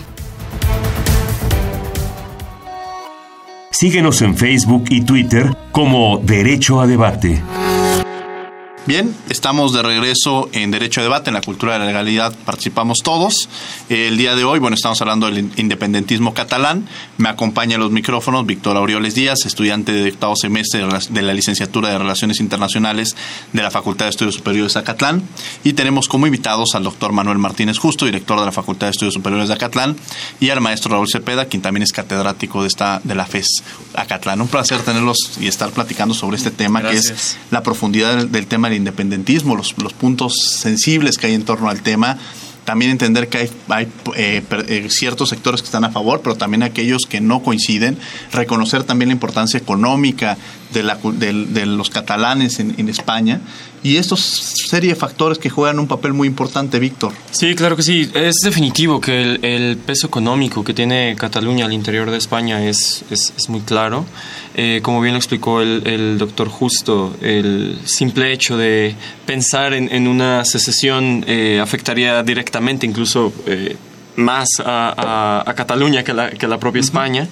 Síguenos 3.72 4.22
en 4.22 4.38
Facebook 4.38 4.84
y 4.92 5.02
Twitter 5.02 5.58
como 5.72 6.20
Derecho 6.20 6.80
a 6.82 6.86
Debate. 6.86 7.42
Bien, 8.88 9.16
estamos 9.30 9.74
de 9.74 9.82
regreso 9.82 10.48
en 10.52 10.70
Derecho 10.70 11.00
a 11.00 11.04
Debate, 11.04 11.32
en 11.32 11.34
la 11.34 11.42
cultura 11.42 11.74
de 11.74 11.80
la 11.80 11.86
legalidad 11.88 12.36
participamos 12.46 13.00
todos. 13.00 13.50
El 13.90 14.16
día 14.16 14.36
de 14.36 14.44
hoy, 14.44 14.60
bueno, 14.60 14.76
estamos 14.76 15.02
hablando 15.02 15.26
del 15.26 15.50
independentismo 15.56 16.36
catalán. 16.36 16.88
Me 17.18 17.28
acompaña 17.28 17.76
en 17.76 17.82
los 17.82 17.90
micrófonos 17.90 18.46
Víctor 18.46 18.78
Aureoles 18.78 19.16
Díaz, 19.16 19.40
estudiante 19.48 19.92
de 19.92 20.12
octavo 20.12 20.36
semestre 20.36 20.86
de 21.10 21.22
la 21.24 21.34
licenciatura 21.34 21.90
de 21.90 21.98
Relaciones 21.98 22.40
Internacionales 22.40 23.16
de 23.54 23.64
la 23.64 23.72
Facultad 23.72 24.06
de 24.06 24.12
Estudios 24.12 24.36
Superiores 24.36 24.76
de 24.76 24.82
Acatlán. 24.82 25.24
Y 25.64 25.74
tenemos 25.74 26.08
como 26.08 26.28
invitados 26.28 26.76
al 26.76 26.84
doctor 26.84 27.12
Manuel 27.12 27.40
Martínez 27.40 27.80
Justo, 27.80 28.06
director 28.06 28.40
de 28.40 28.46
la 28.46 28.52
Facultad 28.52 28.86
de 28.86 28.92
Estudios 28.92 29.16
Superiores 29.16 29.48
de 29.48 29.56
Acatlán, 29.56 29.96
y 30.40 30.52
al 30.52 30.62
maestro 30.62 30.92
Raúl 30.92 31.10
Cepeda, 31.10 31.46
quien 31.46 31.64
también 31.64 31.82
es 31.82 31.92
catedrático 31.92 32.62
de, 32.62 32.68
esta, 32.68 33.02
de 33.04 33.16
la 33.16 33.26
FES 33.26 33.64
Acatlán. 33.96 34.42
Un 34.42 34.48
placer 34.48 34.80
tenerlos 34.82 35.18
y 35.42 35.48
estar 35.48 35.72
platicando 35.72 36.14
sobre 36.14 36.38
este 36.38 36.52
tema, 36.52 36.84
que 36.84 36.98
es 36.98 37.38
la 37.50 37.64
profundidad 37.64 38.16
del, 38.16 38.32
del 38.32 38.46
tema 38.46 38.70
independentismo, 38.76 39.56
los, 39.56 39.76
los 39.82 39.94
puntos 39.94 40.34
sensibles 40.60 41.18
que 41.18 41.28
hay 41.28 41.34
en 41.34 41.44
torno 41.44 41.70
al 41.70 41.82
tema, 41.82 42.18
también 42.66 42.92
entender 42.92 43.30
que 43.30 43.38
hay, 43.38 43.50
hay 43.70 43.88
eh, 44.16 44.44
eh, 44.68 44.88
ciertos 44.90 45.30
sectores 45.30 45.62
que 45.62 45.66
están 45.66 45.86
a 45.86 45.92
favor, 45.92 46.22
pero 46.22 46.36
también 46.36 46.64
aquellos 46.64 47.04
que 47.06 47.22
no 47.22 47.44
coinciden, 47.44 47.98
reconocer 48.34 48.84
también 48.84 49.10
la 49.10 49.14
importancia 49.14 49.58
económica 49.58 50.38
de, 50.74 50.84
la, 50.84 50.98
de, 51.04 51.66
los 51.66 51.90
catalanes 51.90 52.60
en, 52.60 52.76
en, 52.78 52.90
España 52.90 53.42
y 53.84 53.98
estos 53.98 54.22
serie 54.22 54.92
de 54.92 54.96
factores 54.96 55.38
que 55.38 55.50
juegan 55.50 55.80
un 55.80 55.88
papel 55.88 56.14
muy 56.14 56.28
importante, 56.28 56.80
Víctor. 56.80 57.14
Sí, 57.32 57.56
claro 57.56 57.76
que 57.76 57.84
sí. 57.84 58.10
Es 58.14 58.36
definitivo 58.44 59.00
que 59.00 59.22
el, 59.22 59.46
el, 59.46 59.78
peso 59.78 60.08
económico 60.08 60.64
que 60.64 60.74
tiene 60.74 61.16
Cataluña 61.18 61.66
al 61.66 61.74
interior 61.74 62.10
de 62.10 62.18
España 62.18 62.64
es, 62.64 63.04
es, 63.12 63.34
es 63.38 63.50
muy 63.50 63.62
claro. 63.62 64.06
Eh, 64.56 64.80
como 64.82 65.02
bien 65.02 65.14
lo 65.14 65.20
explicó 65.20 65.62
el, 65.62 65.84
el, 65.86 66.18
doctor 66.18 66.48
Justo, 66.50 67.16
el 67.22 67.78
simple 67.86 68.32
hecho 68.32 68.58
de 68.58 68.96
pensar 69.26 69.74
en, 69.74 69.94
en 69.94 70.08
una 70.08 70.46
secesión 70.46 71.24
eh, 71.28 71.60
afectaría 71.62 72.24
directamente 72.24 72.86
incluso 72.86 73.34
eh, 73.46 73.76
más 74.16 74.48
a, 74.64 75.42
a, 75.46 75.50
a, 75.50 75.54
Cataluña 75.54 76.04
que 76.04 76.14
la, 76.14 76.30
que 76.30 76.48
la 76.48 76.58
propia 76.58 76.80
uh 76.80 76.84
-huh. 76.84 76.88
España. 76.88 77.28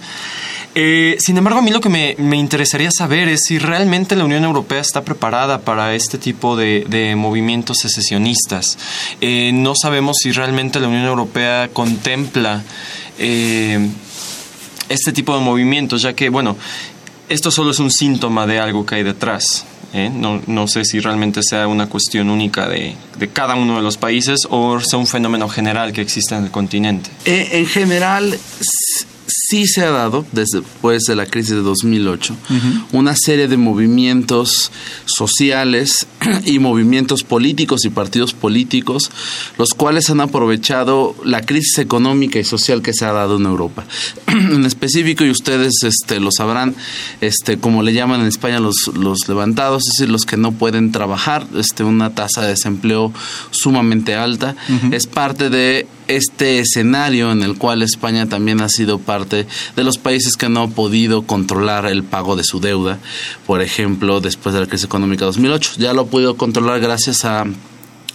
Eh, 0.76 1.18
sin 1.20 1.38
embargo, 1.38 1.60
a 1.60 1.62
mí 1.62 1.70
lo 1.70 1.82
que 1.82 1.90
me, 1.90 2.16
me, 2.18 2.36
interesaría 2.36 2.90
saber 2.92 3.28
es 3.28 3.42
si 3.46 3.60
realmente 3.60 4.16
la 4.16 4.26
Unión 4.26 4.44
Europea 4.44 4.82
está 4.82 5.04
preparada 5.04 5.62
para 5.62 5.94
este 5.94 6.18
tipo 6.18 6.56
de, 6.56 6.86
de 6.90 7.16
movimientos 7.16 7.78
secesionistas. 7.78 8.78
Eh, 9.22 9.52
no 9.54 9.74
sabemos 9.76 10.18
si 10.22 10.32
realmente 10.32 10.80
la 10.80 10.88
Unión 10.88 11.06
Europea 11.06 11.70
contempla 11.72 12.64
eh, 13.20 13.88
este 14.90 15.14
tipo 15.14 15.38
de 15.38 15.44
movimientos, 15.44 16.02
ya 16.02 16.14
que, 16.14 16.30
bueno, 16.30 16.58
esto 17.30 17.52
solo 17.52 17.72
es 17.72 17.80
un 17.80 17.92
síntoma 17.92 18.48
de 18.48 18.60
algo 18.60 18.86
que 18.86 18.96
hay 18.96 19.04
detrás. 19.04 19.66
No, 19.94 20.42
no, 20.48 20.68
sé 20.68 20.86
si 20.86 21.00
realmente 21.00 21.42
sea 21.44 21.68
una 21.68 21.86
cuestión 21.86 22.32
única 22.32 22.68
de, 22.68 22.96
de, 23.20 23.28
cada 23.28 23.54
uno 23.54 23.76
de 23.76 23.84
los 23.84 23.98
países 23.98 24.48
o 24.50 24.80
sea 24.80 24.98
un 24.98 25.06
fenómeno 25.06 25.48
general 25.48 25.94
que 25.94 26.02
existe 26.02 26.34
en 26.34 26.46
el 26.46 26.50
continente. 26.50 27.12
En 27.26 27.68
general, 27.68 28.36
sí 29.50 29.68
se 29.68 29.82
ha 29.82 29.92
dado, 29.92 30.26
después 30.32 31.04
de 31.04 31.16
la 31.16 31.26
crisis 31.26 31.56
de 31.56 31.62
2008, 31.62 32.34
uh 32.34 32.54
-huh. 32.54 32.84
una 32.94 33.14
serie 33.16 33.48
de 33.48 33.58
movimientos 33.58 34.72
sociales 35.06 36.08
y 36.46 36.60
movimientos 36.60 37.24
políticos 37.24 37.84
y 37.84 37.90
partidos 37.90 38.34
políticos, 38.34 39.12
los 39.58 39.74
cuales 39.74 40.10
han 40.10 40.22
aprovechado 40.22 41.16
la 41.26 41.42
crisis 41.42 41.80
económica 41.80 42.40
y 42.40 42.46
social 42.46 42.82
que 42.82 42.94
se 42.94 43.06
ha 43.06 43.12
dado 43.12 43.38
en 43.38 43.46
Europa. 43.46 43.86
en 44.28 44.66
específico, 44.66 45.26
y 45.26 45.30
ustedes 45.30 45.74
este, 45.84 46.20
lo 46.22 46.32
sabrán, 46.32 46.74
este, 47.20 47.58
como 47.58 47.84
le 47.84 47.94
llaman 47.94 48.22
en 48.22 48.28
España 48.28 48.60
los, 48.60 48.92
los 48.96 49.28
levantados, 49.28 49.84
es 49.88 49.98
decir, 49.98 50.10
los 50.10 50.26
que 50.26 50.38
no 50.38 50.54
pueden 50.54 50.92
trabajar, 50.92 51.46
este, 51.56 51.84
una 51.84 52.16
tasa 52.16 52.44
de 52.44 52.50
desempleo 52.50 53.12
sumamente 53.52 54.16
alta, 54.16 54.56
uh 54.70 54.72
-huh. 54.72 54.94
es 54.94 55.06
parte 55.08 55.50
de 55.50 55.86
este 56.08 56.60
escenario 56.60 57.32
en 57.32 57.44
el 57.44 57.58
cual 57.58 57.82
España 57.82 58.28
también 58.28 58.62
ha 58.62 58.70
sido 58.70 59.00
parte 59.00 59.48
de 59.76 59.84
los 59.84 59.98
países 59.98 60.36
que 60.36 60.50
no 60.50 60.64
ha 60.64 60.68
podido 60.68 61.24
controlar 61.24 61.86
el 61.86 62.04
pago 62.04 62.36
de 62.36 62.44
su 62.44 62.60
deuda, 62.60 63.00
por 63.46 63.62
ejemplo, 63.62 64.22
después 64.22 64.54
de 64.54 64.62
la 64.62 64.68
crisis 64.68 64.86
económica 64.86 65.26
2008. 65.26 65.74
Ya 65.78 65.94
lo 65.94 66.02
ha 66.02 66.08
podido 66.08 66.38
controlar 66.38 66.80
gracias 66.80 67.26
a 67.26 67.46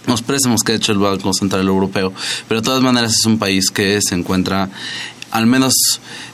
los 0.07 0.21
préstamos 0.21 0.63
que 0.63 0.73
ha 0.73 0.75
hecho 0.75 0.91
el 0.91 0.97
Banco 0.97 1.33
Central 1.33 1.67
Europeo, 1.67 2.13
pero 2.47 2.61
de 2.61 2.65
todas 2.65 2.81
maneras 2.81 3.13
es 3.19 3.25
un 3.25 3.37
país 3.37 3.69
que 3.69 3.99
se 4.01 4.15
encuentra 4.15 4.69
al 5.31 5.45
menos 5.45 5.73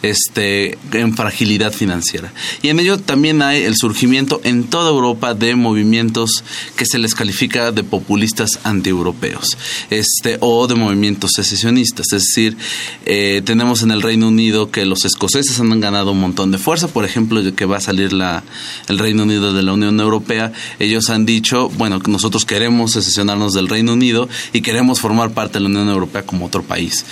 este, 0.02 0.78
en 0.92 1.16
fragilidad 1.16 1.74
financiera. 1.74 2.32
Y 2.62 2.70
en 2.70 2.80
ello 2.80 2.98
también 3.00 3.42
hay 3.42 3.64
el 3.64 3.76
surgimiento 3.76 4.42
en 4.44 4.66
toda 4.66 4.90
Europa 4.90 5.34
de 5.34 5.56
movimientos 5.56 6.44
que 6.76 6.86
se 6.86 6.98
les 6.98 7.16
califica 7.16 7.72
de 7.72 7.84
populistas 7.84 8.60
antieuropeos 8.64 9.58
este, 9.90 10.38
o 10.40 10.68
de 10.68 10.76
movimientos 10.76 11.32
secesionistas. 11.36 12.08
Es 12.14 12.24
decir, 12.24 12.58
eh, 13.06 13.42
tenemos 13.46 13.82
en 13.84 13.92
el 13.92 14.02
Reino 14.02 14.28
Unido 14.28 14.72
que 14.72 14.86
los 14.86 15.06
escoceses 15.06 15.60
han 15.60 15.80
ganado 15.80 16.12
un 16.12 16.20
montón 16.20 16.52
de 16.52 16.58
fuerza, 16.58 16.88
por 16.88 17.06
ejemplo, 17.06 17.42
que 17.56 17.66
va 17.66 17.78
a 17.78 17.82
salir 17.82 18.14
la, 18.14 18.44
el 18.88 19.00
Reino 19.00 19.24
Unido 19.24 19.54
de 19.54 19.64
la 19.64 19.74
Unión 19.74 20.00
Europea. 20.00 20.52
Ellos 20.80 21.10
han 21.10 21.26
dicho, 21.26 21.70
bueno, 21.70 22.00
nosotros 22.08 22.46
queremos 22.46 22.94
secesionarnos 22.94 23.54
del 23.54 23.68
Reino 23.68 23.94
Unido 23.94 24.30
y 24.54 24.62
queremos 24.62 25.00
formar 25.00 25.32
parte 25.32 25.54
de 25.54 25.62
la 25.62 25.70
Unión 25.70 25.90
Europea 25.90 26.26
como 26.26 26.46
otro 26.46 26.64
país. 26.64 27.06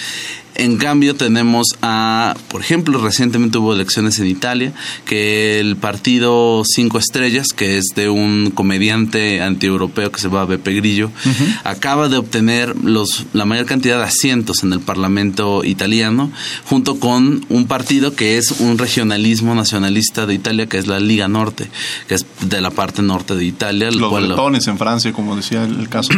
En 0.56 0.78
cambio 0.78 1.16
tenemos 1.16 1.68
a, 1.82 2.36
por 2.50 2.62
ejemplo, 2.62 3.00
recientemente 3.00 3.58
hubo 3.58 3.74
elecciones 3.74 4.20
en 4.20 4.28
Italia, 4.28 4.74
que 5.06 5.60
el 5.60 5.78
partido 5.78 6.64
Cinco 6.66 7.00
Estrellas, 7.00 7.48
que 7.56 7.78
es 7.78 7.86
de 7.96 8.10
un 8.10 8.52
comediante 8.52 9.42
antieuropeo 9.42 10.12
que 10.12 10.22
se 10.22 10.28
llama 10.28 10.46
Beppe 10.46 10.74
Grillo, 10.74 11.08
uh 11.08 11.30
-huh. 11.30 11.60
acaba 11.64 12.08
de 12.08 12.18
obtener 12.18 12.76
los, 12.84 13.26
la 13.34 13.46
mayor 13.46 13.66
cantidad 13.66 13.98
de 13.98 14.04
asientos 14.04 14.64
en 14.64 14.74
el 14.74 14.80
Parlamento 14.80 15.64
italiano, 15.64 16.32
junto 16.66 17.00
con 17.00 17.46
un 17.50 17.66
partido 17.66 18.14
que 18.16 18.38
es 18.38 18.52
un 18.60 18.78
regionalismo 18.78 19.56
nacionalista 19.56 20.28
de 20.28 20.36
Italia, 20.36 20.68
que 20.68 20.78
es 20.78 20.86
la 20.86 21.00
Liga 21.00 21.28
Norte, 21.28 21.70
que 22.08 22.16
es 22.16 22.26
de 22.42 22.62
la 22.62 22.70
parte 22.70 23.02
norte 23.02 23.36
de 23.36 23.46
Italia. 23.46 23.90
Los 23.90 24.10
cual, 24.10 24.28
bretones 24.28 24.68
en 24.68 24.78
Francia, 24.78 25.14
como 25.14 25.36
decía 25.36 25.64
el 25.64 25.90
caso. 25.90 26.14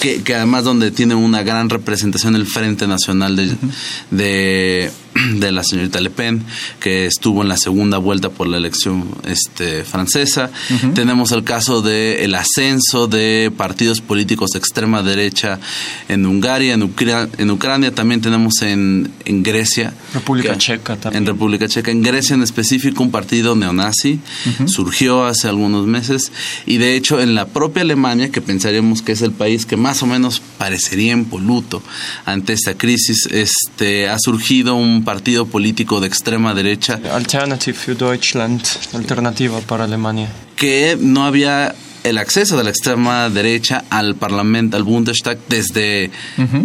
Que, 0.00 0.22
que, 0.22 0.34
además 0.34 0.64
donde 0.64 0.90
tiene 0.90 1.14
una 1.14 1.42
gran 1.42 1.68
representación 1.68 2.34
el 2.34 2.46
Frente 2.46 2.86
Nacional 2.86 3.36
de... 3.36 3.44
Uh 3.44 3.48
-huh 3.48 3.73
de 4.10 4.90
de 5.34 5.52
la 5.52 5.62
señorita 5.62 6.00
Le 6.00 6.10
Pen, 6.10 6.42
que 6.80 7.06
estuvo 7.06 7.42
en 7.42 7.48
la 7.48 7.56
segunda 7.56 7.98
vuelta 7.98 8.30
por 8.30 8.48
la 8.48 8.56
elección 8.56 9.08
este, 9.24 9.84
francesa. 9.84 10.50
Tenemos 10.94 11.32
el 11.32 11.44
caso 11.44 11.82
del 11.82 12.18
el 12.20 12.34
ascenso 12.34 13.06
de 13.06 13.52
partidos 13.56 14.00
políticos 14.00 14.50
de 14.50 14.58
extrema 14.58 15.02
derecha 15.02 15.60
en 16.08 16.26
Hungría, 16.26 16.74
en, 16.74 16.94
en 17.38 17.50
Ucrania, 17.50 17.94
también 17.94 18.20
tenemos 18.20 18.62
en, 18.62 19.12
en 19.24 19.42
Grecia. 19.42 19.94
República 20.12 20.56
Checa 20.58 20.96
también. 20.96 21.22
En 21.22 21.26
República 21.26 21.68
Checa. 21.68 21.90
En 21.90 22.02
Grecia 22.02 22.34
en 22.34 22.42
específico 22.42 23.02
un 23.02 23.10
partido 23.10 23.54
neonazi 23.54 24.20
surgió 24.66 25.24
hace 25.24 25.48
algunos 25.48 25.86
meses 25.86 26.32
y 26.66 26.78
de 26.78 26.96
hecho 26.96 27.20
en 27.20 27.34
la 27.34 27.46
propia 27.46 27.82
Alemania, 27.82 28.30
que 28.30 28.40
pensaríamos 28.40 29.02
que 29.02 29.12
es 29.12 29.22
el 29.22 29.32
país 29.32 29.66
que 29.66 29.76
más 29.76 30.02
o 30.02 30.06
menos 30.06 30.42
parecería 30.58 31.12
impoluto 31.12 31.82
ante 32.24 32.52
esta 32.52 32.74
crisis, 32.74 33.26
este, 33.30 34.08
ha 34.08 34.18
surgido 34.18 34.74
un 34.74 35.03
partido 35.04 35.46
político 35.46 36.00
de 36.00 36.08
extrema 36.08 36.54
derecha. 36.54 37.00
Alternative 37.12 37.76
für 37.76 37.94
Deutschland, 37.94 38.62
alternativa 38.94 39.60
para 39.60 39.84
Alemania. 39.84 40.28
Que 40.56 40.96
no 41.00 41.24
había 41.24 41.74
el 42.04 42.18
acceso 42.18 42.56
de 42.56 42.64
la 42.64 42.70
extrema 42.70 43.30
derecha 43.30 43.84
al 43.88 44.14
Parlamento, 44.14 44.76
al 44.76 44.82
Bundestag, 44.82 45.38
desde, 45.48 46.10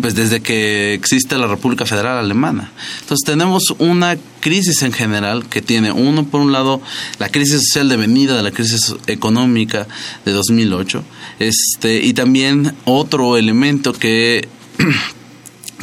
pues 0.01 0.13
desde 0.13 0.41
que 0.41 0.93
existe 0.93 1.37
la 1.37 1.47
República 1.47 1.85
Federal 1.85 2.17
Alemana. 2.17 2.71
Entonces 2.99 3.25
tenemos 3.25 3.73
una 3.79 4.17
crisis 4.41 4.83
en 4.83 4.91
general 4.91 5.47
que 5.47 5.61
tiene, 5.61 5.93
uno, 5.93 6.25
por 6.25 6.41
un 6.41 6.51
lado, 6.51 6.81
la 7.19 7.29
crisis 7.29 7.61
social 7.69 7.87
devenida 7.87 8.35
de 8.35 8.43
la 8.43 8.51
crisis 8.51 8.93
económica 9.07 9.87
de 10.25 10.33
2008, 10.33 11.03
este, 11.39 12.03
y 12.03 12.13
también 12.13 12.75
otro 12.83 13.37
elemento 13.37 13.93
que 13.93 14.47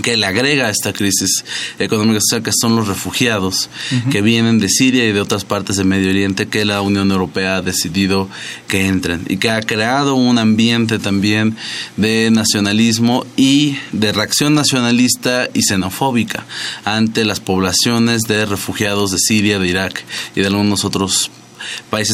que 0.02 0.16
le 0.16 0.26
agrega 0.26 0.66
a 0.66 0.70
esta 0.70 0.92
crisis 0.92 1.44
económica 1.78 2.20
social, 2.20 2.42
que 2.42 2.52
son 2.52 2.76
los 2.76 2.88
refugiados 2.88 3.70
que 4.10 4.22
vienen 4.22 4.58
de 4.58 4.68
Siria 4.68 5.06
y 5.06 5.12
de 5.12 5.20
otras 5.20 5.44
partes 5.44 5.76
del 5.76 5.86
Medio 5.86 6.10
Oriente 6.10 6.48
que 6.48 6.64
la 6.64 6.80
Unión 6.80 7.10
Europea 7.10 7.56
ha 7.56 7.62
decidido 7.62 8.28
que 8.68 8.86
entren 8.86 9.24
y 9.28 9.38
que 9.38 9.50
ha 9.50 9.60
creado 9.62 10.14
un 10.14 10.38
ambiente 10.38 10.98
también 10.98 11.56
de 11.96 12.30
nacionalismo 12.30 13.26
y 13.36 13.76
de 13.92 14.12
reacción 14.12 14.54
nacionalista 14.54 15.48
y 15.52 15.62
xenofóbica 15.62 16.46
ante 16.84 17.24
las 17.24 17.40
poblaciones 17.40 18.22
de 18.22 18.46
refugiados 18.46 19.12
de 19.12 19.18
Siria, 19.18 19.58
de 19.58 19.68
Irak 19.68 20.04
y 20.34 20.40
de 20.40 20.46
algunos 20.46 20.84
otros 20.84 21.30
países 21.30 21.45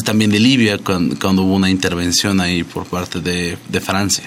también 0.03 0.31
de 0.31 0.39
Libia 0.39 0.77
cuando, 0.77 1.43
hubo 1.43 1.55
una 1.55 1.69
intervención 1.69 2.39
ahí 2.41 2.63
por 2.63 2.85
parte 2.85 3.19
de, 3.19 3.57
Francia. 3.81 4.23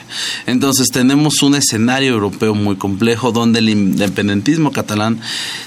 Entonces 0.46 0.88
tenemos 0.92 1.42
un 1.42 1.54
escenario 1.54 2.12
europeo 2.12 2.54
muy 2.54 2.76
complejo 2.76 3.32
donde 3.32 3.60
el 3.60 3.70
independentismo 3.70 4.70
catalán 4.70 5.18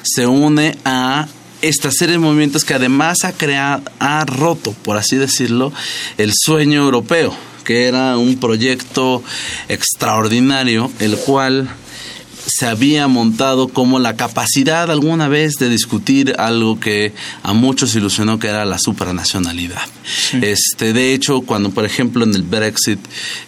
se 0.03 0.27
une 0.27 0.77
a 0.85 1.27
esta 1.61 1.91
serie 1.91 2.13
de 2.13 2.19
movimientos 2.19 2.63
que 2.63 2.75
además 2.75 3.23
ha 3.23 3.33
creado, 3.33 3.83
ha 3.99 4.23
roto, 4.25 4.73
por 4.83 4.97
así 4.97 5.15
decirlo, 5.15 5.73
el 6.17 6.31
sueño 6.35 6.83
europeo, 6.83 7.35
que 7.63 7.87
era 7.87 8.17
un 8.17 8.39
proyecto 8.39 9.23
extraordinario, 9.67 10.91
el 10.99 11.17
cual 11.17 11.67
se 12.49 12.65
había 12.65 13.07
montado 13.07 13.67
como 13.67 13.99
la 13.99 14.15
capacidad 14.15 14.89
alguna 14.89 15.27
vez 15.27 15.53
de 15.59 15.69
discutir 15.69 16.35
algo 16.37 16.79
que 16.79 17.13
a 17.43 17.53
muchos 17.53 17.95
ilusionó 17.95 18.39
que 18.39 18.47
era 18.47 18.65
la 18.65 18.79
supranacionalidad. 18.79 19.81
Este, 20.41 20.93
de 20.93 21.13
hecho, 21.13 21.41
cuando 21.41 21.69
por 21.69 21.85
ejemplo 21.85 22.23
en 22.23 22.33
el 22.33 22.43
Brexit, 22.43 22.99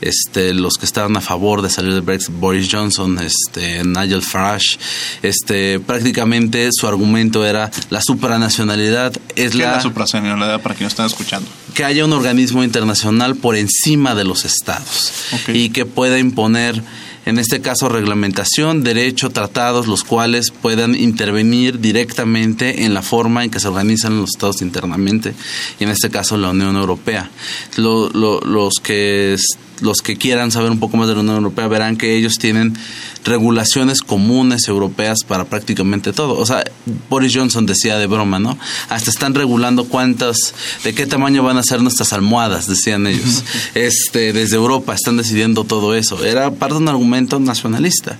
este, 0.01 0.53
los 0.53 0.77
que 0.77 0.85
estaban 0.85 1.17
a 1.17 1.21
favor 1.21 1.61
de 1.61 1.69
salir 1.69 1.93
del 1.93 2.03
Brexit, 2.03 2.33
Boris 2.35 2.69
Johnson, 2.71 3.17
este, 3.19 3.83
Nigel 3.83 4.21
Farage, 4.21 4.77
este, 5.23 5.79
prácticamente 5.79 6.69
su 6.71 6.87
argumento 6.87 7.45
era 7.45 7.71
la 7.89 8.01
supranacionalidad 8.01 9.13
es 9.35 9.51
¿Qué 9.51 9.59
la, 9.59 9.73
la 9.73 9.81
supranacionalidad 9.81 10.61
para 10.61 10.75
quienes 10.75 10.93
están 10.93 11.07
escuchando? 11.07 11.49
Que 11.73 11.83
haya 11.83 12.05
un 12.05 12.13
organismo 12.13 12.63
internacional 12.63 13.35
por 13.35 13.55
encima 13.55 14.13
de 14.13 14.25
los 14.25 14.45
estados 14.45 15.11
y 15.47 15.69
que 15.69 15.85
pueda 15.85 16.19
imponer 16.19 16.83
en 17.31 17.39
este 17.39 17.61
caso 17.61 17.89
reglamentación, 17.89 18.83
derecho, 18.83 19.29
tratados, 19.29 19.87
los 19.87 20.03
cuales 20.03 20.51
puedan 20.51 20.95
intervenir 20.95 21.79
directamente 21.79 22.83
en 22.83 22.93
la 22.93 23.01
forma 23.01 23.43
en 23.43 23.49
que 23.49 23.59
se 23.59 23.69
organizan 23.69 24.17
los 24.19 24.31
estados 24.31 24.61
internamente, 24.61 25.33
y 25.79 25.85
en 25.85 25.89
este 25.89 26.09
caso 26.09 26.37
la 26.37 26.49
Unión 26.49 26.75
Europea. 26.75 27.31
los 27.77 28.73
que 28.83 29.37
los 29.81 30.01
que 30.01 30.15
quieran 30.15 30.51
saber 30.51 30.71
un 30.71 30.79
poco 30.79 30.97
más 30.97 31.07
de 31.07 31.15
la 31.15 31.21
Unión 31.21 31.37
Europea 31.37 31.67
verán 31.67 31.97
que 31.97 32.15
ellos 32.15 32.35
tienen 32.35 32.77
regulaciones 33.23 34.01
comunes 34.01 34.67
europeas 34.67 35.23
para 35.27 35.45
prácticamente 35.45 36.13
todo. 36.13 36.37
O 36.37 36.45
sea, 36.45 36.63
Boris 37.09 37.33
Johnson 37.35 37.65
decía 37.65 37.97
de 37.97 38.07
broma, 38.07 38.39
¿no? 38.39 38.57
Hasta 38.89 39.09
están 39.09 39.35
regulando 39.35 39.85
cuántas, 39.85 40.37
de 40.83 40.93
qué 40.93 41.05
tamaño 41.05 41.43
van 41.43 41.57
a 41.57 41.63
ser 41.63 41.81
nuestras 41.81 42.13
almohadas, 42.13 42.67
decían 42.67 43.07
ellos. 43.07 43.43
Este, 43.73 44.33
desde 44.33 44.55
Europa 44.55 44.93
están 44.93 45.17
decidiendo 45.17 45.63
todo 45.63 45.95
eso. 45.95 46.23
Era 46.23 46.51
parte 46.51 46.75
de 46.75 46.81
un 46.81 46.89
argumento 46.89 47.39
nacionalista. 47.39 48.17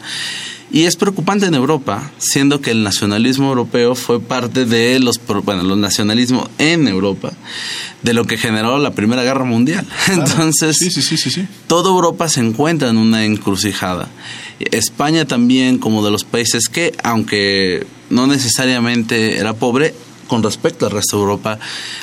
Y 0.74 0.86
es 0.86 0.96
preocupante 0.96 1.46
en 1.46 1.54
Europa, 1.54 2.12
siendo 2.18 2.62
que 2.62 2.72
el 2.72 2.84
nacionalismo 2.84 3.50
europeo 3.50 3.94
fue 3.94 4.22
parte 4.22 4.66
de 4.66 5.00
los, 5.00 5.20
bueno, 5.44 5.64
los 5.64 5.78
nacionalismos 5.78 6.50
en 6.60 6.88
Europa, 6.88 7.34
de 8.02 8.14
lo 8.14 8.26
que 8.26 8.38
generó 8.38 8.78
la 8.78 8.92
Primera 8.92 9.24
Guerra 9.24 9.44
Mundial. 9.44 9.86
Entonces, 10.08 10.78
toda 11.68 11.90
Europa 11.90 12.30
se 12.30 12.40
encuentra 12.40 12.90
en 12.90 12.98
una 12.98 13.26
encrucijada. 13.26 14.08
España 14.60 15.26
también, 15.26 15.78
como 15.78 16.06
de 16.06 16.12
los 16.12 16.24
países 16.24 16.70
que, 16.70 16.94
aunque 17.04 17.86
no 18.10 18.28
necesariamente 18.28 19.40
era 19.40 19.54
pobre, 19.54 19.94
con 20.32 20.44
respecto 20.44 20.86
al 20.86 20.94
resto 20.94 21.18
de 21.18 21.24
Europa, 21.24 21.60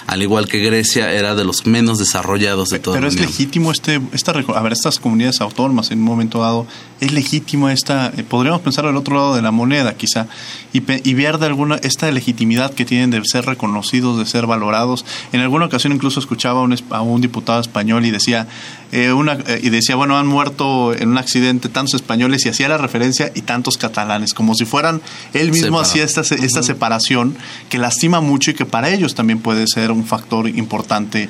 al 0.07 0.21
igual 0.21 0.49
que 0.49 0.59
Grecia, 0.59 1.11
era 1.15 1.35
de 1.35 1.45
los 1.45 1.67
menos 1.67 1.99
desarrollados 1.99 2.69
de 2.69 2.79
toda 2.79 2.99
Pero 2.99 3.09
es 3.09 3.19
legítimo 3.19 3.73
este, 3.73 4.03
esta, 4.13 4.33
a 4.33 4.63
ver, 4.63 4.75
estas 4.75 4.99
comunidades 4.99 5.41
autónomas 5.41 5.91
en 5.93 6.01
un 6.01 6.05
momento 6.05 6.41
dado, 6.41 6.67
es 7.01 7.13
legítimo 7.13 7.69
esta, 7.69 8.13
eh, 8.17 8.25
podríamos 8.25 8.61
pensar 8.61 8.87
al 8.87 8.97
otro 8.97 9.17
lado 9.17 9.35
de 9.35 9.43
la 9.43 9.51
moneda 9.51 9.95
quizá, 9.95 10.27
y, 10.73 10.83
y 11.09 11.15
ver 11.15 11.39
de 11.39 11.47
alguna, 11.47 11.77
esta 11.77 12.11
legitimidad 12.11 12.75
que 12.75 12.85
tienen 12.85 13.11
de 13.11 13.23
ser 13.25 13.47
reconocidos, 13.47 14.19
de 14.19 14.27
ser 14.27 14.47
valorados. 14.47 15.05
En 15.33 15.41
alguna 15.41 15.67
ocasión 15.67 15.93
incluso 15.93 16.21
escuchaba 16.21 16.61
a 16.91 17.01
un 17.03 17.21
diputado 17.21 17.61
español 17.61 18.05
y 18.05 18.11
decía, 18.11 18.49
eh, 18.91 19.13
una, 19.13 19.35
eh, 19.47 19.61
y 19.63 19.71
decía, 19.71 19.97
bueno, 19.97 20.19
han 20.19 20.27
muerto 20.27 20.95
en 20.95 21.11
un 21.11 21.19
accidente 21.19 21.69
tantos 21.69 21.95
españoles 21.95 22.45
y 22.47 22.49
hacía 22.49 22.69
la 22.69 22.79
referencia 22.79 23.31
y 23.35 23.43
tantos 23.43 23.79
catalanes, 23.79 24.35
como 24.35 24.55
si 24.55 24.65
fueran, 24.65 25.01
él 25.35 25.53
mismo 25.53 25.79
hacía 25.81 26.05
esta, 26.05 26.23
esta 26.23 26.63
separación 26.63 27.37
que 27.69 27.79
lastima 27.79 28.21
mucho 28.21 28.51
y 28.51 28.55
que 28.55 28.67
para 28.67 28.91
ellos 28.91 29.15
también 29.15 29.39
puede 29.39 29.67
ser 29.67 29.93
un 29.93 30.05
factor 30.05 30.49
importante, 30.49 31.29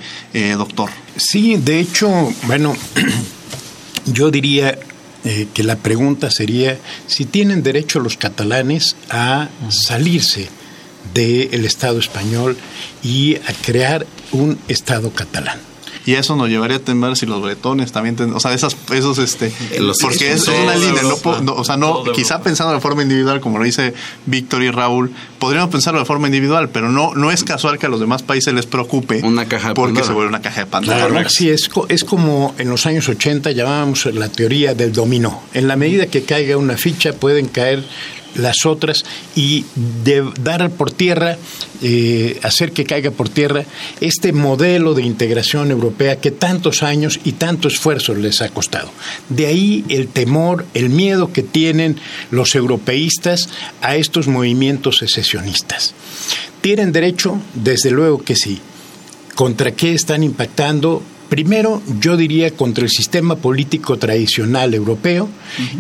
doctor. 0.56 0.90
Sí, 1.16 1.56
de 1.56 1.80
hecho, 1.80 2.08
bueno, 2.46 2.74
yo 4.06 4.30
diría 4.30 4.78
eh, 5.30 5.46
que 5.52 5.62
la 5.62 5.76
pregunta 5.76 6.30
sería 6.30 6.78
si 7.06 7.26
tienen 7.26 7.62
derecho 7.62 8.00
los 8.00 8.16
catalanes 8.16 8.96
a 9.10 9.50
salirse 9.68 10.48
del 11.12 11.66
Estado 11.66 11.98
español 11.98 12.56
y 13.02 13.36
a 13.36 13.52
crear 13.62 14.06
un 14.32 14.58
Estado 14.68 15.10
catalán 15.10 15.67
y 16.08 16.14
eso 16.14 16.36
nos 16.36 16.48
llevaría 16.48 16.78
a 16.78 16.80
temer 16.80 17.18
si 17.18 17.26
los 17.26 17.42
bretones 17.42 17.92
también, 17.92 18.16
o 18.32 18.40
sea, 18.40 18.54
esas, 18.54 18.74
esos, 18.94 19.18
este, 19.18 19.52
porque 20.00 20.32
es 20.32 20.48
una 20.48 20.74
línea, 20.74 21.02
no, 21.02 21.52
o 21.52 21.64
sea, 21.64 21.76
no, 21.76 22.02
quizá 22.14 22.40
pensando 22.40 22.72
de 22.72 22.80
forma 22.80 23.02
individual, 23.02 23.42
como 23.42 23.58
lo 23.58 23.64
dice 23.64 23.92
Víctor 24.24 24.62
y 24.62 24.70
Raúl, 24.70 25.12
podríamos 25.38 25.70
pensarlo 25.70 26.00
de 26.00 26.06
forma 26.06 26.28
individual, 26.28 26.70
pero 26.70 26.88
no, 26.88 27.12
no 27.14 27.30
es 27.30 27.44
casual 27.44 27.78
que 27.78 27.84
a 27.84 27.88
los 27.90 28.00
demás 28.00 28.22
países 28.22 28.54
les 28.54 28.64
preocupe 28.64 29.20
una 29.22 29.44
caja 29.44 29.74
porque 29.74 30.02
se 30.02 30.12
vuelve 30.12 30.30
una 30.30 30.40
caja 30.40 30.60
de 30.60 30.66
Pandora. 30.66 31.08
Claro, 31.08 31.28
sí, 31.28 31.50
es, 31.50 31.68
es 31.90 32.04
como 32.04 32.54
en 32.56 32.70
los 32.70 32.86
años 32.86 33.06
80 33.06 33.50
llamábamos 33.50 34.06
la 34.06 34.30
teoría 34.30 34.72
del 34.72 34.94
dominó. 34.94 35.42
En 35.52 35.68
la 35.68 35.76
medida 35.76 36.06
que 36.06 36.22
caiga 36.22 36.56
una 36.56 36.78
ficha 36.78 37.12
pueden 37.12 37.48
caer 37.48 37.84
las 38.34 38.66
otras 38.66 39.04
y 39.34 39.64
de 40.04 40.24
dar 40.40 40.70
por 40.70 40.90
tierra, 40.90 41.36
eh, 41.82 42.38
hacer 42.42 42.72
que 42.72 42.84
caiga 42.84 43.10
por 43.10 43.28
tierra 43.28 43.64
este 44.00 44.32
modelo 44.32 44.94
de 44.94 45.02
integración 45.02 45.70
europea 45.70 46.20
que 46.20 46.30
tantos 46.30 46.82
años 46.82 47.20
y 47.24 47.32
tanto 47.32 47.68
esfuerzo 47.68 48.14
les 48.14 48.42
ha 48.42 48.48
costado. 48.48 48.90
De 49.28 49.46
ahí 49.46 49.84
el 49.88 50.08
temor, 50.08 50.66
el 50.74 50.90
miedo 50.90 51.32
que 51.32 51.42
tienen 51.42 51.96
los 52.30 52.54
europeístas 52.54 53.48
a 53.80 53.96
estos 53.96 54.28
movimientos 54.28 54.98
secesionistas. 54.98 55.94
¿Tienen 56.60 56.92
derecho? 56.92 57.40
Desde 57.54 57.90
luego 57.90 58.22
que 58.22 58.36
sí. 58.36 58.60
¿Contra 59.34 59.72
qué 59.72 59.94
están 59.94 60.22
impactando? 60.22 61.02
Primero, 61.28 61.82
yo 62.00 62.16
diría 62.16 62.50
contra 62.52 62.84
el 62.84 62.90
sistema 62.90 63.36
político 63.36 63.98
tradicional 63.98 64.72
europeo 64.72 65.28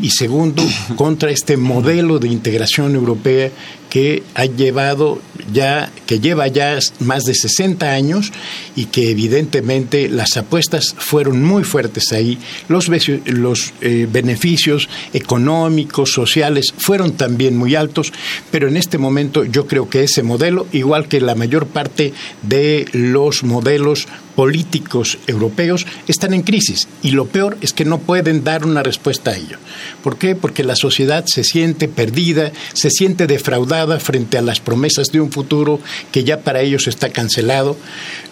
y 0.02 0.10
segundo, 0.10 0.62
contra 0.96 1.30
este 1.30 1.56
modelo 1.56 2.18
de 2.18 2.28
integración 2.28 2.94
europea 2.94 3.50
que 3.88 4.22
ha 4.34 4.44
llevado 4.44 5.22
ya 5.50 5.90
que 6.06 6.20
lleva 6.20 6.46
ya 6.48 6.78
más 7.00 7.24
de 7.24 7.34
60 7.34 7.90
años 7.90 8.32
y 8.76 8.86
que 8.86 9.10
evidentemente 9.10 10.10
las 10.10 10.36
apuestas 10.36 10.94
fueron 10.98 11.42
muy 11.42 11.64
fuertes 11.64 12.12
ahí. 12.12 12.38
Los 12.68 12.88
los 13.24 13.72
eh, 13.80 14.06
beneficios 14.10 14.88
económicos 15.14 16.12
sociales 16.12 16.74
fueron 16.76 17.12
también 17.12 17.56
muy 17.56 17.74
altos 17.74 18.12
pero 18.50 18.68
en 18.68 18.76
este 18.76 18.98
momento 18.98 19.44
yo 19.44 19.66
creo 19.66 19.88
que 19.88 20.02
ese 20.02 20.22
modelo 20.22 20.66
igual 20.72 21.08
que 21.08 21.20
la 21.20 21.34
mayor 21.34 21.66
parte 21.66 22.12
de 22.42 22.86
los 22.92 23.42
modelos 23.42 24.06
políticos 24.38 25.18
europeos 25.26 25.84
están 26.06 26.32
en 26.32 26.42
crisis 26.42 26.86
y 27.02 27.10
lo 27.10 27.26
peor 27.26 27.58
es 27.60 27.72
que 27.72 27.84
no 27.84 27.98
pueden 27.98 28.44
dar 28.44 28.64
una 28.64 28.84
respuesta 28.84 29.32
a 29.32 29.36
ello. 29.36 29.58
¿Por 30.04 30.16
qué? 30.16 30.36
Porque 30.36 30.62
la 30.62 30.76
sociedad 30.76 31.24
se 31.26 31.42
siente 31.42 31.88
perdida, 31.88 32.52
se 32.72 32.90
siente 32.90 33.26
defraudada 33.26 33.98
frente 33.98 34.38
a 34.38 34.42
las 34.42 34.60
promesas 34.60 35.08
de 35.08 35.20
un 35.20 35.32
futuro 35.32 35.80
que 36.12 36.22
ya 36.22 36.42
para 36.42 36.60
ellos 36.60 36.86
está 36.86 37.08
cancelado. 37.08 37.76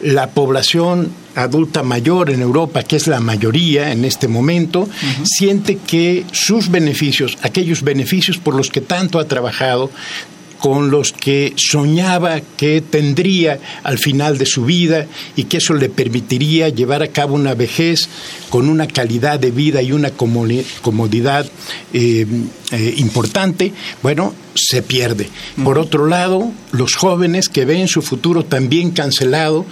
La 0.00 0.30
población 0.30 1.10
adulta 1.34 1.82
mayor 1.82 2.30
en 2.30 2.40
Europa, 2.40 2.84
que 2.84 2.94
es 2.94 3.08
la 3.08 3.18
mayoría 3.18 3.90
en 3.90 4.04
este 4.04 4.28
momento, 4.28 4.88
siente 5.24 5.76
que 5.76 6.24
sus 6.30 6.70
beneficios, 6.70 7.36
aquellos 7.42 7.82
beneficios 7.82 8.38
por 8.38 8.54
los 8.54 8.70
que 8.70 8.80
tanto 8.80 9.18
ha 9.18 9.26
trabajado, 9.26 9.90
con 10.60 10.90
los 10.90 11.12
que 11.12 11.52
soñaba 11.56 12.40
que 12.56 12.80
tendría 12.80 13.58
al 13.82 13.98
final 13.98 14.38
de 14.38 14.46
su 14.46 14.64
vida 14.64 15.06
y 15.36 15.44
que 15.44 15.58
eso 15.58 15.74
le 15.74 15.88
permitiría 15.88 16.68
llevar 16.68 17.02
a 17.02 17.08
cabo 17.08 17.34
una 17.34 17.54
vejez 17.54 18.08
con 18.50 18.68
una 18.68 18.86
calidad 18.86 19.38
de 19.38 19.50
vida 19.50 19.82
y 19.82 19.92
una 19.92 20.10
comodidad 20.10 21.46
eh, 21.92 22.26
eh, 22.72 22.94
importante, 22.96 23.72
bueno, 24.02 24.34
se 24.56 24.82
pierde. 24.82 25.28
Por 25.62 25.78
otro 25.78 26.06
lado, 26.06 26.50
los 26.72 26.94
jóvenes 26.94 27.48
que 27.48 27.64
ven 27.64 27.88
su 27.88 28.02
futuro 28.02 28.44
también 28.44 28.90
cancelado 28.90 29.66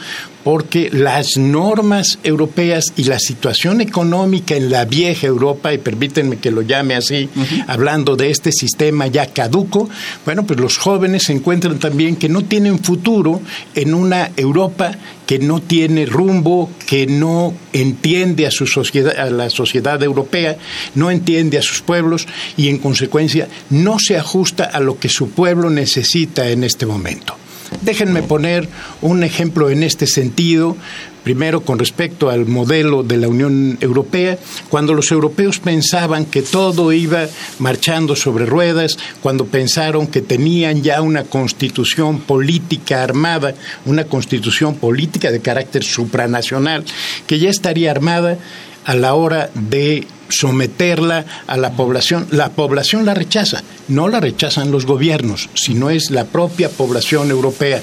porque 0.44 0.90
las 0.92 1.38
normas 1.38 2.18
europeas 2.22 2.92
y 2.96 3.04
la 3.04 3.18
situación 3.18 3.80
económica 3.80 4.54
en 4.54 4.70
la 4.70 4.84
vieja 4.84 5.26
Europa, 5.26 5.72
y 5.72 5.78
permítanme 5.78 6.36
que 6.36 6.50
lo 6.50 6.60
llame 6.60 6.94
así, 6.94 7.30
hablando 7.66 8.14
de 8.14 8.30
este 8.30 8.52
sistema 8.52 9.06
ya 9.06 9.26
caduco, 9.26 9.88
bueno, 10.26 10.44
pues 10.44 10.60
los 10.60 10.76
jóvenes 10.76 11.24
se 11.24 11.32
encuentran 11.32 11.78
también 11.78 12.16
que 12.16 12.28
no 12.28 12.42
tienen 12.44 12.78
futuro 12.78 13.40
en 13.74 13.94
una 13.94 14.30
Europa 14.36 14.92
que 15.26 15.38
no 15.38 15.60
tiene 15.60 16.06
rumbo, 16.06 16.70
que 16.86 17.06
no 17.06 17.54
entiende 17.72 18.46
a 18.46 18.50
su 18.50 18.66
sociedad, 18.66 19.18
a 19.18 19.30
la 19.30 19.50
sociedad 19.50 20.02
europea, 20.02 20.56
no 20.94 21.10
entiende 21.10 21.58
a 21.58 21.62
sus 21.62 21.80
pueblos 21.80 22.26
y 22.56 22.68
en 22.68 22.78
consecuencia 22.78 23.48
no 23.70 23.98
se 23.98 24.16
ajusta 24.16 24.64
a 24.64 24.80
lo 24.80 24.98
que 24.98 25.08
su 25.08 25.30
pueblo 25.30 25.70
necesita 25.70 26.48
en 26.50 26.64
este 26.64 26.86
momento. 26.86 27.36
Déjenme 27.82 28.22
poner 28.22 28.68
un 29.02 29.24
ejemplo 29.24 29.70
en 29.70 29.82
este 29.82 30.06
sentido. 30.06 30.76
Primero, 31.24 31.62
con 31.62 31.78
respecto 31.78 32.28
al 32.28 32.44
modelo 32.46 33.02
de 33.02 33.16
la 33.16 33.28
Unión 33.28 33.78
Europea, 33.80 34.38
cuando 34.68 34.92
los 34.92 35.10
europeos 35.10 35.58
pensaban 35.58 36.26
que 36.26 36.42
todo 36.42 36.92
iba 36.92 37.26
marchando 37.58 38.14
sobre 38.14 38.44
ruedas, 38.44 38.98
cuando 39.22 39.46
pensaron 39.46 40.06
que 40.06 40.20
tenían 40.20 40.82
ya 40.82 41.00
una 41.00 41.24
constitución 41.24 42.20
política 42.20 43.02
armada, 43.02 43.54
una 43.86 44.04
constitución 44.04 44.74
política 44.74 45.30
de 45.30 45.40
carácter 45.40 45.82
supranacional, 45.82 46.84
que 47.26 47.38
ya 47.38 47.48
estaría 47.48 47.90
armada 47.90 48.38
a 48.84 48.94
la 48.94 49.14
hora 49.14 49.50
de 49.54 50.06
someterla 50.28 51.24
a 51.46 51.56
la 51.56 51.72
población. 51.72 52.26
La 52.30 52.50
población 52.50 53.06
la 53.06 53.14
rechaza, 53.14 53.62
no 53.88 54.08
la 54.08 54.20
rechazan 54.20 54.70
los 54.70 54.84
gobiernos, 54.84 55.48
sino 55.54 55.90
es 55.90 56.10
la 56.10 56.24
propia 56.24 56.68
población 56.68 57.30
europea. 57.30 57.80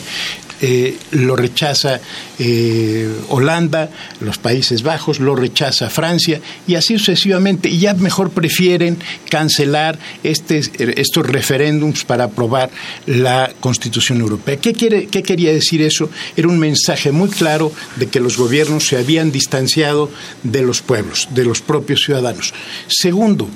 Eh, 0.61 0.95
lo 1.11 1.35
rechaza 1.35 1.99
eh, 2.37 3.09
Holanda, 3.29 3.89
los 4.19 4.37
Países 4.37 4.83
Bajos, 4.83 5.19
lo 5.19 5.35
rechaza 5.35 5.89
Francia 5.89 6.39
y 6.67 6.75
así 6.75 6.97
sucesivamente. 6.97 7.67
Y 7.67 7.79
ya 7.79 7.93
mejor 7.95 8.29
prefieren 8.29 8.97
cancelar 9.29 9.97
este, 10.23 10.61
estos 10.77 11.25
referéndums 11.25 12.05
para 12.05 12.25
aprobar 12.25 12.69
la 13.07 13.51
Constitución 13.59 14.21
Europea. 14.21 14.57
¿Qué, 14.57 14.73
quiere, 14.73 15.07
¿Qué 15.07 15.23
quería 15.23 15.51
decir 15.51 15.81
eso? 15.81 16.09
Era 16.37 16.47
un 16.47 16.59
mensaje 16.59 17.11
muy 17.11 17.29
claro 17.29 17.71
de 17.95 18.07
que 18.07 18.19
los 18.19 18.37
gobiernos 18.37 18.85
se 18.85 18.97
habían 18.97 19.31
distanciado 19.31 20.11
de 20.43 20.61
los 20.61 20.81
pueblos, 20.81 21.27
de 21.31 21.45
los 21.45 21.61
propios 21.61 22.03
ciudadanos. 22.03 22.53
Segundo, 22.87 23.47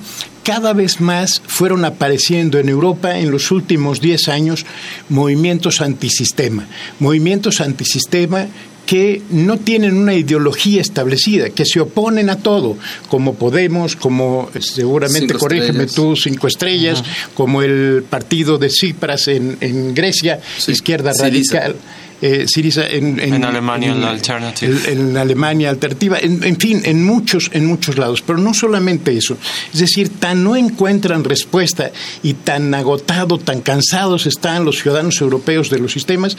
cada 0.46 0.72
vez 0.74 1.00
más 1.00 1.42
fueron 1.44 1.84
apareciendo 1.84 2.60
en 2.60 2.68
Europa 2.68 3.18
en 3.18 3.32
los 3.32 3.50
últimos 3.50 4.00
10 4.00 4.28
años 4.28 4.64
movimientos 5.08 5.80
antisistema, 5.80 6.68
movimientos 7.00 7.60
antisistema 7.60 8.46
que 8.86 9.22
no 9.30 9.56
tienen 9.56 9.96
una 9.96 10.14
ideología 10.14 10.80
establecida, 10.80 11.50
que 11.50 11.64
se 11.64 11.80
oponen 11.80 12.30
a 12.30 12.36
todo, 12.36 12.76
como 13.08 13.34
Podemos, 13.34 13.96
como 13.96 14.48
seguramente, 14.60 15.34
corrígeme 15.34 15.86
tú, 15.86 16.14
Cinco 16.14 16.46
Estrellas, 16.46 17.02
como 17.34 17.62
el 17.62 18.04
partido 18.08 18.56
de 18.56 18.70
Cipras 18.70 19.26
en, 19.26 19.92
Grecia, 19.96 20.38
Izquierda 20.68 21.10
Radical 21.18 21.74
eh, 22.22 22.46
en, 22.56 23.44
Alemania 23.44 23.94
la 23.94 24.10
alternativa. 24.10 24.74
En, 24.86 25.16
Alemania 25.16 25.70
alternativa, 25.70 26.18
en, 26.20 26.56
fin, 26.58 26.82
en 26.84 27.04
muchos, 27.04 27.50
en 27.52 27.66
muchos 27.66 27.98
lados. 27.98 28.22
Pero 28.22 28.38
no 28.38 28.54
solamente 28.54 29.16
eso. 29.16 29.36
Es 29.72 29.80
decir, 29.80 30.08
tan 30.08 30.42
no 30.42 30.56
encuentran 30.56 31.24
respuesta 31.24 31.90
y 32.22 32.34
tan 32.34 32.74
agotado, 32.74 33.38
tan 33.38 33.60
cansados 33.60 34.26
están 34.26 34.64
los 34.64 34.78
ciudadanos 34.78 35.20
europeos 35.20 35.68
de 35.70 35.78
los 35.78 35.92
sistemas, 35.92 36.36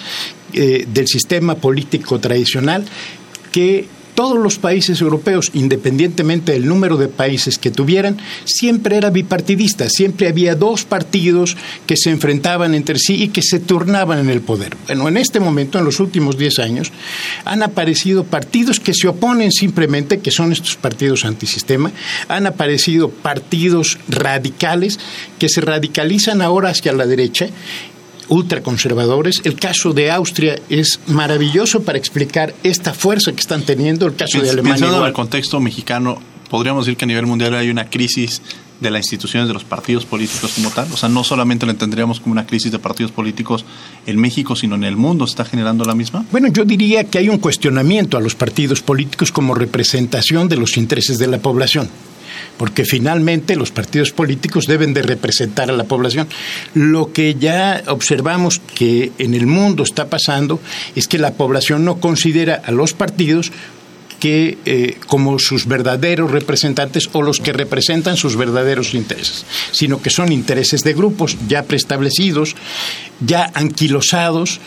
eh, 0.53 0.85
del 0.87 1.07
sistema 1.07 1.55
político 1.55 2.19
tradicional, 2.19 2.85
que 3.51 3.87
todos 4.17 4.39
los 4.39 4.57
países 4.57 4.99
europeos, 4.99 5.51
independientemente 5.53 6.53
del 6.53 6.67
número 6.67 6.97
de 6.97 7.07
países 7.07 7.59
que 7.59 7.69
tuvieran, 7.69 8.17
siempre 8.45 8.97
era 8.97 9.11
bipartidista, 9.11 9.91
siempre 9.91 10.27
había 10.27 10.55
dos 10.55 10.85
partidos 10.85 11.55
que 11.85 11.95
se 11.95 12.09
enfrentaban 12.09 12.73
entre 12.73 12.97
sí 12.97 13.21
y 13.21 13.27
que 13.27 13.43
se 13.43 13.59
turnaban 13.59 14.17
en 14.17 14.31
el 14.31 14.41
poder. 14.41 14.75
Bueno, 14.87 15.07
en 15.07 15.17
este 15.17 15.39
momento, 15.39 15.77
en 15.77 15.85
los 15.85 15.99
últimos 15.99 16.35
10 16.35 16.57
años, 16.57 16.91
han 17.45 17.61
aparecido 17.61 18.23
partidos 18.23 18.79
que 18.79 18.95
se 18.95 19.07
oponen 19.07 19.51
simplemente, 19.51 20.17
que 20.17 20.31
son 20.31 20.51
estos 20.51 20.77
partidos 20.77 21.23
antisistema, 21.23 21.91
han 22.27 22.47
aparecido 22.47 23.11
partidos 23.11 23.99
radicales 24.09 24.99
que 25.37 25.47
se 25.47 25.61
radicalizan 25.61 26.41
ahora 26.41 26.69
hacia 26.69 26.91
la 26.91 27.05
derecha 27.05 27.49
ultraconservadores. 28.29 29.41
El 29.43 29.55
caso 29.55 29.93
de 29.93 30.11
Austria 30.11 30.59
es 30.69 30.99
maravilloso 31.07 31.83
para 31.83 31.97
explicar 31.97 32.53
esta 32.63 32.93
fuerza 32.93 33.31
que 33.31 33.39
están 33.39 33.63
teniendo. 33.63 34.05
El 34.07 34.15
caso 34.15 34.41
de 34.41 34.49
Alemania. 34.49 34.75
Pensando 34.75 35.01
en 35.01 35.07
el 35.07 35.13
contexto 35.13 35.59
mexicano, 35.59 36.19
podríamos 36.49 36.85
decir 36.85 36.97
que 36.97 37.05
a 37.05 37.07
nivel 37.07 37.25
mundial 37.25 37.55
hay 37.55 37.69
una 37.69 37.89
crisis 37.89 38.41
de 38.79 38.91
las 38.91 39.01
instituciones 39.01 39.47
de 39.47 39.53
los 39.53 39.63
partidos 39.63 40.05
políticos 40.05 40.53
como 40.55 40.69
tal. 40.69 40.87
O 40.93 40.97
sea, 40.97 41.09
no 41.09 41.23
solamente 41.23 41.65
lo 41.65 41.71
entenderíamos 41.71 42.19
como 42.19 42.33
una 42.33 42.45
crisis 42.45 42.71
de 42.71 42.79
partidos 42.79 43.11
políticos 43.11 43.65
en 44.05 44.19
México, 44.19 44.55
sino 44.55 44.75
en 44.75 44.83
el 44.83 44.95
mundo. 44.95 45.25
¿Está 45.25 45.45
generando 45.45 45.83
la 45.83 45.95
misma? 45.95 46.25
Bueno, 46.31 46.47
yo 46.49 46.63
diría 46.63 47.03
que 47.05 47.17
hay 47.17 47.29
un 47.29 47.39
cuestionamiento 47.39 48.17
a 48.17 48.21
los 48.21 48.35
partidos 48.35 48.81
políticos 48.81 49.31
como 49.31 49.55
representación 49.55 50.47
de 50.47 50.57
los 50.57 50.77
intereses 50.77 51.17
de 51.17 51.27
la 51.27 51.39
población 51.39 51.89
porque 52.57 52.85
finalmente 52.85 53.55
los 53.55 53.71
partidos 53.71 54.11
políticos 54.11 54.65
deben 54.65 54.93
de 54.93 55.03
representar 55.03 55.69
a 55.69 55.73
la 55.73 55.85
población. 55.85 56.27
Lo 56.73 57.13
que 57.13 57.35
ya 57.35 57.83
observamos 57.87 58.59
que 58.75 59.11
en 59.17 59.33
el 59.33 59.47
mundo 59.47 59.83
está 59.83 60.09
pasando 60.09 60.59
es 60.95 61.07
que 61.07 61.19
la 61.19 61.33
población 61.33 61.85
no 61.85 61.99
considera 61.99 62.61
a 62.65 62.71
los 62.71 62.93
partidos 62.93 63.51
que 64.19 64.57
eh, 64.65 64.97
como 65.05 65.37
sus 65.37 65.67
verdaderos 65.67 66.31
representantes 66.31 67.07
o 67.13 67.21
los 67.21 67.39
que 67.39 67.53
representan 67.53 68.17
sus 68.17 68.35
verdaderos 68.35 68.95
intereses, 68.95 69.45
sino 69.71 70.01
que 70.01 70.09
son 70.09 70.31
intereses 70.31 70.83
de 70.83 70.93
grupos 70.93 71.37
ya 71.47 71.63
preestablecidos, 71.63 72.55
ya 73.19 73.51
anquilosados, 73.53 74.59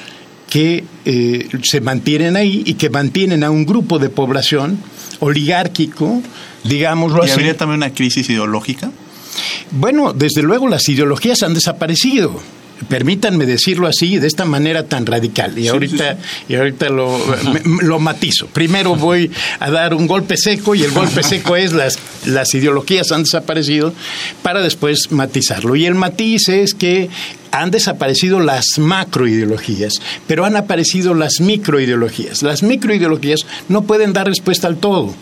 que 0.49 0.85
eh, 1.05 1.49
se 1.63 1.81
mantienen 1.81 2.37
ahí 2.37 2.63
y 2.67 2.75
que 2.75 2.91
mantienen 2.91 3.45
a 3.45 3.51
un 3.51 3.65
grupo 3.65 3.99
de 3.99 4.09
población 4.09 4.79
oligárquico, 5.21 6.23
digámoslo 6.65 7.27
¿Y 7.27 7.31
habría 7.31 7.57
también 7.57 7.79
una 7.79 7.95
crisis 7.95 8.29
ideológica? 8.29 8.91
Bueno, 9.71 10.13
desde 10.13 10.43
luego 10.43 10.69
las 10.69 10.89
ideologías 10.89 11.43
han 11.43 11.55
desaparecido. 11.55 12.41
Permítanme 12.89 13.47
decirlo 13.47 13.87
así, 13.87 14.19
de 14.19 14.27
esta 14.27 14.45
manera 14.45 14.85
tan 14.85 15.07
radical. 15.07 15.59
Y 15.59 15.69
ahorita, 15.69 16.19
Y 16.49 16.55
ahorita 16.55 16.89
lo, 16.89 17.19
lo 17.83 17.99
matizo. 17.99 18.47
Primero 18.47 18.97
voy 18.97 19.31
a 19.59 19.71
dar 19.71 19.95
un 19.95 20.07
golpe 20.07 20.37
seco 20.37 20.75
y 20.75 20.83
el 20.83 20.91
golpe 20.91 21.23
seco 21.23 21.57
es 21.57 21.73
las, 21.73 21.99
las 22.27 22.55
ideologías 22.55 23.13
han 23.13 23.23
desaparecido 23.23 23.93
para 24.43 24.63
después 24.63 25.13
matizarlo. 25.13 25.77
Y 25.77 25.87
el 25.87 25.95
matiz 25.95 26.49
es 26.49 26.75
que 26.75 27.09
han 27.53 27.71
desaparecido 27.71 28.41
las 28.41 28.79
macroideologías, 28.79 29.95
pero 30.27 30.45
han 30.45 30.57
aparecido 30.57 31.15
las 31.15 31.41
microideologías. 31.41 32.43
Las 32.43 32.63
microideologías 32.63 33.41
no 33.69 33.83
pueden 33.83 34.13
dar 34.13 34.27
respuesta 34.27 34.67
al 34.69 34.77
todo. 34.77 35.15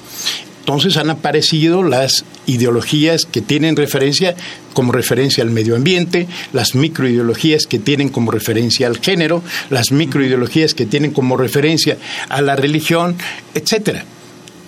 Entonces 0.68 0.98
han 0.98 1.08
aparecido 1.08 1.82
las 1.82 2.26
ideologías 2.44 3.24
que 3.24 3.40
tienen 3.40 3.74
referencia 3.74 4.36
como 4.74 4.92
referencia 4.92 5.42
al 5.42 5.48
medio 5.48 5.74
ambiente, 5.74 6.28
las 6.52 6.74
microideologías 6.74 7.66
que 7.66 7.78
tienen 7.78 8.10
como 8.10 8.30
referencia 8.32 8.86
al 8.86 8.98
género, 8.98 9.42
las 9.70 9.92
microideologías 9.92 10.74
que 10.74 10.84
tienen 10.84 11.12
como 11.12 11.38
referencia 11.38 11.96
a 12.28 12.42
la 12.42 12.54
religión, 12.54 13.16
etcétera. 13.54 14.04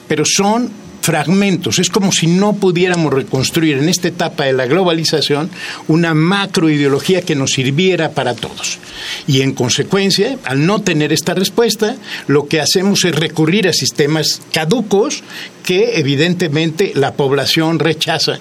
Pero 0.08 0.24
son 0.24 0.70
fragmentos. 1.00 1.78
Es 1.78 1.90
como 1.90 2.12
si 2.12 2.26
no 2.26 2.54
pudiéramos 2.54 3.12
reconstruir 3.12 3.78
en 3.78 3.88
esta 3.88 4.08
etapa 4.08 4.44
de 4.44 4.52
la 4.52 4.66
globalización 4.66 5.50
una 5.88 6.14
macroideología 6.14 7.22
que 7.22 7.34
nos 7.34 7.52
sirviera 7.52 8.10
para 8.10 8.34
todos. 8.34 8.78
Y 9.26 9.42
en 9.42 9.52
consecuencia, 9.52 10.38
al 10.44 10.66
no 10.66 10.80
tener 10.80 11.12
esta 11.12 11.34
respuesta, 11.34 11.96
lo 12.26 12.46
que 12.46 12.60
hacemos 12.60 13.04
es 13.04 13.14
recurrir 13.14 13.68
a 13.68 13.72
sistemas 13.72 14.40
caducos 14.52 15.22
que 15.64 15.98
evidentemente 15.98 16.92
la 16.94 17.14
población 17.14 17.78
rechaza 17.78 18.40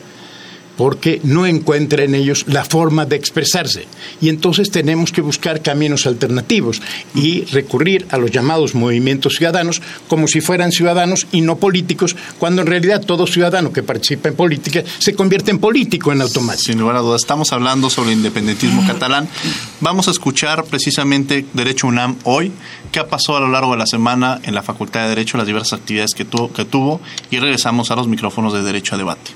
porque 0.80 1.20
no 1.26 1.46
encuentra 1.46 2.06
en 2.06 2.16
ellos 2.16 2.46
la 2.48 2.64
forma 2.64 3.06
de 3.06 3.18
expresarse. 3.18 3.86
Y 4.22 4.30
entonces 4.30 4.72
tenemos 4.72 5.12
que 5.12 5.20
buscar 5.20 5.62
caminos 5.62 6.08
alternativos 6.08 6.82
y 7.14 7.44
recurrir 7.44 8.08
a 8.12 8.18
los 8.18 8.32
llamados 8.32 8.76
movimientos 8.76 9.36
ciudadanos 9.36 9.82
como 10.08 10.30
si 10.30 10.40
fueran 10.40 10.72
ciudadanos 10.72 11.28
y 11.34 11.42
no 11.42 11.58
políticos, 11.58 12.16
cuando 12.38 12.62
en 12.62 12.68
realidad 12.68 13.04
todo 13.06 13.28
ciudadano 13.28 13.74
que 13.74 13.84
participa 13.84 14.30
en 14.30 14.36
política 14.36 14.82
se 15.00 15.14
convierte 15.14 15.52
en 15.52 15.60
político 15.60 16.14
en 16.14 16.22
automático. 16.22 16.68
Sin 16.68 16.80
lugar 16.80 16.96
a 16.96 17.00
dudas, 17.02 17.24
estamos 17.24 17.52
hablando 17.52 17.90
sobre 17.90 18.14
el 18.14 18.20
independentismo 18.20 18.88
catalán. 18.88 19.28
Vamos 19.82 20.08
a 20.08 20.12
escuchar 20.12 20.64
precisamente 20.64 21.46
Derecho 21.52 21.88
UNAM 21.88 22.16
hoy, 22.24 22.54
qué 22.94 23.02
ha 23.02 23.08
pasado 23.10 23.40
a 23.40 23.42
lo 23.42 23.50
largo 23.50 23.74
de 23.74 23.80
la 23.80 23.86
semana 23.86 24.40
en 24.44 24.56
la 24.56 24.64
Facultad 24.64 25.02
de 25.02 25.10
Derecho, 25.10 25.38
las 25.38 25.46
diversas 25.46 25.78
actividades 25.78 26.12
que 26.14 26.26
que 26.26 26.64
tuvo 26.64 27.02
y 27.30 27.40
regresamos 27.40 27.92
a 27.92 27.98
los 27.98 28.08
micrófonos 28.08 28.54
de 28.54 28.64
Derecho 28.64 28.96
a 28.96 28.98
Debate. 28.98 29.32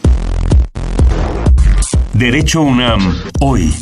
Derecho 2.13 2.61
UNAM, 2.61 3.23
hoy. 3.41 3.73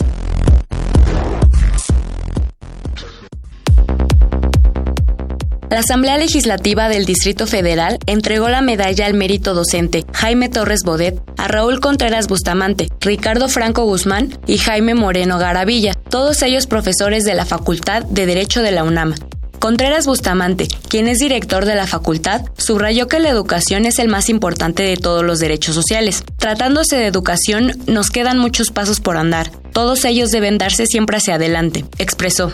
La 5.70 5.80
Asamblea 5.80 6.18
Legislativa 6.18 6.88
del 6.88 7.06
Distrito 7.06 7.46
Federal 7.46 8.00
entregó 8.06 8.48
la 8.48 8.62
medalla 8.62 9.06
al 9.06 9.16
mérito 9.16 9.54
docente 9.54 10.06
Jaime 10.14 10.48
Torres 10.48 10.80
Bodet 10.86 11.22
a 11.38 11.50
Raúl 11.50 11.82
Contreras 11.82 12.28
Bustamante, 12.28 12.88
Ricardo 13.02 13.50
Franco 13.50 13.84
Guzmán 13.84 14.40
y 14.48 14.60
Jaime 14.60 14.96
Moreno 14.96 15.38
Garavilla, 15.38 15.94
todos 15.94 16.42
ellos 16.42 16.68
profesores 16.68 17.26
de 17.26 17.36
la 17.36 17.44
Facultad 17.44 18.04
de 18.04 18.26
Derecho 18.26 18.62
de 18.62 18.72
la 18.72 18.86
UNAM. 18.86 19.14
Contreras 19.62 20.08
Bustamante, 20.08 20.68
quien 20.90 21.08
es 21.08 21.20
director 21.20 21.66
de 21.66 21.76
la 21.76 21.86
facultad, 21.86 22.42
subrayó 22.58 23.08
que 23.08 23.20
la 23.20 23.30
educación 23.30 23.86
es 23.86 24.00
el 24.00 24.08
más 24.08 24.28
importante 24.28 24.82
de 24.82 24.98
todos 24.98 25.24
los 25.24 25.38
derechos 25.38 25.76
sociales. 25.76 26.24
Tratándose 26.38 26.96
de 26.96 27.06
educación, 27.06 27.74
nos 27.86 28.10
quedan 28.10 28.40
muchos 28.40 28.72
pasos 28.72 29.00
por 29.02 29.18
andar. 29.18 29.52
Todos 29.72 30.04
ellos 30.04 30.32
deben 30.32 30.58
darse 30.58 30.88
siempre 30.88 31.18
hacia 31.18 31.36
adelante, 31.36 31.86
expresó. 32.00 32.52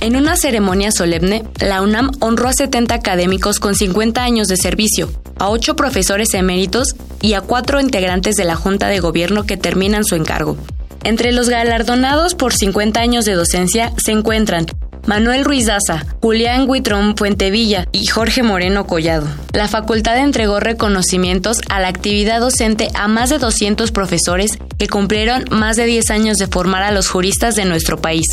En 0.00 0.16
una 0.16 0.38
ceremonia 0.38 0.92
solemne, 0.92 1.44
la 1.60 1.82
UNAM 1.82 2.10
honró 2.20 2.48
a 2.48 2.54
70 2.54 2.94
académicos 2.94 3.60
con 3.60 3.74
50 3.74 4.24
años 4.24 4.48
de 4.48 4.56
servicio, 4.56 5.12
a 5.38 5.50
8 5.50 5.76
profesores 5.76 6.32
eméritos 6.32 6.94
y 7.20 7.34
a 7.34 7.42
4 7.42 7.82
integrantes 7.82 8.36
de 8.36 8.46
la 8.46 8.56
Junta 8.56 8.88
de 8.88 9.00
Gobierno 9.00 9.44
que 9.44 9.58
terminan 9.58 10.06
su 10.06 10.14
encargo. 10.14 10.56
Entre 11.04 11.32
los 11.32 11.50
galardonados 11.50 12.34
por 12.34 12.54
50 12.54 12.98
años 12.98 13.26
de 13.26 13.34
docencia 13.34 13.92
se 14.02 14.12
encuentran 14.12 14.66
Manuel 15.06 15.44
Ruiz 15.44 15.66
Daza, 15.66 16.04
Julián 16.20 16.68
Huitrón 16.68 17.16
Fuentevilla 17.16 17.86
y 17.92 18.06
Jorge 18.06 18.42
Moreno 18.42 18.86
Collado. 18.86 19.28
La 19.52 19.68
facultad 19.68 20.18
entregó 20.18 20.58
reconocimientos 20.58 21.60
a 21.70 21.80
la 21.80 21.88
actividad 21.88 22.40
docente 22.40 22.88
a 22.94 23.06
más 23.06 23.30
de 23.30 23.38
200 23.38 23.92
profesores 23.92 24.58
que 24.78 24.88
cumplieron 24.88 25.44
más 25.50 25.76
de 25.76 25.86
10 25.86 26.10
años 26.10 26.38
de 26.38 26.48
formar 26.48 26.82
a 26.82 26.90
los 26.90 27.08
juristas 27.08 27.54
de 27.54 27.66
nuestro 27.66 27.98
país. 27.98 28.26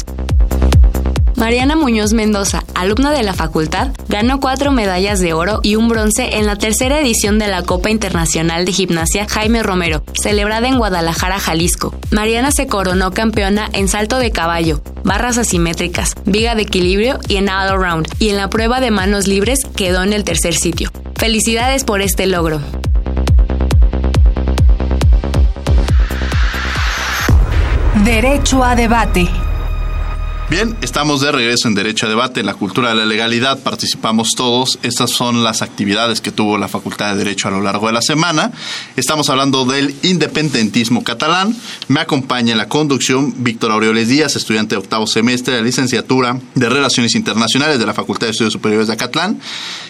Mariana 1.36 1.76
Muñoz 1.76 2.14
Mendoza, 2.14 2.64
alumna 2.76 3.12
de 3.12 3.24
la 3.24 3.34
facultad, 3.34 3.90
ganó 4.08 4.40
cuatro 4.40 4.72
medallas 4.72 5.20
de 5.20 5.34
oro 5.34 5.60
y 5.64 5.76
un 5.76 5.88
bronce 5.88 6.38
en 6.38 6.46
la 6.46 6.56
tercera 6.56 7.00
edición 7.00 7.40
de 7.40 7.48
la 7.48 7.64
Copa 7.64 7.90
Internacional 7.90 8.66
de 8.66 8.72
Gimnasia 8.72 9.28
Jaime 9.28 9.64
Romero, 9.64 10.04
celebrada 10.22 10.68
en 10.68 10.78
Guadalajara, 10.78 11.40
Jalisco. 11.40 11.96
Mariana 12.12 12.52
se 12.52 12.68
coronó 12.68 13.12
campeona 13.12 13.70
en 13.74 13.88
salto 13.88 14.20
de 14.20 14.32
caballo, 14.32 14.82
barras 15.04 15.38
asimétricas, 15.38 16.16
viga 16.26 16.56
de 16.56 16.64
equilibrio 16.64 17.20
y 17.28 17.38
en 17.38 17.50
all 17.50 17.70
around, 17.70 18.08
y 18.20 18.30
en 18.30 18.38
la 18.38 18.50
prueba 18.50 18.80
de 18.80 18.92
manos 18.92 19.28
libres 19.28 19.60
quedó 19.76 20.04
en 20.04 20.14
el 20.14 20.24
tercer 20.24 20.54
sitio. 20.54 20.92
Felicidades 21.16 21.84
por 21.84 22.02
este 22.02 22.28
logro. 22.28 22.62
Derecho 28.04 28.64
a 28.64 28.76
debate. 28.76 29.30
Bien, 30.54 30.78
estamos 30.84 31.22
de 31.22 31.32
regreso 31.32 31.68
en 31.68 31.74
Derecho 31.74 32.06
a 32.06 32.10
Debate, 32.10 32.42
en 32.42 32.46
la 32.46 32.54
cultura 32.54 32.90
de 32.90 32.96
la 32.96 33.08
legalidad, 33.08 33.58
participamos 33.64 34.34
todos. 34.38 34.78
Estas 34.84 35.10
son 35.10 35.44
las 35.44 35.64
actividades 35.64 36.22
que 36.22 36.32
tuvo 36.32 36.60
la 36.60 36.68
Facultad 36.68 37.10
de 37.10 37.18
Derecho 37.18 37.48
a 37.48 37.52
lo 37.52 37.60
largo 37.60 37.88
de 37.88 37.94
la 37.94 38.04
semana. 38.04 38.52
Estamos 38.96 39.32
hablando 39.32 39.66
del 39.66 39.96
independentismo 40.04 41.04
catalán. 41.04 41.58
Me 41.88 42.02
acompaña 42.02 42.52
en 42.52 42.60
la 42.60 42.70
conducción 42.70 43.34
Víctor 43.38 43.72
Aureoles 43.72 44.10
Díaz, 44.10 44.36
estudiante 44.36 44.76
de 44.76 44.82
octavo 44.82 45.08
semestre 45.08 45.56
de 45.56 45.62
la 45.62 45.66
licenciatura 45.66 46.40
de 46.54 46.70
Relaciones 46.70 47.16
Internacionales 47.16 47.80
de 47.80 47.88
la 47.88 47.96
Facultad 47.96 48.28
de 48.28 48.32
Estudios 48.34 48.54
Superiores 48.54 48.86
de 48.90 48.94
Acatlán. 48.94 49.40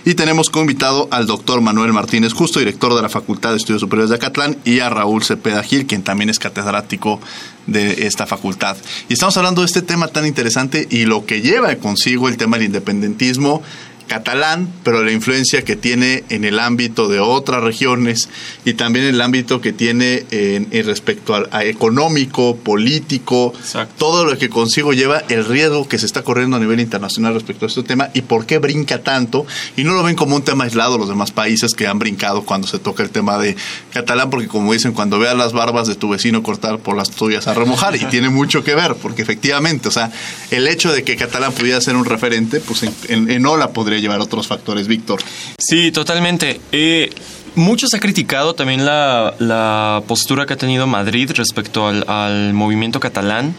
Y 0.06 0.14
tenemos 0.14 0.50
como 0.50 0.62
invitado 0.62 1.10
al 1.12 1.28
doctor 1.28 1.60
Manuel 1.60 1.92
Martínez 1.92 2.32
Justo, 2.32 2.60
director 2.60 2.96
de 2.96 3.02
la 3.02 3.10
Facultad 3.10 3.50
de 3.50 3.58
Estudios 3.58 3.82
Superiores 3.82 4.12
de 4.12 4.16
Acatlán, 4.16 4.56
y 4.64 4.80
a 4.80 4.90
Raúl 4.90 5.26
Cepeda 5.26 5.62
Gil, 5.62 5.88
quien 5.88 6.04
también 6.04 6.30
es 6.30 6.40
catedrático 6.40 7.20
de 7.68 8.08
esta 8.08 8.26
facultad. 8.26 8.78
Y 9.10 9.14
estamos 9.14 9.38
hablando 9.38 9.62
de 9.62 9.68
este 9.68 9.82
tema 9.82 10.08
tan 10.08 10.26
interesante 10.26 10.88
y 10.90 11.06
lo 11.06 11.26
que 11.26 11.42
lleva 11.42 11.76
consigo 11.76 12.28
el 12.28 12.38
tema 12.38 12.58
del 12.58 12.68
independentismo 12.68 13.62
catalán, 14.08 14.68
pero 14.84 15.04
la 15.04 15.12
influencia 15.12 15.64
que 15.64 15.76
tiene 15.76 16.24
en 16.30 16.44
el 16.44 16.60
ámbito 16.60 17.08
de 17.08 17.20
otras 17.20 17.64
regiones 17.64 18.30
y 18.66 18.74
también 18.74 19.06
el 19.06 19.22
ámbito 19.22 19.62
que 19.62 19.74
tiene 19.74 20.26
en, 20.32 20.70
respecto 20.86 21.36
a, 21.36 21.64
económico, 21.64 22.56
político, 22.58 23.54
todo 23.98 24.26
lo 24.26 24.38
que 24.38 24.50
consigo 24.50 24.94
lleva 24.94 25.20
el 25.30 25.46
riesgo 25.46 25.88
que 25.88 25.98
se 25.98 26.06
está 26.06 26.24
corriendo 26.24 26.58
a 26.58 26.60
nivel 26.60 26.80
internacional 26.80 27.34
respecto 27.34 27.66
a 27.66 27.68
este 27.70 27.84
tema 27.84 28.10
y 28.14 28.22
por 28.22 28.46
qué 28.46 28.58
brinca 28.58 29.02
tanto. 29.02 29.46
Y 29.78 29.84
no 29.84 29.94
lo 29.94 30.04
ven 30.04 30.16
como 30.16 30.36
un 30.36 30.44
tema 30.44 30.66
aislado 30.66 30.98
los 30.98 31.10
demás 31.10 31.32
países 31.32 31.74
que 31.74 31.88
han 31.88 32.00
brincado 32.00 32.44
cuando 32.44 32.68
se 32.68 32.80
toca 32.80 33.04
el 33.04 33.10
tema 33.10 33.38
de 33.38 33.56
catalán, 33.92 34.30
porque 34.30 34.48
como 34.48 34.74
dicen, 34.74 34.94
cuando 34.94 35.20
veas 35.20 35.36
las 35.36 35.54
barbas 35.54 35.88
de 35.88 35.96
tu 35.96 36.10
vecino 36.10 36.44
cortar 36.44 36.80
por 36.80 36.96
las 36.96 37.10
tuyas 37.10 37.48
a 37.48 37.54
remojar 37.54 37.96
y 37.96 38.06
tiene 38.06 38.30
mucho 38.30 38.64
que 38.64 38.76
ver, 38.76 38.96
porque 38.96 39.22
efectivamente, 39.22 39.88
o 39.88 39.92
sea, 39.92 40.12
el 40.52 40.68
hecho 40.68 40.92
de 40.92 41.04
que 41.04 41.16
catalán 41.16 41.54
pudiera 41.54 41.80
ser 41.82 41.96
un 41.96 42.06
referente, 42.06 42.60
pues 42.60 42.84
en, 42.84 42.94
en, 43.08 43.32
en 43.32 43.46
Ola 43.46 43.72
podría 43.72 43.93
llevar 44.02 44.20
otros 44.20 44.48
factores, 44.48 44.88
Víctor. 44.88 45.22
Sí, 45.58 45.92
totalmente. 45.92 46.60
Eh, 46.72 47.10
mucho 47.56 47.88
se 47.88 47.98
ha 47.98 48.00
criticado 48.00 48.56
también 48.56 48.86
la, 48.86 50.02
postura 50.08 50.46
que 50.46 50.54
ha 50.54 50.58
tenido 50.58 50.88
Madrid 50.88 51.32
respecto 51.36 51.88
al, 51.88 52.54
movimiento 52.54 53.00
catalán, 53.00 53.56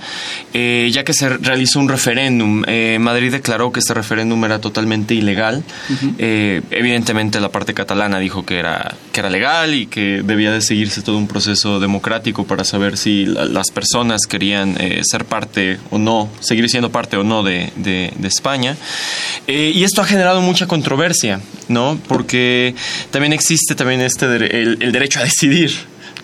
eh, 0.52 0.90
ya 0.92 1.04
que 1.04 1.12
se 1.12 1.28
realizó 1.28 1.78
un 1.80 1.88
referéndum. 1.88 2.62
Eh, 2.66 2.98
Madrid 3.00 3.32
declaró 3.32 3.72
que 3.72 3.80
este 3.80 3.94
referéndum 3.94 4.44
era 4.44 4.60
totalmente 4.60 5.14
ilegal. 5.14 5.62
Eh, 6.18 6.62
evidentemente 6.70 7.40
la 7.40 7.50
parte 7.50 7.74
catalana 7.74 8.18
dijo 8.18 8.44
que 8.44 8.58
era, 8.58 8.94
que 9.12 9.20
era 9.20 9.30
legal 9.30 9.74
y 9.74 9.86
que 9.86 10.22
debía 10.24 10.52
de 10.52 10.60
seguirse 10.60 11.02
todo 11.02 11.16
un 11.16 11.28
proceso 11.28 11.80
democrático 11.80 12.44
para 12.44 12.64
saber 12.64 12.96
si 12.96 13.26
las 13.26 13.70
personas 13.70 14.26
querían 14.26 14.76
ser 15.02 15.24
parte 15.24 15.78
o 15.90 15.98
no, 15.98 16.28
seguir 16.40 16.68
siendo 16.68 16.90
parte 16.90 17.16
o 17.16 17.24
no 17.24 17.42
de, 17.42 17.72
de, 17.76 18.12
España. 18.24 18.76
y 19.46 19.84
esto 19.84 20.00
ha 20.00 20.04
generado 20.04 20.40
mucha 20.40 20.66
controversia, 20.66 21.40
¿no? 21.68 21.98
Porque 22.08 22.74
también 23.10 23.32
existe 23.32 23.74
también 23.84 24.00
este 24.00 24.24
el, 24.24 24.92
derecho 24.92 25.20
a 25.20 25.24
decidir. 25.24 25.70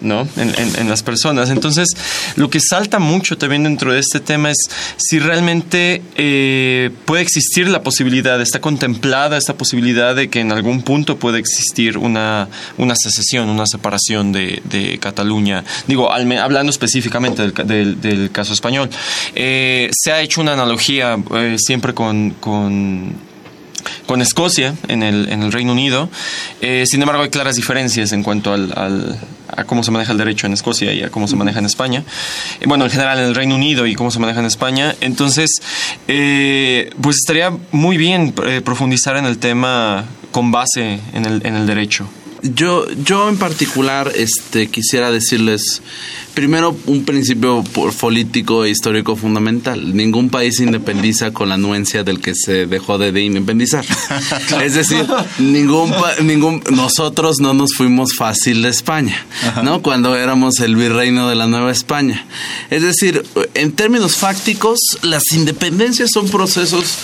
¿no? 0.01 0.27
En, 0.39 0.89
las 0.89 1.03
personas. 1.03 1.51
Entonces, 1.51 1.89
lo 2.37 2.49
que 2.49 2.59
salta 2.59 2.99
mucho 2.99 3.37
también 3.37 3.65
dentro 3.65 3.93
de 3.93 4.01
este 4.01 4.19
tema 4.19 4.51
es 4.51 4.57
si 4.97 5.19
realmente 5.19 6.01
eh, 6.17 6.91
puede 7.05 7.21
existir 7.21 7.69
la 7.69 7.83
posibilidad, 7.83 8.41
está 8.41 8.63
contemplada 8.63 9.37
esta 9.37 9.59
posibilidad 9.59 10.17
de 10.17 10.31
que 10.31 10.41
en 10.41 10.53
algún 10.53 10.81
punto 10.81 11.19
puede 11.19 11.39
existir 11.39 11.99
una, 11.99 12.49
una 12.79 12.95
secesión, 12.97 13.51
una 13.51 13.67
separación 13.67 14.33
de, 14.33 14.99
Cataluña. 15.03 15.65
Digo, 15.87 16.11
hablando 16.11 16.71
específicamente 16.71 17.51
del, 17.51 18.31
caso 18.33 18.55
español. 18.55 18.89
Eh, 19.35 19.91
se 19.93 20.13
ha 20.13 20.23
hecho 20.23 20.41
una 20.41 20.55
analogía 20.55 21.19
eh, 21.37 21.57
siempre 21.59 21.93
con, 21.93 22.31
con 22.41 23.30
con 24.07 24.23
Escocia 24.23 24.75
en 24.89 25.03
el, 25.03 25.29
en 25.31 25.43
el 25.43 25.53
Reino 25.53 25.73
Unido. 25.73 26.09
Eh, 26.61 26.85
sin 26.87 27.01
embargo, 27.03 27.23
hay 27.23 27.31
claras 27.31 27.57
diferencias 27.57 28.13
en 28.13 28.23
cuanto 28.23 28.53
al, 28.53 29.19
a 29.57 29.65
cómo 29.65 29.83
se 29.83 29.91
maneja 29.91 30.13
el 30.13 30.19
derecho 30.19 30.47
en 30.47 30.53
Escocia 30.53 30.93
y 30.93 31.03
a 31.03 31.11
cómo 31.11 31.29
se 31.29 31.37
maneja 31.37 31.59
en 31.59 31.67
España. 31.67 32.05
bueno, 32.67 32.85
en 32.85 32.91
general 32.91 33.19
en 33.19 33.27
el 33.27 33.35
Reino 33.35 33.55
Unido 33.55 33.87
y 33.87 33.95
cómo 33.95 34.11
se 34.11 34.19
maneja 34.19 34.41
en 34.41 34.47
España. 34.47 34.95
Entonces, 35.01 35.51
eh, 36.09 36.91
pues 37.01 37.17
estaría 37.17 37.53
muy 37.73 37.97
bien 37.97 38.35
eh, 38.47 38.61
profundizar 38.65 39.17
en 39.17 39.27
el 39.27 39.39
tema 39.39 40.05
con 40.33 40.51
base 40.53 41.01
en 41.13 41.27
el, 41.27 41.45
en 41.45 41.57
el 41.57 41.67
derecho. 41.67 42.09
Yo, 42.43 42.91
yo 43.05 43.29
en 43.29 43.37
particular 43.37 44.13
este, 44.15 44.69
quisiera 44.69 45.11
decirles 45.11 45.83
Primero, 46.35 46.77
un 46.87 47.05
principio 47.05 47.65
político 47.99 48.65
e 48.65 48.71
histórico 48.71 49.17
fundamental. 49.17 49.95
Ningún 49.97 50.31
país 50.31 50.57
se 50.57 50.65
independiza 50.65 51.33
con 51.33 51.49
la 51.49 51.57
anuencia 51.57 52.05
del 52.05 52.21
que 52.21 52.35
se 52.35 52.67
dejó 52.67 52.99
de, 52.99 53.21
independizar. 53.21 53.85
es 54.63 54.75
decir, 54.75 55.07
ningún, 55.39 55.93
ningún 56.23 56.63
nosotros 56.71 57.41
no 57.41 57.53
nos 57.53 57.75
fuimos 57.75 58.15
fácil 58.15 58.63
de 58.63 58.69
España, 58.69 59.27
¿no? 59.65 59.83
Cuando 59.83 60.17
éramos 60.17 60.61
el 60.61 60.77
virreino 60.77 61.29
de 61.29 61.35
la 61.35 61.47
Nueva 61.47 61.73
España. 61.73 62.25
Es 62.71 62.83
decir, 62.83 63.25
en 63.55 63.73
términos 63.73 64.17
fácticos, 64.17 64.79
las 65.03 65.33
independencias 65.33 66.11
son 66.13 66.29
procesos 66.29 66.95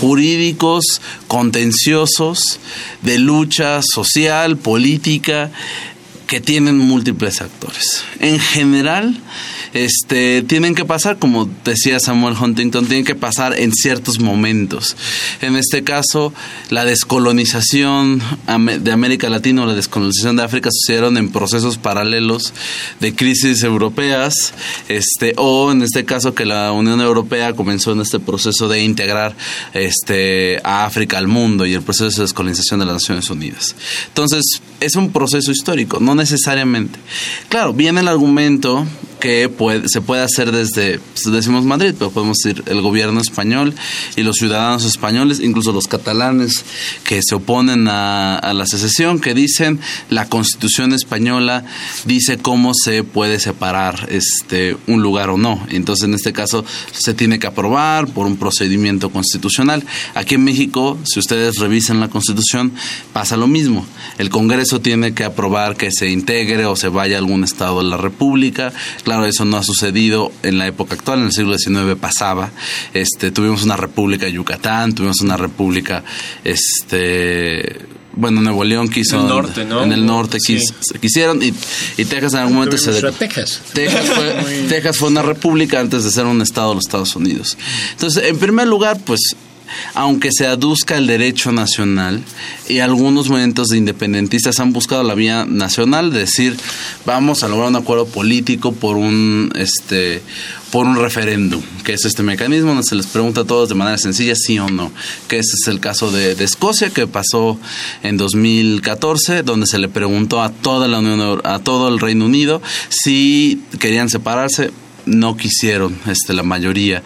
jurídicos, 0.00 1.00
contenciosos, 1.28 2.58
de 3.02 3.18
lucha 3.18 3.80
social, 3.82 4.56
política, 4.56 5.50
que 6.26 6.40
tienen 6.40 6.78
múltiples 6.78 7.40
actores. 7.40 8.04
En 8.20 8.38
general, 8.38 9.20
este, 9.74 10.42
tienen 10.42 10.74
que 10.74 10.84
pasar, 10.84 11.18
como 11.18 11.50
decía 11.64 11.98
Samuel 11.98 12.36
Huntington, 12.40 12.86
tienen 12.86 13.04
que 13.04 13.16
pasar 13.16 13.58
en 13.58 13.72
ciertos 13.72 14.20
momentos. 14.20 14.96
En 15.40 15.56
este 15.56 15.82
caso, 15.82 16.32
la 16.70 16.84
descolonización 16.84 18.22
de 18.80 18.92
América 18.92 19.28
Latina 19.28 19.62
o 19.62 19.66
la 19.66 19.74
descolonización 19.74 20.36
de 20.36 20.44
África 20.44 20.70
sucedieron 20.72 21.16
en 21.16 21.30
procesos 21.30 21.76
paralelos 21.76 22.52
de 23.00 23.14
crisis 23.14 23.62
europeas, 23.64 24.54
este, 24.88 25.34
o 25.36 25.72
en 25.72 25.82
este 25.82 26.04
caso 26.04 26.34
que 26.34 26.44
la 26.44 26.72
Unión 26.72 27.00
Europea 27.00 27.54
comenzó 27.54 27.92
en 27.92 28.00
este 28.00 28.20
proceso 28.20 28.68
de 28.68 28.82
integrar 28.82 29.36
este, 29.72 30.60
a 30.62 30.84
África 30.84 31.18
al 31.18 31.26
mundo 31.26 31.66
y 31.66 31.74
el 31.74 31.82
proceso 31.82 32.16
de 32.16 32.22
descolonización 32.22 32.80
de 32.80 32.86
las 32.86 32.94
Naciones 32.94 33.28
Unidas. 33.28 33.74
Entonces, 34.08 34.62
es 34.80 34.94
un 34.96 35.10
proceso 35.10 35.50
histórico, 35.50 35.98
no 35.98 36.13
necesariamente. 36.14 36.98
Claro, 37.48 37.72
viene 37.72 38.00
el 38.00 38.08
argumento 38.08 38.86
que 39.24 39.50
se 39.86 40.02
puede 40.02 40.22
hacer 40.22 40.52
desde, 40.52 40.98
pues, 40.98 41.32
decimos 41.32 41.64
Madrid, 41.64 41.94
pero 41.98 42.10
podemos 42.10 42.36
decir 42.36 42.62
el 42.66 42.82
gobierno 42.82 43.22
español 43.22 43.74
y 44.16 44.22
los 44.22 44.36
ciudadanos 44.36 44.84
españoles, 44.84 45.40
incluso 45.40 45.72
los 45.72 45.88
catalanes 45.88 46.62
que 47.04 47.20
se 47.26 47.34
oponen 47.34 47.88
a, 47.88 48.52
la 48.54 48.66
secesión, 48.66 49.20
que 49.20 49.32
dicen 49.32 49.80
la 50.10 50.28
constitución 50.28 50.92
española 50.92 51.64
dice 52.04 52.36
cómo 52.36 52.72
se 52.74 53.02
puede 53.02 53.40
separar 53.40 54.08
este 54.10 54.76
un 54.86 55.00
lugar 55.00 55.30
o 55.30 55.38
no. 55.38 55.66
Entonces, 55.70 56.04
en 56.04 56.12
este 56.12 56.34
caso, 56.34 56.62
se 56.92 57.14
tiene 57.14 57.38
que 57.38 57.46
aprobar 57.46 58.08
por 58.08 58.26
un 58.26 58.36
procedimiento 58.36 59.08
constitucional. 59.08 59.84
Aquí 60.14 60.34
en 60.34 60.44
México, 60.44 60.98
si 61.04 61.18
ustedes 61.18 61.56
revisen 61.60 61.98
la 61.98 62.08
constitución, 62.08 62.74
pasa 63.14 63.38
lo 63.38 63.46
mismo. 63.46 63.86
El 64.18 64.28
Congreso 64.28 64.82
tiene 64.82 65.14
que 65.14 65.24
aprobar 65.24 65.76
que 65.76 65.90
se 65.90 66.03
integre 66.10 66.66
o 66.66 66.76
se 66.76 66.88
vaya 66.88 67.16
a 67.16 67.18
algún 67.18 67.44
estado 67.44 67.82
de 67.82 67.88
la 67.88 67.96
República. 67.96 68.72
Claro, 69.02 69.26
eso 69.26 69.44
no 69.44 69.56
ha 69.56 69.62
sucedido 69.62 70.32
en 70.42 70.58
la 70.58 70.66
época 70.66 70.94
actual, 70.94 71.20
en 71.20 71.26
el 71.26 71.32
siglo 71.32 71.56
XIX 71.58 71.96
pasaba. 72.00 72.50
Este, 72.92 73.30
tuvimos 73.30 73.62
una 73.64 73.76
república 73.76 74.28
Yucatán, 74.28 74.94
tuvimos 74.94 75.20
una 75.20 75.36
república, 75.36 76.04
este, 76.44 77.80
bueno, 78.16 78.40
Nuevo 78.40 78.64
León 78.64 78.88
quiso. 78.88 79.16
En 79.16 79.22
el 79.22 79.28
norte, 79.28 79.64
¿no? 79.64 79.82
En 79.82 79.92
el 79.92 80.06
norte 80.06 80.38
quisieron 81.00 81.40
y, 81.42 81.52
Texas 82.04 82.34
en 82.34 82.40
algún 82.40 82.54
momento 82.56 82.78
se. 82.78 82.92
Texas. 83.12 83.60
Texas 83.72 84.06
fue, 84.06 84.64
Texas 84.68 84.96
fue 84.96 85.08
una 85.08 85.22
república 85.22 85.80
antes 85.80 86.04
de 86.04 86.10
ser 86.10 86.26
un 86.26 86.40
estado 86.42 86.70
de 86.70 86.74
los 86.76 86.84
Estados 86.86 87.16
Unidos. 87.16 87.56
Entonces, 87.92 88.24
en 88.24 88.38
primer 88.38 88.66
lugar, 88.68 88.98
pues 89.04 89.20
aunque 89.94 90.30
se 90.32 90.46
aduzca 90.46 90.96
el 90.96 91.06
derecho 91.06 91.52
nacional 91.52 92.22
y 92.68 92.78
algunos 92.78 93.28
movimientos 93.28 93.68
de 93.68 93.78
independentistas 93.78 94.60
han 94.60 94.72
buscado 94.72 95.02
la 95.02 95.14
vía 95.14 95.44
nacional, 95.44 96.12
decir, 96.12 96.56
vamos 97.04 97.42
a 97.42 97.48
lograr 97.48 97.68
un 97.68 97.76
acuerdo 97.76 98.06
político 98.06 98.72
por 98.72 98.96
un 98.96 99.52
este 99.56 100.22
por 100.70 100.86
un 100.86 100.96
referéndum, 100.96 101.62
que 101.84 101.92
es 101.92 102.04
este 102.04 102.24
mecanismo 102.24 102.70
donde 102.70 102.82
se 102.82 102.96
les 102.96 103.06
pregunta 103.06 103.42
a 103.42 103.44
todos 103.44 103.68
de 103.68 103.76
manera 103.76 103.96
sencilla 103.96 104.34
sí 104.34 104.58
o 104.58 104.68
no, 104.68 104.90
que 105.28 105.38
ese 105.38 105.52
es 105.54 105.68
el 105.68 105.78
caso 105.78 106.10
de, 106.10 106.32
Escocia 106.32 106.90
que 106.90 107.06
pasó 107.06 107.60
en 108.02 108.16
2014, 108.16 109.44
donde 109.44 109.66
se 109.66 109.78
le 109.78 109.88
preguntó 109.88 110.42
a 110.42 110.50
toda 110.50 110.88
la 110.88 110.98
Unión 110.98 111.40
a 111.44 111.60
todo 111.60 111.88
el 111.88 112.00
Reino 112.00 112.24
Unido 112.24 112.60
si 112.88 113.62
querían 113.78 114.10
separarse, 114.10 114.72
no 115.06 115.36
quisieron 115.36 115.96
este 116.06 116.32
la 116.32 116.42
mayoría 116.42 117.04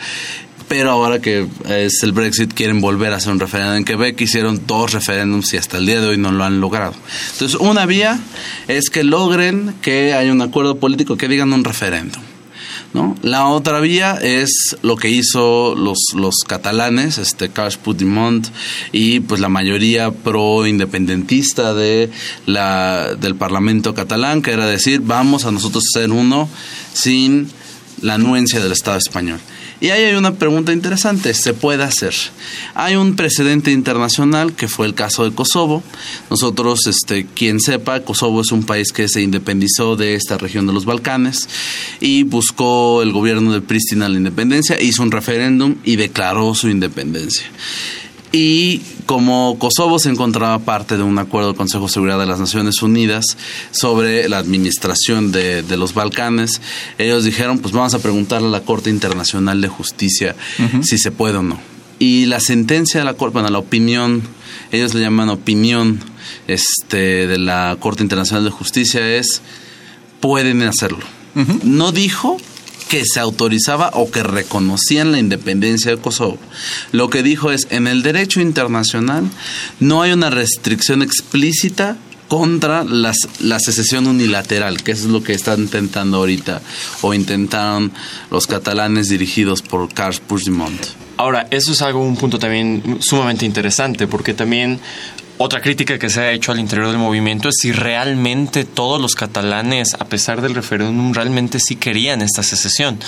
pero 0.68 0.90
ahora 0.90 1.20
que 1.20 1.46
es 1.66 2.02
el 2.02 2.12
Brexit 2.12 2.52
quieren 2.52 2.80
volver 2.80 3.12
a 3.12 3.16
hacer 3.16 3.32
un 3.32 3.40
referéndum 3.40 3.76
en 3.76 3.84
Quebec, 3.84 4.20
hicieron 4.20 4.66
dos 4.66 4.92
referéndums 4.92 5.52
y 5.54 5.56
hasta 5.56 5.78
el 5.78 5.86
día 5.86 6.00
de 6.00 6.08
hoy 6.08 6.18
no 6.18 6.30
lo 6.30 6.44
han 6.44 6.60
logrado. 6.60 6.94
Entonces, 7.32 7.58
una 7.58 7.86
vía 7.86 8.20
es 8.68 8.90
que 8.90 9.02
logren 9.02 9.74
que 9.80 10.12
haya 10.14 10.30
un 10.30 10.42
acuerdo 10.42 10.78
político 10.78 11.16
que 11.16 11.28
digan 11.28 11.52
un 11.52 11.64
referéndum. 11.64 12.22
¿No? 12.94 13.14
La 13.20 13.48
otra 13.48 13.80
vía 13.80 14.18
es 14.22 14.78
lo 14.80 14.96
que 14.96 15.10
hizo 15.10 15.74
los, 15.74 15.98
los 16.14 16.36
catalanes, 16.46 17.18
este 17.18 17.50
Carles 17.50 17.76
Puigdemont 17.76 18.48
y 18.92 19.20
pues 19.20 19.42
la 19.42 19.50
mayoría 19.50 20.10
pro 20.10 20.66
independentista 20.66 21.74
de 21.74 22.10
la, 22.46 23.14
del 23.20 23.34
Parlamento 23.34 23.92
catalán, 23.92 24.40
que 24.40 24.52
era 24.52 24.66
decir, 24.66 25.02
vamos 25.04 25.44
a 25.44 25.50
nosotros 25.50 25.84
ser 25.92 26.10
uno 26.10 26.48
sin 26.94 27.50
la 28.00 28.14
anuencia 28.14 28.58
del 28.58 28.72
Estado 28.72 28.96
español. 28.96 29.40
Y 29.80 29.90
ahí 29.90 30.04
hay 30.04 30.14
una 30.14 30.34
pregunta 30.34 30.72
interesante, 30.72 31.34
¿se 31.34 31.54
puede 31.54 31.84
hacer? 31.84 32.12
Hay 32.74 32.96
un 32.96 33.14
precedente 33.14 33.70
internacional 33.70 34.52
que 34.54 34.66
fue 34.66 34.86
el 34.86 34.94
caso 34.94 35.24
de 35.24 35.34
Kosovo. 35.34 35.84
Nosotros, 36.30 36.86
este, 36.88 37.26
quien 37.26 37.60
sepa, 37.60 38.00
Kosovo 38.00 38.40
es 38.40 38.50
un 38.50 38.64
país 38.64 38.92
que 38.92 39.08
se 39.08 39.22
independizó 39.22 39.94
de 39.94 40.14
esta 40.14 40.36
región 40.36 40.66
de 40.66 40.72
los 40.72 40.84
Balcanes 40.84 41.48
y 42.00 42.24
buscó 42.24 43.02
el 43.02 43.12
gobierno 43.12 43.52
de 43.52 43.60
Pristina 43.60 44.08
la 44.08 44.16
independencia, 44.16 44.80
hizo 44.80 45.02
un 45.02 45.12
referéndum 45.12 45.76
y 45.84 45.94
declaró 45.94 46.54
su 46.56 46.68
independencia. 46.68 47.46
Y 48.32 48.82
como 49.08 49.58
Kosovo 49.58 49.98
se 49.98 50.10
encontraba 50.10 50.58
parte 50.58 50.98
de 50.98 51.02
un 51.02 51.18
acuerdo 51.18 51.48
del 51.48 51.56
Consejo 51.56 51.84
de 51.84 51.92
Seguridad 51.92 52.18
de 52.18 52.26
las 52.26 52.40
Naciones 52.40 52.82
Unidas 52.82 53.38
sobre 53.70 54.28
la 54.28 54.36
administración 54.36 55.32
de, 55.32 55.64
los 55.78 55.94
Balcanes, 55.94 56.60
ellos 56.98 57.24
dijeron, 57.24 57.58
pues 57.60 57.72
vamos 57.72 57.94
a 57.94 58.00
preguntarle 58.00 58.48
a 58.48 58.50
la 58.50 58.60
Corte 58.60 58.90
Internacional 58.90 59.62
de 59.62 59.68
Justicia 59.68 60.36
si 60.82 60.98
se 60.98 61.10
puede 61.10 61.38
o 61.38 61.42
no. 61.42 61.58
Y 61.98 62.26
la 62.26 62.38
sentencia 62.38 63.00
de 63.00 63.06
la 63.06 63.14
Corte, 63.14 63.32
bueno, 63.32 63.48
la 63.48 63.58
opinión, 63.58 64.20
ellos 64.72 64.92
le 64.92 65.00
llaman 65.00 65.30
opinión 65.30 66.00
este, 66.46 67.26
de 67.26 67.38
la 67.38 67.78
Corte 67.80 68.02
Internacional 68.02 68.44
de 68.44 68.50
Justicia 68.50 69.16
es, 69.16 69.40
pueden 70.20 70.60
hacerlo. 70.64 71.06
No 71.62 71.92
dijo 71.92 72.36
que 72.88 73.04
se 73.04 73.20
autorizaba 73.20 73.90
o 73.94 74.10
que 74.10 74.22
reconocían 74.22 75.12
la 75.12 75.18
independencia 75.18 75.90
de 75.90 75.98
Kosovo. 75.98 76.38
Lo 76.92 77.10
que 77.10 77.22
dijo 77.22 77.50
es, 77.50 77.66
en 77.70 77.86
el 77.86 78.02
derecho 78.02 78.40
internacional 78.40 79.28
no 79.80 80.02
hay 80.02 80.12
una 80.12 80.30
restricción 80.30 81.02
explícita 81.02 81.96
contra 82.28 82.84
las, 82.84 83.16
la 83.40 83.58
secesión 83.58 84.06
unilateral, 84.06 84.82
que 84.82 84.92
es 84.92 85.04
lo 85.04 85.22
que 85.22 85.32
están 85.32 85.60
intentando 85.60 86.18
ahorita, 86.18 86.60
o 87.00 87.14
intentaron 87.14 87.90
los 88.30 88.46
catalanes 88.46 89.08
dirigidos 89.08 89.62
por 89.62 89.92
Carles 89.92 90.20
Puigdemont. 90.20 90.78
Ahora, 91.16 91.48
eso 91.50 91.72
es 91.72 91.82
algo, 91.82 92.00
un 92.00 92.16
punto 92.16 92.38
también 92.38 92.98
sumamente 93.00 93.44
interesante, 93.44 94.06
porque 94.06 94.34
también 94.34 94.78
otra 95.38 95.60
crítica 95.60 95.98
que 95.98 96.10
se 96.10 96.20
ha 96.20 96.32
hecho 96.32 96.50
al 96.50 96.58
interior 96.58 96.88
del 96.88 96.98
movimiento 96.98 97.48
es 97.48 97.54
si 97.60 97.70
realmente 97.70 98.64
todos 98.64 99.00
los 99.00 99.14
catalanes, 99.14 99.94
a 99.98 100.04
pesar 100.04 100.42
del 100.42 100.54
referéndum, 100.54 101.14
realmente 101.14 101.60
sí 101.60 101.76
querían 101.76 102.22
esta 102.22 102.42
secesión. 102.42 102.98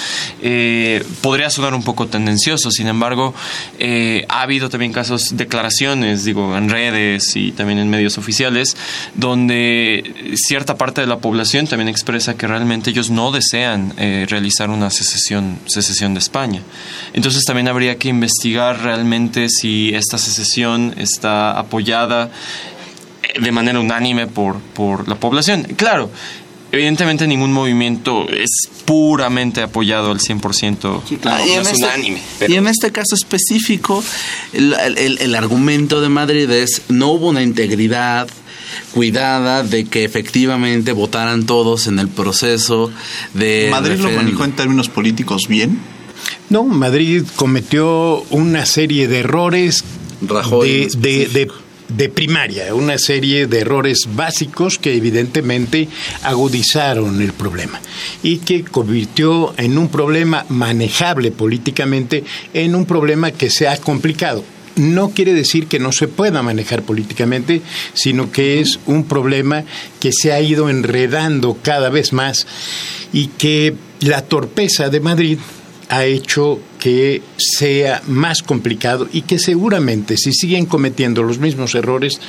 Eh, 0.40 1.04
podría 1.22 1.50
sonar 1.50 1.74
un 1.74 1.82
poco 1.82 2.06
tendencioso, 2.06 2.70
sin 2.70 2.86
embargo, 2.86 3.34
eh, 3.80 4.26
ha 4.28 4.42
habido 4.42 4.68
también 4.68 4.92
casos, 4.92 5.36
declaraciones, 5.36 6.24
digo, 6.24 6.56
en 6.56 6.70
redes 6.70 7.34
y 7.34 7.50
también 7.50 7.80
en 7.80 7.90
medios 7.90 8.16
oficiales, 8.16 8.76
donde 9.16 10.34
cierta 10.36 10.78
parte 10.78 11.00
de 11.00 11.08
la 11.08 11.18
población 11.18 11.66
también 11.66 11.88
expresa 11.88 12.36
que 12.36 12.46
realmente 12.46 12.90
ellos 12.90 13.10
no 13.10 13.32
desean 13.32 13.92
eh, 13.96 14.26
realizar 14.28 14.70
una 14.70 14.90
secesión, 14.90 15.58
secesión 15.66 16.14
de 16.14 16.20
España. 16.20 16.62
Entonces 17.12 17.44
también 17.44 17.66
habría 17.66 17.98
que 17.98 18.08
investigar 18.08 18.82
realmente 18.82 19.48
si 19.48 19.92
esta 19.94 20.16
secesión 20.16 20.94
está 20.96 21.58
apoyada 21.58 22.19
de 23.38 23.52
manera 23.52 23.80
unánime 23.80 24.26
por, 24.26 24.58
por 24.58 25.08
la 25.08 25.14
población. 25.14 25.64
Claro, 25.76 26.10
evidentemente 26.72 27.26
ningún 27.26 27.52
movimiento 27.52 28.28
es 28.28 28.50
puramente 28.84 29.62
apoyado 29.62 30.10
al 30.10 30.18
100%, 30.18 31.02
y, 31.10 31.52
en 31.52 31.60
este, 31.62 31.84
unánime, 31.84 32.20
y 32.48 32.54
en 32.54 32.66
este 32.66 32.92
caso 32.92 33.14
específico, 33.14 34.02
el, 34.52 34.74
el, 34.96 35.34
argumento 35.34 36.00
de 36.00 36.08
Madrid 36.08 36.50
es 36.50 36.82
no 36.88 37.08
hubo 37.08 37.28
una 37.28 37.42
integridad 37.42 38.28
cuidada 38.92 39.62
de 39.62 39.84
que 39.84 40.04
efectivamente 40.04 40.92
votaran 40.92 41.46
todos 41.46 41.86
en 41.86 41.98
el 41.98 42.08
proceso 42.08 42.90
de... 43.34 43.68
¿Madrid 43.70 43.98
lo 43.98 44.10
manejó 44.10 44.44
en 44.44 44.52
términos 44.52 44.88
políticos 44.88 45.42
bien? 45.48 45.78
No, 46.48 46.64
Madrid 46.64 47.24
cometió 47.36 48.24
una 48.30 48.66
serie 48.66 49.08
de 49.08 49.20
errores 49.20 49.84
de, 50.20 50.90
de, 50.98 51.26
de 51.26 51.48
primaria, 52.08 52.74
una 52.74 52.98
serie 52.98 53.46
de 53.46 53.60
errores 53.60 54.08
básicos 54.14 54.78
que 54.78 54.94
evidentemente 54.94 55.88
agudizaron 56.22 57.20
el 57.20 57.32
problema 57.32 57.80
y 58.22 58.38
que 58.38 58.64
convirtió 58.64 59.54
en 59.56 59.78
un 59.78 59.88
problema 59.88 60.44
manejable 60.48 61.30
políticamente 61.30 62.24
en 62.54 62.74
un 62.74 62.86
problema 62.86 63.30
que 63.30 63.50
se 63.50 63.68
ha 63.68 63.76
complicado. 63.76 64.44
No 64.76 65.10
quiere 65.10 65.34
decir 65.34 65.66
que 65.66 65.78
no 65.78 65.92
se 65.92 66.08
pueda 66.08 66.42
manejar 66.42 66.82
políticamente, 66.82 67.60
sino 67.92 68.30
que 68.30 68.60
es 68.60 68.78
un 68.86 69.04
problema 69.04 69.64
que 69.98 70.12
se 70.12 70.32
ha 70.32 70.40
ido 70.40 70.70
enredando 70.70 71.58
cada 71.60 71.90
vez 71.90 72.12
más 72.12 72.46
y 73.12 73.26
que 73.26 73.74
la 74.00 74.22
torpeza 74.22 74.88
de 74.88 75.00
Madrid 75.00 75.38
ha 75.90 76.04
hecho 76.04 76.60
que 76.78 77.20
sea 77.36 78.00
más 78.06 78.42
complicado 78.42 79.08
y 79.12 79.22
que 79.22 79.38
seguramente 79.38 80.16
si 80.16 80.32
siguen 80.32 80.64
cometiendo 80.64 81.24
los 81.24 81.38
mismos 81.38 81.74
errores 81.74 82.20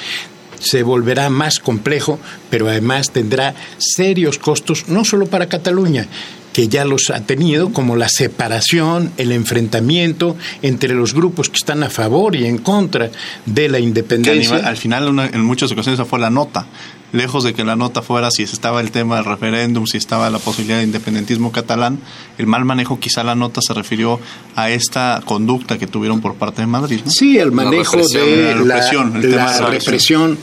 se 0.59 0.84
volverá 0.84 1.30
más 1.30 1.59
complejo, 1.59 2.20
pero 2.49 2.68
además 2.68 3.12
tendrá 3.12 3.55
serios 3.78 4.38
costos 4.38 4.88
no 4.88 5.05
solo 5.05 5.28
para 5.28 5.47
Cataluña, 5.47 6.07
que 6.53 6.68
ya 6.68 6.86
los 6.86 7.09
ha 7.09 7.22
tenido, 7.22 7.72
como 7.72 7.95
la 7.95 8.09
separación, 8.09 9.12
el 9.18 9.32
enfrentamiento 9.32 10.36
entre 10.62 10.93
los 10.93 11.14
grupos 11.14 11.49
que 11.49 11.57
están 11.57 11.84
a 11.84 11.89
favor 11.89 12.36
y 12.36 12.45
en 12.45 12.57
contra 12.57 13.09
de 13.45 13.70
la 13.70 13.80
independencia. 13.80 14.57
al 14.57 14.78
final, 14.78 15.32
en 15.34 15.41
muchas 15.41 15.72
ocasiones, 15.72 15.99
esa 15.99 16.09
fue 16.09 16.20
la 16.20 16.30
nota 16.30 16.68
lejos 17.12 17.43
de 17.43 17.53
que 17.53 17.64
la 17.64 17.76
nota 17.76 18.01
fuera 18.01 18.32
si 18.32 18.43
estaba 18.43 18.82
el 18.82 18.91
tema 18.91 19.18
del 19.18 19.26
referéndum, 19.26 19.86
si 19.86 19.97
estaba 19.97 20.30
la 20.30 20.39
posibilidad 20.39 20.78
de 20.80 20.86
independentismo 20.86 21.51
catalán, 21.51 21.99
el 22.38 22.47
mal 22.47 22.66
manejo 22.66 22.99
quizá 22.99 23.24
la 23.24 23.36
nota 23.36 23.62
se 23.62 23.74
refirió 23.74 24.20
a 24.55 24.70
esta 24.70 25.22
conducta 25.26 25.78
que 25.78 25.88
tuvieron 25.88 26.22
por 26.22 26.36
parte 26.36 26.62
de 26.62 26.68
Madrid. 26.68 27.01
Sí, 27.07 27.38
el 27.38 27.51
manejo 27.51 27.97
de 28.07 28.55
la 28.55 29.68
represión 29.68 30.38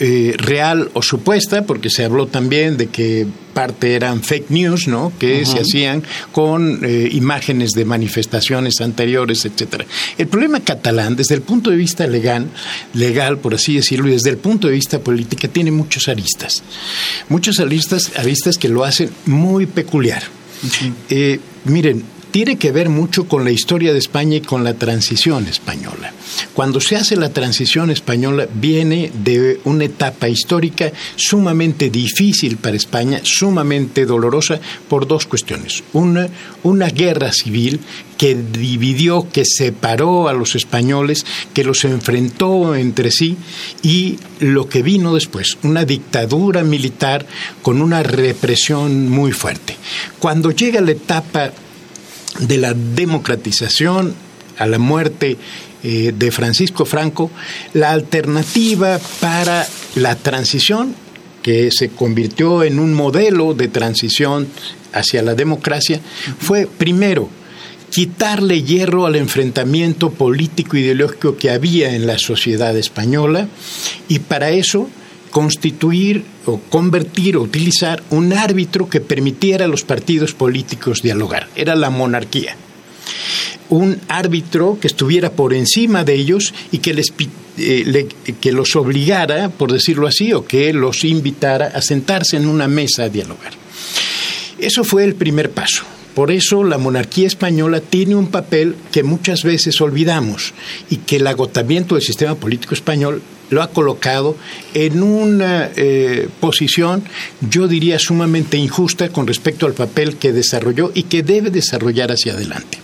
eh, 0.00 0.34
real 0.36 0.90
o 0.94 1.02
supuesta, 1.02 1.64
porque 1.64 1.90
se 1.90 2.04
habló 2.04 2.26
también 2.26 2.76
de 2.76 2.86
que 2.86 3.26
parte 3.52 3.94
eran 3.94 4.22
fake 4.22 4.50
news, 4.50 4.86
¿no? 4.86 5.12
Que 5.18 5.44
se 5.44 5.58
hacían 5.58 6.04
con 6.30 6.80
eh, 6.84 7.08
imágenes 7.10 7.72
de 7.72 7.84
manifestaciones 7.84 8.80
anteriores, 8.80 9.44
etcétera. 9.44 9.84
El 10.16 10.28
problema 10.28 10.60
catalán, 10.60 11.16
desde 11.16 11.34
el 11.34 11.42
punto 11.42 11.70
de 11.70 11.76
vista 11.76 12.06
legal, 12.06 12.46
legal 12.94 13.38
por 13.38 13.54
así 13.54 13.74
decirlo, 13.74 14.08
y 14.08 14.12
desde 14.12 14.30
el 14.30 14.38
punto 14.38 14.68
de 14.68 14.74
vista 14.74 15.00
político, 15.00 15.48
tiene 15.48 15.72
muchos 15.72 16.06
aristas, 16.06 16.62
muchos 17.28 17.58
aristas, 17.58 18.12
aristas 18.16 18.56
que 18.56 18.68
lo 18.68 18.84
hacen 18.84 19.10
muy 19.26 19.66
peculiar. 19.66 20.22
Eh, 21.10 21.40
miren, 21.64 22.04
tiene 22.38 22.56
que 22.56 22.70
ver 22.70 22.88
mucho 22.88 23.26
con 23.26 23.42
la 23.42 23.50
historia 23.50 23.92
de 23.92 23.98
España 23.98 24.36
y 24.36 24.40
con 24.40 24.62
la 24.62 24.74
transición 24.74 25.48
española. 25.48 26.12
Cuando 26.54 26.80
se 26.80 26.94
hace 26.94 27.16
la 27.16 27.30
transición 27.30 27.90
española 27.90 28.46
viene 28.54 29.10
de 29.24 29.58
una 29.64 29.86
etapa 29.86 30.28
histórica 30.28 30.92
sumamente 31.16 31.90
difícil 31.90 32.56
para 32.56 32.76
España, 32.76 33.20
sumamente 33.24 34.06
dolorosa 34.06 34.60
por 34.88 35.08
dos 35.08 35.26
cuestiones. 35.26 35.82
Una, 35.94 36.28
una 36.62 36.86
guerra 36.90 37.32
civil 37.32 37.80
que 38.16 38.36
dividió, 38.36 39.28
que 39.32 39.44
separó 39.44 40.28
a 40.28 40.32
los 40.32 40.54
españoles, 40.54 41.26
que 41.52 41.64
los 41.64 41.84
enfrentó 41.84 42.76
entre 42.76 43.10
sí 43.10 43.36
y 43.82 44.16
lo 44.38 44.68
que 44.68 44.84
vino 44.84 45.12
después, 45.14 45.58
una 45.64 45.84
dictadura 45.84 46.62
militar 46.62 47.26
con 47.62 47.82
una 47.82 48.04
represión 48.04 49.08
muy 49.08 49.32
fuerte. 49.32 49.76
Cuando 50.20 50.52
llega 50.52 50.80
la 50.80 50.92
etapa 50.92 51.50
de 52.40 52.58
la 52.58 52.74
democratización 52.74 54.14
a 54.58 54.66
la 54.66 54.78
muerte 54.78 55.36
eh, 55.82 56.12
de 56.16 56.30
Francisco 56.30 56.84
Franco, 56.84 57.30
la 57.72 57.92
alternativa 57.92 58.98
para 59.20 59.66
la 59.94 60.16
transición, 60.16 60.94
que 61.42 61.70
se 61.70 61.90
convirtió 61.90 62.64
en 62.64 62.78
un 62.78 62.92
modelo 62.94 63.54
de 63.54 63.68
transición 63.68 64.48
hacia 64.92 65.22
la 65.22 65.34
democracia, 65.34 66.00
fue 66.38 66.66
primero 66.66 67.28
quitarle 67.90 68.62
hierro 68.62 69.06
al 69.06 69.16
enfrentamiento 69.16 70.10
político 70.10 70.76
ideológico 70.76 71.36
que 71.36 71.50
había 71.50 71.94
en 71.94 72.06
la 72.06 72.18
sociedad 72.18 72.76
española 72.76 73.48
y 74.08 74.18
para 74.18 74.50
eso 74.50 74.90
constituir 75.30 76.24
o 76.46 76.58
convertir 76.58 77.36
o 77.36 77.42
utilizar 77.42 78.02
un 78.10 78.32
árbitro 78.32 78.88
que 78.88 79.00
permitiera 79.00 79.64
a 79.64 79.68
los 79.68 79.84
partidos 79.84 80.34
políticos 80.34 81.02
dialogar. 81.02 81.48
Era 81.56 81.74
la 81.74 81.90
monarquía. 81.90 82.56
Un 83.68 84.00
árbitro 84.08 84.78
que 84.80 84.86
estuviera 84.86 85.30
por 85.30 85.52
encima 85.52 86.04
de 86.04 86.14
ellos 86.14 86.54
y 86.72 86.78
que, 86.78 86.94
les, 86.94 87.12
eh, 87.58 88.08
que 88.40 88.52
los 88.52 88.74
obligara, 88.76 89.50
por 89.50 89.72
decirlo 89.72 90.06
así, 90.06 90.32
o 90.32 90.46
que 90.46 90.72
los 90.72 91.04
invitara 91.04 91.66
a 91.66 91.82
sentarse 91.82 92.36
en 92.36 92.48
una 92.48 92.66
mesa 92.66 93.04
a 93.04 93.08
dialogar. 93.08 93.52
Eso 94.58 94.84
fue 94.84 95.04
el 95.04 95.14
primer 95.14 95.50
paso. 95.50 95.84
Por 96.14 96.32
eso 96.32 96.64
la 96.64 96.78
monarquía 96.78 97.28
española 97.28 97.80
tiene 97.80 98.16
un 98.16 98.26
papel 98.26 98.74
que 98.90 99.04
muchas 99.04 99.44
veces 99.44 99.80
olvidamos 99.80 100.52
y 100.90 100.96
que 100.96 101.16
el 101.16 101.26
agotamiento 101.28 101.94
del 101.94 102.02
sistema 102.02 102.34
político 102.34 102.74
español 102.74 103.22
lo 103.50 103.62
ha 103.62 103.70
colocado 103.70 104.36
en 104.74 105.02
una 105.02 105.70
eh, 105.76 106.28
posición, 106.40 107.02
yo 107.48 107.68
diría, 107.68 107.98
sumamente 107.98 108.56
injusta 108.56 109.08
con 109.08 109.26
respecto 109.26 109.66
al 109.66 109.74
papel 109.74 110.16
que 110.16 110.32
desarrolló 110.32 110.90
y 110.94 111.04
que 111.04 111.22
debe 111.22 111.50
desarrollar 111.50 112.12
hacia 112.12 112.34
adelante. 112.34 112.78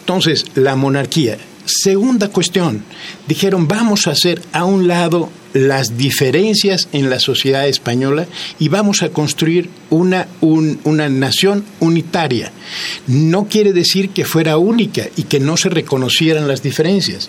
Entonces, 0.00 0.46
la 0.54 0.76
monarquía. 0.76 1.38
Segunda 1.64 2.28
cuestión, 2.28 2.82
dijeron 3.28 3.68
vamos 3.68 4.08
a 4.08 4.10
hacer 4.10 4.42
a 4.52 4.64
un 4.64 4.88
lado 4.88 5.30
las 5.52 5.96
diferencias 5.96 6.88
en 6.92 7.08
la 7.08 7.20
sociedad 7.20 7.68
española 7.68 8.26
y 8.58 8.68
vamos 8.68 9.02
a 9.02 9.10
construir 9.10 9.70
una, 9.90 10.26
una 10.40 11.08
nación 11.08 11.64
unitaria. 11.78 12.50
No 13.06 13.46
quiere 13.48 13.72
decir 13.72 14.10
que 14.10 14.24
fuera 14.24 14.56
única 14.56 15.08
y 15.16 15.24
que 15.24 15.38
no 15.38 15.56
se 15.56 15.68
reconocieran 15.68 16.48
las 16.48 16.62
diferencias. 16.62 17.28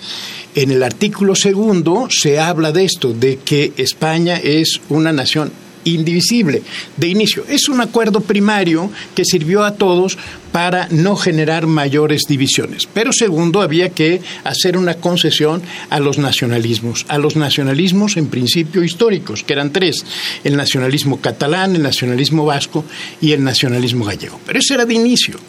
En 0.56 0.70
el 0.70 0.84
artículo 0.84 1.36
segundo 1.36 2.08
se 2.12 2.40
habla 2.40 2.72
de 2.72 2.86
esto, 2.86 3.12
de 3.14 3.38
que 3.38 3.74
España 3.78 4.38
es 4.38 4.82
una 4.90 5.12
nación 5.12 5.52
indivisible 5.86 6.62
de 6.96 7.08
inicio. 7.08 7.44
Es 7.50 7.68
un 7.70 7.82
acuerdo 7.82 8.22
primario 8.22 8.92
que 9.16 9.26
sirvió 9.26 9.64
a 9.64 9.76
todos 9.76 10.18
para 10.52 10.88
no 10.92 11.16
generar 11.16 11.66
mayores 11.66 12.22
divisiones. 12.28 12.88
Pero 12.94 13.12
segundo, 13.12 13.62
había 13.62 13.90
que 13.90 14.22
hacer 14.44 14.78
una 14.78 14.94
concesión 14.96 15.64
a 15.90 16.00
los 16.00 16.20
nacionalismos, 16.20 17.06
a 17.10 17.18
los 17.18 17.36
nacionalismos 17.36 18.18
en 18.18 18.28
principio 18.28 18.84
históricos, 18.84 19.44
que 19.44 19.54
eran 19.54 19.74
tres, 19.74 20.06
el 20.44 20.56
nacionalismo 20.56 21.20
catalán, 21.20 21.76
el 21.76 21.82
nacionalismo 21.82 22.46
vasco 22.46 22.86
y 23.20 23.32
el 23.32 23.44
nacionalismo 23.44 24.06
gallego. 24.06 24.40
Pero 24.46 24.60
eso 24.60 24.76
era 24.76 24.86
de 24.86 24.94
inicio. 24.94 25.40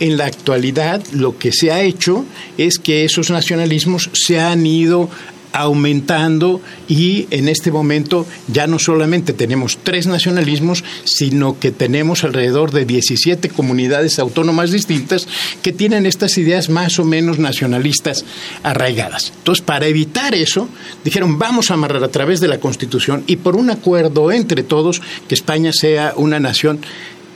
En 0.00 0.16
la 0.16 0.26
actualidad 0.26 1.02
lo 1.12 1.38
que 1.38 1.52
se 1.52 1.70
ha 1.70 1.82
hecho 1.82 2.24
es 2.58 2.78
que 2.78 3.04
esos 3.04 3.30
nacionalismos 3.30 4.10
se 4.12 4.40
han 4.40 4.66
ido 4.66 5.10
aumentando 5.56 6.60
y 6.86 7.26
en 7.30 7.48
este 7.48 7.72
momento 7.72 8.26
ya 8.46 8.66
no 8.66 8.78
solamente 8.78 9.32
tenemos 9.32 9.78
tres 9.82 10.06
nacionalismos, 10.06 10.84
sino 11.04 11.58
que 11.58 11.70
tenemos 11.70 12.24
alrededor 12.24 12.72
de 12.72 12.84
17 12.84 13.48
comunidades 13.48 14.18
autónomas 14.18 14.70
distintas 14.70 15.26
que 15.62 15.72
tienen 15.72 16.04
estas 16.04 16.36
ideas 16.36 16.68
más 16.68 16.98
o 16.98 17.04
menos 17.04 17.38
nacionalistas 17.38 18.26
arraigadas. 18.62 19.32
Entonces, 19.38 19.64
para 19.64 19.86
evitar 19.86 20.34
eso, 20.34 20.68
dijeron, 21.04 21.38
vamos 21.38 21.70
a 21.70 21.74
amarrar 21.74 22.04
a 22.04 22.10
través 22.10 22.40
de 22.40 22.48
la 22.48 22.60
Constitución 22.60 23.24
y 23.26 23.36
por 23.36 23.56
un 23.56 23.70
acuerdo 23.70 24.30
entre 24.32 24.62
todos 24.62 25.00
que 25.26 25.34
España 25.34 25.72
sea 25.72 26.12
una 26.16 26.38
nación 26.38 26.80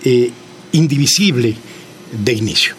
eh, 0.05 0.31
indivisible 0.73 1.57
de 2.13 2.33
inicio. 2.33 2.75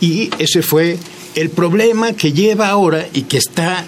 Y 0.00 0.30
ese 0.38 0.62
fue 0.62 0.98
el 1.34 1.50
problema 1.50 2.12
que 2.12 2.32
lleva 2.32 2.68
ahora 2.68 3.06
y 3.12 3.22
que 3.22 3.38
está 3.38 3.84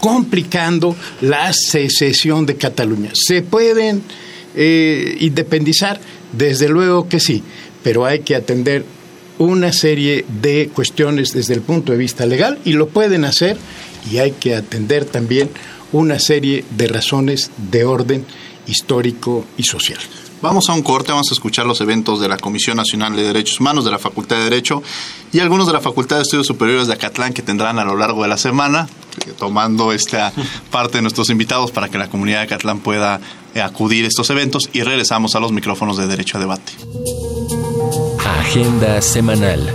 complicando 0.00 0.96
la 1.20 1.52
secesión 1.52 2.46
de 2.46 2.56
Cataluña. 2.56 3.10
¿Se 3.14 3.42
pueden 3.42 4.02
eh, 4.54 5.16
independizar? 5.20 6.00
Desde 6.32 6.68
luego 6.68 7.08
que 7.08 7.20
sí, 7.20 7.42
pero 7.82 8.06
hay 8.06 8.20
que 8.20 8.36
atender 8.36 8.84
una 9.38 9.72
serie 9.72 10.24
de 10.42 10.70
cuestiones 10.72 11.32
desde 11.32 11.54
el 11.54 11.60
punto 11.62 11.92
de 11.92 11.98
vista 11.98 12.26
legal 12.26 12.58
y 12.64 12.74
lo 12.74 12.88
pueden 12.88 13.24
hacer 13.24 13.56
y 14.10 14.18
hay 14.18 14.32
que 14.32 14.54
atender 14.54 15.04
también 15.04 15.48
una 15.92 16.18
serie 16.18 16.64
de 16.76 16.86
razones 16.86 17.50
de 17.70 17.84
orden 17.84 18.24
histórico 18.66 19.44
y 19.56 19.64
social. 19.64 19.98
Vamos 20.42 20.70
a 20.70 20.72
un 20.72 20.82
corte, 20.82 21.12
vamos 21.12 21.30
a 21.30 21.34
escuchar 21.34 21.66
los 21.66 21.80
eventos 21.82 22.18
de 22.18 22.28
la 22.28 22.38
Comisión 22.38 22.78
Nacional 22.78 23.14
de 23.14 23.24
Derechos 23.24 23.60
Humanos, 23.60 23.84
de 23.84 23.90
la 23.90 23.98
Facultad 23.98 24.36
de 24.36 24.44
Derecho 24.44 24.82
y 25.32 25.40
algunos 25.40 25.66
de 25.66 25.74
la 25.74 25.80
Facultad 25.80 26.16
de 26.16 26.22
Estudios 26.22 26.46
Superiores 26.46 26.86
de 26.86 26.94
Acatlán 26.94 27.34
que 27.34 27.42
tendrán 27.42 27.78
a 27.78 27.84
lo 27.84 27.94
largo 27.94 28.22
de 28.22 28.28
la 28.28 28.38
semana, 28.38 28.88
eh, 29.26 29.32
tomando 29.38 29.92
esta 29.92 30.32
parte 30.70 30.98
de 30.98 31.02
nuestros 31.02 31.28
invitados 31.28 31.72
para 31.72 31.90
que 31.90 31.98
la 31.98 32.08
comunidad 32.08 32.38
de 32.38 32.44
Acatlán 32.44 32.80
pueda 32.80 33.20
eh, 33.54 33.60
acudir 33.60 34.06
a 34.06 34.08
estos 34.08 34.30
eventos 34.30 34.70
y 34.72 34.82
regresamos 34.82 35.34
a 35.34 35.40
los 35.40 35.52
micrófonos 35.52 35.98
de 35.98 36.06
Derecho 36.06 36.38
a 36.38 36.40
Debate. 36.40 36.72
Agenda 38.40 39.02
semanal. 39.02 39.70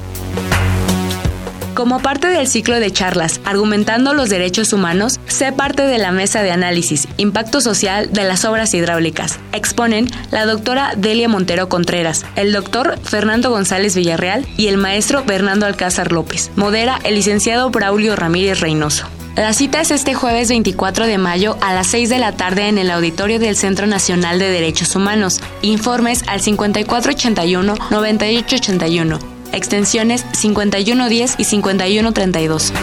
Como 1.81 1.99
parte 1.99 2.27
del 2.27 2.47
ciclo 2.47 2.79
de 2.79 2.91
charlas 2.91 3.41
Argumentando 3.43 4.13
los 4.13 4.29
Derechos 4.29 4.71
Humanos, 4.71 5.19
sé 5.25 5.51
parte 5.51 5.81
de 5.81 5.97
la 5.97 6.11
mesa 6.11 6.43
de 6.43 6.51
análisis 6.51 7.07
Impacto 7.17 7.59
Social 7.59 8.13
de 8.13 8.23
las 8.23 8.45
Obras 8.45 8.75
Hidráulicas. 8.75 9.39
Exponen 9.51 10.07
la 10.29 10.45
doctora 10.45 10.93
Delia 10.95 11.27
Montero 11.27 11.69
Contreras, 11.69 12.23
el 12.35 12.53
doctor 12.53 12.99
Fernando 13.01 13.49
González 13.49 13.95
Villarreal 13.95 14.45
y 14.57 14.67
el 14.67 14.77
maestro 14.77 15.23
Bernardo 15.23 15.65
Alcázar 15.65 16.11
López. 16.11 16.51
Modera 16.55 16.99
el 17.03 17.15
licenciado 17.15 17.71
Braulio 17.71 18.15
Ramírez 18.15 18.59
Reynoso. 18.59 19.07
La 19.35 19.53
cita 19.53 19.81
es 19.81 19.89
este 19.89 20.13
jueves 20.13 20.49
24 20.49 21.07
de 21.07 21.17
mayo 21.17 21.57
a 21.61 21.73
las 21.73 21.87
6 21.87 22.09
de 22.09 22.19
la 22.19 22.33
tarde 22.33 22.67
en 22.67 22.77
el 22.77 22.91
auditorio 22.91 23.39
del 23.39 23.55
Centro 23.55 23.87
Nacional 23.87 24.37
de 24.37 24.51
Derechos 24.51 24.95
Humanos. 24.95 25.39
Informes 25.63 26.21
al 26.27 26.41
5481-9881 26.41 29.40
extensiones 29.53 30.25
5110 30.33 31.35
y 31.37 31.43
5132. 31.43 32.73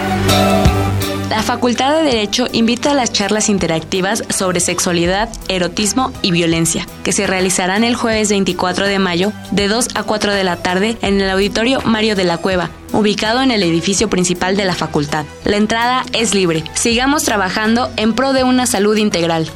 La 1.30 1.42
Facultad 1.42 1.94
de 1.94 2.04
Derecho 2.04 2.46
invita 2.52 2.92
a 2.92 2.94
las 2.94 3.12
charlas 3.12 3.50
interactivas 3.50 4.24
sobre 4.30 4.60
sexualidad, 4.60 5.28
erotismo 5.48 6.10
y 6.22 6.30
violencia, 6.30 6.86
que 7.04 7.12
se 7.12 7.26
realizarán 7.26 7.84
el 7.84 7.96
jueves 7.96 8.30
24 8.30 8.86
de 8.86 8.98
mayo 8.98 9.32
de 9.50 9.68
2 9.68 9.88
a 9.94 10.04
4 10.04 10.32
de 10.32 10.44
la 10.44 10.56
tarde 10.56 10.96
en 11.02 11.20
el 11.20 11.28
auditorio 11.28 11.82
Mario 11.82 12.16
de 12.16 12.24
la 12.24 12.38
Cueva, 12.38 12.70
ubicado 12.92 13.42
en 13.42 13.50
el 13.50 13.62
edificio 13.62 14.08
principal 14.08 14.56
de 14.56 14.64
la 14.64 14.74
facultad. 14.74 15.26
La 15.44 15.58
entrada 15.58 16.04
es 16.14 16.34
libre. 16.34 16.64
Sigamos 16.72 17.24
trabajando 17.24 17.90
en 17.96 18.14
pro 18.14 18.32
de 18.32 18.44
una 18.44 18.66
salud 18.66 18.96
integral. 18.96 19.50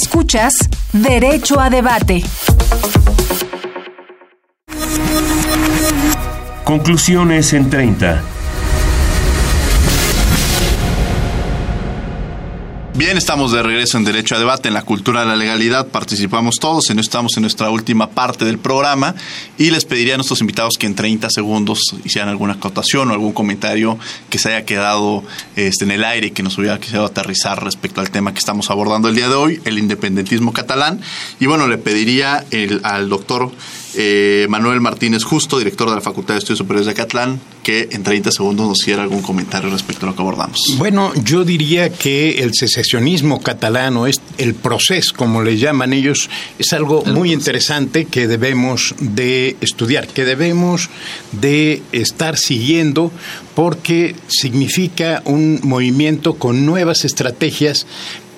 Escuchas 0.00 0.54
Derecho 0.92 1.58
a 1.58 1.70
Debate. 1.70 2.22
Conclusiones 6.62 7.52
en 7.52 7.68
30. 7.68 8.37
Bien, 12.98 13.16
estamos 13.16 13.52
de 13.52 13.62
regreso 13.62 13.96
en 13.96 14.02
Derecho 14.02 14.34
a 14.34 14.40
Debate, 14.40 14.66
en 14.66 14.74
la 14.74 14.82
cultura 14.82 15.20
de 15.20 15.28
la 15.28 15.36
legalidad. 15.36 15.86
Participamos 15.86 16.56
todos, 16.56 16.90
en 16.90 16.98
estamos 16.98 17.36
en 17.36 17.42
nuestra 17.42 17.70
última 17.70 18.10
parte 18.10 18.44
del 18.44 18.58
programa 18.58 19.14
y 19.56 19.70
les 19.70 19.84
pediría 19.84 20.14
a 20.14 20.16
nuestros 20.16 20.40
invitados 20.40 20.76
que 20.76 20.86
en 20.86 20.96
30 20.96 21.30
segundos 21.30 21.78
hicieran 22.04 22.28
alguna 22.28 22.54
acotación 22.54 23.08
o 23.08 23.12
algún 23.12 23.32
comentario 23.32 24.00
que 24.30 24.40
se 24.40 24.48
haya 24.48 24.66
quedado 24.66 25.22
este, 25.54 25.84
en 25.84 25.92
el 25.92 26.02
aire 26.02 26.32
que 26.32 26.42
nos 26.42 26.58
hubiera 26.58 26.80
querido 26.80 27.04
aterrizar 27.04 27.62
respecto 27.62 28.00
al 28.00 28.10
tema 28.10 28.32
que 28.32 28.40
estamos 28.40 28.68
abordando 28.68 29.08
el 29.08 29.14
día 29.14 29.28
de 29.28 29.36
hoy, 29.36 29.60
el 29.64 29.78
independentismo 29.78 30.52
catalán. 30.52 31.00
Y 31.38 31.46
bueno, 31.46 31.68
le 31.68 31.78
pediría 31.78 32.46
el, 32.50 32.80
al 32.82 33.08
doctor 33.08 33.52
eh, 34.00 34.46
Manuel 34.48 34.80
Martínez 34.80 35.24
Justo, 35.24 35.58
director 35.58 35.88
de 35.90 35.96
la 35.96 36.00
Facultad 36.00 36.34
de 36.34 36.38
Estudios 36.38 36.58
Superiores 36.58 36.86
de 36.86 36.92
Acatlán, 36.92 37.40
que 37.64 37.88
en 37.90 38.04
30 38.04 38.30
segundos 38.30 38.68
nos 38.68 38.80
hiciera 38.80 39.02
algún 39.02 39.22
comentario 39.22 39.70
respecto 39.70 40.06
a 40.06 40.10
lo 40.10 40.14
que 40.14 40.22
abordamos. 40.22 40.56
Bueno, 40.78 41.12
yo 41.24 41.44
diría 41.44 41.90
que 41.90 42.44
el 42.44 42.54
secesionismo 42.54 43.42
catalano, 43.42 44.06
es 44.06 44.20
el 44.38 44.54
proceso, 44.54 45.14
como 45.16 45.42
le 45.42 45.58
llaman 45.58 45.92
ellos, 45.92 46.30
es 46.60 46.72
algo 46.72 47.04
muy 47.06 47.32
interesante 47.32 48.04
que 48.04 48.28
debemos 48.28 48.94
de 49.00 49.56
estudiar, 49.60 50.06
que 50.06 50.24
debemos 50.24 50.90
de 51.32 51.82
estar 51.90 52.36
siguiendo 52.36 53.10
porque 53.56 54.14
significa 54.28 55.22
un 55.24 55.58
movimiento 55.64 56.34
con 56.34 56.64
nuevas 56.64 57.04
estrategias 57.04 57.84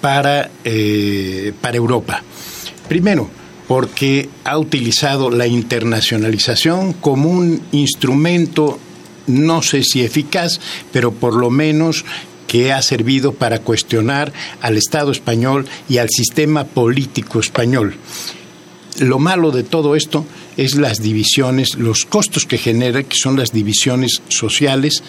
para, 0.00 0.50
eh, 0.64 1.52
para 1.60 1.76
Europa. 1.76 2.22
Primero, 2.88 3.28
porque 3.70 4.28
ha 4.42 4.58
utilizado 4.58 5.30
la 5.30 5.46
internacionalización 5.46 6.92
como 6.92 7.30
un 7.30 7.62
instrumento, 7.70 8.80
no 9.28 9.62
sé 9.62 9.84
si 9.84 10.02
eficaz, 10.02 10.58
pero 10.92 11.12
por 11.12 11.36
lo 11.36 11.50
menos 11.50 12.04
que 12.48 12.72
ha 12.72 12.82
servido 12.82 13.32
para 13.32 13.60
cuestionar 13.60 14.32
al 14.60 14.76
Estado 14.76 15.12
español 15.12 15.68
y 15.88 15.98
al 15.98 16.08
sistema 16.10 16.64
político 16.64 17.38
español. 17.38 17.94
Lo 18.98 19.18
malo 19.18 19.50
de 19.50 19.62
todo 19.62 19.94
esto 19.94 20.26
es 20.56 20.74
las 20.74 21.00
divisiones, 21.00 21.76
los 21.76 22.04
costos 22.04 22.44
que 22.44 22.58
genera, 22.58 23.02
que 23.02 23.16
son 23.16 23.36
las 23.36 23.52
divisiones 23.52 24.20
sociales, 24.28 25.02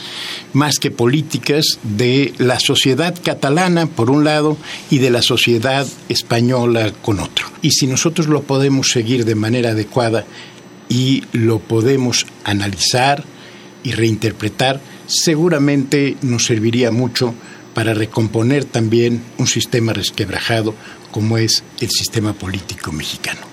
más 0.53 0.79
que 0.79 0.91
políticas, 0.91 1.79
de 1.83 2.33
la 2.37 2.59
sociedad 2.59 3.15
catalana, 3.21 3.87
por 3.87 4.09
un 4.09 4.23
lado, 4.23 4.57
y 4.89 4.99
de 4.99 5.09
la 5.09 5.21
sociedad 5.21 5.87
española 6.09 6.93
con 7.01 7.19
otro. 7.19 7.47
Y 7.61 7.71
si 7.71 7.87
nosotros 7.87 8.27
lo 8.27 8.43
podemos 8.43 8.91
seguir 8.91 9.25
de 9.25 9.35
manera 9.35 9.71
adecuada 9.71 10.25
y 10.87 11.23
lo 11.33 11.59
podemos 11.59 12.25
analizar 12.43 13.23
y 13.83 13.91
reinterpretar, 13.91 14.79
seguramente 15.07 16.17
nos 16.21 16.45
serviría 16.45 16.91
mucho 16.91 17.33
para 17.73 17.93
recomponer 17.93 18.65
también 18.65 19.23
un 19.37 19.47
sistema 19.47 19.93
resquebrajado 19.93 20.75
como 21.11 21.37
es 21.37 21.63
el 21.79 21.89
sistema 21.89 22.33
político 22.33 22.91
mexicano. 22.91 23.50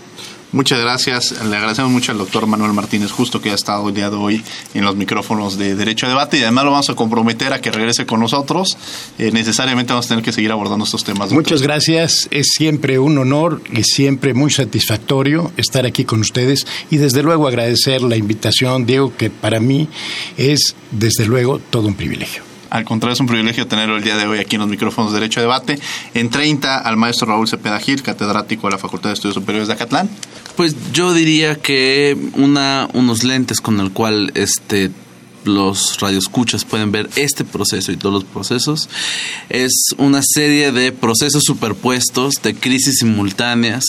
Muchas 0.51 0.81
gracias. 0.81 1.35
Le 1.45 1.57
agradecemos 1.57 1.91
mucho 1.91 2.13
al 2.13 2.19
doctor 2.19 2.47
Manuel 2.47 2.73
Martínez 2.73 3.11
Justo 3.11 3.41
que 3.41 3.51
ha 3.51 3.55
estado 3.55 3.89
el 3.89 3.95
día 3.95 4.09
de 4.09 4.17
hoy 4.17 4.43
en 4.73 4.85
los 4.85 4.97
micrófonos 4.97 5.59
de 5.59 5.75
Derecho 5.75 6.07
a 6.07 6.09
Debate 6.09 6.39
y 6.39 6.43
además 6.43 6.65
lo 6.65 6.71
vamos 6.71 6.89
a 6.89 6.95
comprometer 6.95 7.53
a 7.53 7.61
que 7.61 7.71
regrese 7.71 8.07
con 8.07 8.21
nosotros. 8.21 8.79
Eh, 9.19 9.31
necesariamente 9.31 9.93
vamos 9.93 10.07
a 10.07 10.09
tener 10.09 10.25
que 10.25 10.33
seguir 10.33 10.51
abordando 10.51 10.87
estos 10.87 11.05
temas. 11.05 11.33
Muchas 11.33 11.61
gracias. 11.61 12.29
Es 12.31 12.49
siempre 12.55 12.99
un 12.99 13.19
honor 13.19 13.61
y 13.71 13.83
siempre 13.83 14.33
muy 14.33 14.51
satisfactorio 14.51 15.53
estar 15.59 15.85
aquí 15.85 16.05
con 16.05 16.21
ustedes 16.21 16.67
y 16.91 16.97
desde 16.97 17.23
luego 17.23 17.47
agradecer 17.47 18.01
la 18.01 18.17
invitación, 18.17 18.87
Diego, 18.87 19.15
que 19.17 19.29
para 19.29 19.61
mí 19.61 19.89
es 20.39 20.75
desde 20.91 21.27
luego 21.27 21.59
todo 21.59 21.89
un 21.89 21.95
privilegio. 21.95 22.48
Al 22.71 22.85
contrario, 22.85 23.15
es 23.15 23.21
un 23.21 23.27
privilegio 23.27 23.67
tenerlo 23.67 23.97
el 23.97 24.05
día 24.05 24.17
de 24.17 24.27
hoy 24.27 24.39
aquí 24.39 24.57
en 24.57 24.61
los 24.61 24.71
micrófonos 24.71 25.13
de 25.13 25.21
Derecho 25.21 25.41
a 25.41 25.43
Debate. 25.43 25.79
En 26.15 26.31
30, 26.31 26.79
al 26.79 26.97
maestro 26.97 27.27
Raúl 27.27 27.49
Cepeda 27.49 27.79
Gil, 27.81 28.03
catedrático 28.03 28.67
de 28.67 28.73
la 28.73 28.79
Facultad 28.79 29.11
de 29.11 29.15
Estudios 29.15 29.35
Superiores 29.35 29.69
de 29.69 29.75
Acatlán. 29.75 30.09
Pues 30.57 30.75
yo 30.93 31.15
diría 31.15 31.57
que 31.57 32.17
una, 32.35 32.89
unos 32.93 33.25
lentes 33.25 33.61
con 33.61 33.81
el 33.81 33.93
cual 33.93 34.33
este 34.35 34.91
los 35.45 35.99
radioescuchas 36.01 36.65
pueden 36.65 36.93
ver 36.93 37.09
este 37.17 37.45
proceso 37.45 37.91
y 37.91 37.97
todos 37.97 38.15
los 38.15 38.25
procesos. 38.25 38.89
Es 39.49 39.73
una 39.97 40.21
serie 40.23 40.73
de 40.73 40.93
procesos 40.93 41.43
superpuestos, 41.45 42.35
de 42.43 42.55
crisis 42.55 42.99
simultáneas, 42.99 43.85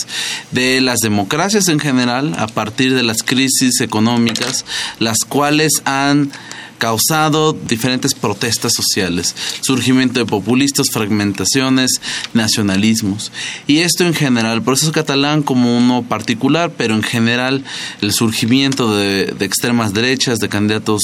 de 0.50 0.80
las 0.80 1.00
democracias 1.00 1.68
en 1.68 1.78
general, 1.78 2.34
a 2.38 2.46
partir 2.46 2.94
de 2.94 3.02
las 3.02 3.22
crisis 3.22 3.80
económicas, 3.80 4.64
las 4.98 5.18
cuales 5.28 5.82
han 5.84 6.32
causado 6.80 7.52
diferentes 7.52 8.14
protestas 8.14 8.72
sociales, 8.74 9.36
surgimiento 9.60 10.18
de 10.18 10.26
populistas, 10.26 10.88
fragmentaciones, 10.90 12.00
nacionalismos. 12.34 13.30
Y 13.66 13.78
esto 13.80 14.04
en 14.04 14.14
general, 14.14 14.56
el 14.56 14.62
proceso 14.62 14.90
catalán 14.90 15.42
como 15.42 15.76
uno 15.76 16.02
particular, 16.02 16.72
pero 16.76 16.94
en 16.94 17.02
general 17.02 17.62
el 18.00 18.12
surgimiento 18.12 18.96
de, 18.96 19.34
extremas 19.40 19.92
derechas, 19.92 20.38
de 20.38 20.48
candidatos 20.48 21.02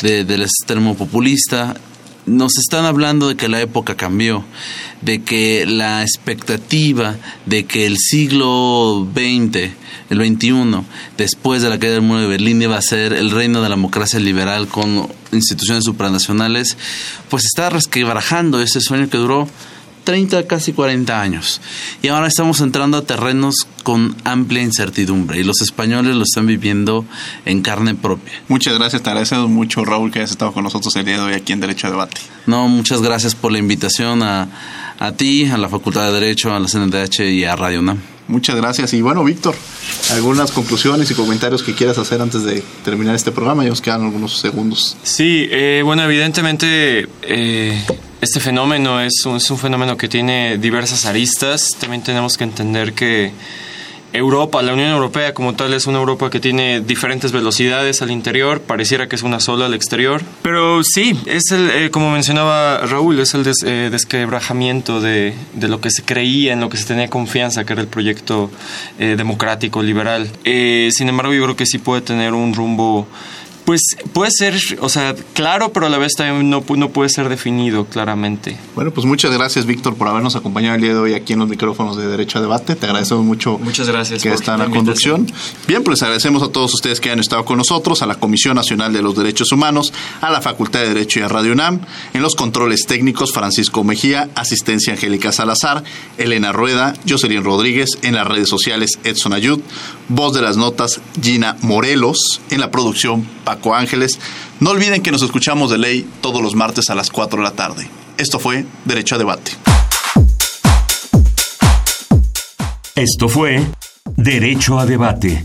del 0.00 0.42
extremo 0.42 0.96
populista, 0.96 1.74
nos 2.26 2.58
están 2.58 2.84
hablando 2.84 3.28
de 3.28 3.36
que 3.36 3.48
la 3.48 3.60
época 3.60 3.96
cambió, 3.96 4.44
de 5.00 5.22
que 5.22 5.64
la 5.66 6.02
expectativa 6.02 7.16
de 7.46 7.64
que 7.64 7.86
el 7.86 7.96
siglo 7.98 9.08
XX, 9.12 9.70
el 10.10 10.36
XXI, 10.36 10.82
después 11.16 11.62
de 11.62 11.70
la 11.70 11.78
caída 11.78 11.94
del 11.94 12.02
muro 12.02 12.20
de 12.20 12.26
Berlín, 12.26 12.62
iba 12.62 12.76
a 12.76 12.82
ser 12.82 13.12
el 13.12 13.30
reino 13.30 13.62
de 13.62 13.68
la 13.68 13.76
democracia 13.76 14.20
liberal 14.20 14.68
con 14.68 15.08
instituciones 15.32 15.84
supranacionales, 15.84 16.76
pues 17.28 17.44
está 17.44 17.70
resquebrajando 17.70 18.60
ese 18.60 18.80
sueño 18.80 19.08
que 19.08 19.18
duró 19.18 19.48
30, 20.04 20.46
casi 20.46 20.72
40 20.72 21.20
años. 21.20 21.60
Y 22.02 22.08
ahora 22.08 22.26
estamos 22.26 22.60
entrando 22.60 22.98
a 22.98 23.02
terrenos 23.02 23.66
con 23.82 24.16
amplia 24.24 24.62
incertidumbre 24.62 25.40
y 25.40 25.44
los 25.44 25.60
españoles 25.62 26.14
lo 26.14 26.22
están 26.22 26.46
viviendo 26.46 27.04
en 27.44 27.62
carne 27.62 27.94
propia. 27.94 28.32
Muchas 28.48 28.74
gracias, 28.74 29.02
te 29.02 29.10
agradecemos 29.10 29.48
mucho 29.48 29.84
Raúl 29.84 30.10
que 30.10 30.20
hayas 30.20 30.32
estado 30.32 30.52
con 30.52 30.64
nosotros 30.64 30.94
el 30.96 31.04
día 31.04 31.16
de 31.16 31.22
hoy 31.22 31.34
aquí 31.34 31.52
en 31.52 31.60
Derecho 31.60 31.86
a 31.86 31.90
Debate. 31.90 32.20
No, 32.46 32.68
muchas 32.68 33.02
gracias 33.02 33.34
por 33.34 33.52
la 33.52 33.58
invitación 33.58 34.22
a, 34.22 34.48
a 34.98 35.12
ti, 35.12 35.46
a 35.46 35.56
la 35.56 35.68
Facultad 35.68 36.06
de 36.06 36.20
Derecho, 36.20 36.54
a 36.54 36.60
la 36.60 36.68
CNDH 36.68 37.20
y 37.30 37.44
a 37.44 37.56
Radio 37.56 37.80
UNAM. 37.80 37.98
Muchas 38.30 38.54
gracias. 38.54 38.94
Y 38.94 39.02
bueno, 39.02 39.24
Víctor, 39.24 39.56
algunas 40.12 40.52
conclusiones 40.52 41.10
y 41.10 41.14
comentarios 41.14 41.64
que 41.64 41.74
quieras 41.74 41.98
hacer 41.98 42.22
antes 42.22 42.44
de 42.44 42.62
terminar 42.84 43.16
este 43.16 43.32
programa. 43.32 43.64
Ya 43.64 43.70
nos 43.70 43.80
quedan 43.80 44.04
algunos 44.04 44.38
segundos. 44.38 44.96
Sí, 45.02 45.48
eh, 45.50 45.82
bueno, 45.84 46.04
evidentemente 46.04 47.08
eh, 47.22 47.84
este 48.20 48.40
fenómeno 48.40 49.00
es 49.00 49.24
un, 49.24 49.36
es 49.36 49.50
un 49.50 49.58
fenómeno 49.58 49.96
que 49.96 50.08
tiene 50.08 50.58
diversas 50.58 51.06
aristas. 51.06 51.70
También 51.78 52.02
tenemos 52.02 52.36
que 52.36 52.44
entender 52.44 52.92
que 52.92 53.32
Europa, 54.12 54.60
la 54.62 54.72
Unión 54.72 54.90
Europea 54.90 55.34
como 55.34 55.54
tal 55.54 55.72
es 55.72 55.86
una 55.86 55.98
Europa 55.98 56.30
que 56.30 56.40
tiene 56.40 56.80
diferentes 56.80 57.30
velocidades 57.30 58.02
al 58.02 58.10
interior, 58.10 58.60
pareciera 58.60 59.08
que 59.08 59.14
es 59.14 59.22
una 59.22 59.38
sola 59.38 59.66
al 59.66 59.74
exterior, 59.74 60.22
pero 60.42 60.82
sí, 60.82 61.18
es 61.26 61.52
el, 61.52 61.70
eh, 61.70 61.90
como 61.90 62.10
mencionaba 62.10 62.78
Raúl, 62.86 63.20
es 63.20 63.34
el 63.34 63.44
eh, 63.64 63.88
desquebrajamiento 63.90 65.00
de, 65.00 65.34
de, 65.54 65.68
lo 65.68 65.80
que 65.80 65.90
se 65.90 66.02
creía, 66.02 66.52
en 66.52 66.60
lo 66.60 66.68
que 66.68 66.76
se 66.76 66.86
tenía 66.86 67.08
confianza, 67.08 67.64
que 67.64 67.72
era 67.72 67.82
el 67.82 67.88
proyecto 67.88 68.50
eh, 68.98 69.14
democrático, 69.16 69.82
liberal. 69.82 70.28
sin 70.44 71.08
embargo, 71.08 71.32
yo 71.32 71.44
creo 71.44 71.56
que 71.56 71.66
sí 71.66 71.78
puede 71.78 72.02
tener 72.02 72.34
un 72.34 72.52
rumbo 72.54 73.06
pues 73.64 73.82
puede 74.12 74.30
ser, 74.30 74.54
o 74.80 74.88
sea, 74.88 75.14
claro, 75.34 75.72
pero 75.72 75.86
a 75.86 75.88
la 75.88 75.98
vez 75.98 76.12
también 76.14 76.50
no, 76.50 76.64
no 76.76 76.90
puede 76.90 77.08
ser 77.08 77.28
definido 77.28 77.84
claramente. 77.86 78.56
Bueno, 78.74 78.90
pues 78.90 79.06
muchas 79.06 79.32
gracias, 79.32 79.66
Víctor, 79.66 79.96
por 79.96 80.08
habernos 80.08 80.36
acompañado 80.36 80.76
el 80.76 80.82
día 80.82 80.94
de 80.94 80.98
hoy 80.98 81.14
aquí 81.14 81.34
en 81.34 81.40
los 81.40 81.48
micrófonos 81.48 81.96
de 81.96 82.06
Derecho 82.06 82.38
a 82.38 82.42
Debate. 82.42 82.76
Te 82.76 82.86
agradecemos 82.86 83.24
mucho 83.24 83.58
muchas 83.58 83.88
gracias 83.88 84.22
que 84.22 84.32
está 84.32 84.54
en 84.54 84.60
la 84.60 84.70
conducción. 84.70 85.26
Bien, 85.66 85.82
pues 85.84 86.02
agradecemos 86.02 86.42
a 86.42 86.48
todos 86.50 86.74
ustedes 86.74 87.00
que 87.00 87.10
han 87.10 87.20
estado 87.20 87.44
con 87.44 87.58
nosotros, 87.58 88.02
a 88.02 88.06
la 88.06 88.16
Comisión 88.16 88.56
Nacional 88.56 88.92
de 88.92 89.02
los 89.02 89.16
Derechos 89.16 89.52
Humanos, 89.52 89.92
a 90.20 90.30
la 90.30 90.40
Facultad 90.40 90.80
de 90.80 90.88
Derecho 90.88 91.20
y 91.20 91.22
a 91.22 91.28
Radio 91.28 91.52
UNAM, 91.52 91.80
en 92.14 92.22
los 92.22 92.34
controles 92.34 92.86
técnicos 92.86 93.32
Francisco 93.32 93.84
Mejía, 93.84 94.28
asistencia 94.34 94.94
Angélica 94.94 95.32
Salazar, 95.32 95.84
Elena 96.18 96.52
Rueda, 96.52 96.94
Jocelyn 97.08 97.44
Rodríguez, 97.44 97.98
en 98.02 98.14
las 98.14 98.26
redes 98.26 98.48
sociales 98.48 98.98
Edson 99.04 99.32
Ayud, 99.32 99.60
voz 100.08 100.34
de 100.34 100.42
las 100.42 100.56
notas 100.56 101.00
Gina 101.22 101.56
Morelos, 101.62 102.40
en 102.50 102.60
la 102.60 102.70
producción 102.70 103.26
Paco 103.50 103.74
Ángeles. 103.74 104.20
No 104.60 104.70
olviden 104.70 105.02
que 105.02 105.10
nos 105.10 105.22
escuchamos 105.22 105.70
de 105.72 105.78
ley 105.78 106.08
todos 106.20 106.40
los 106.40 106.54
martes 106.54 106.88
a 106.88 106.94
las 106.94 107.10
4 107.10 107.38
de 107.38 107.42
la 107.42 107.50
tarde. 107.50 107.90
Esto 108.16 108.38
fue 108.38 108.64
Derecho 108.84 109.16
a 109.16 109.18
Debate. 109.18 109.50
Esto 112.94 113.28
fue 113.28 113.66
Derecho 114.16 114.78
a 114.78 114.86
Debate. 114.86 115.44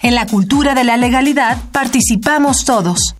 En 0.00 0.14
la 0.14 0.26
cultura 0.26 0.74
de 0.74 0.84
la 0.84 0.96
legalidad 0.96 1.58
participamos 1.72 2.64
todos. 2.64 3.14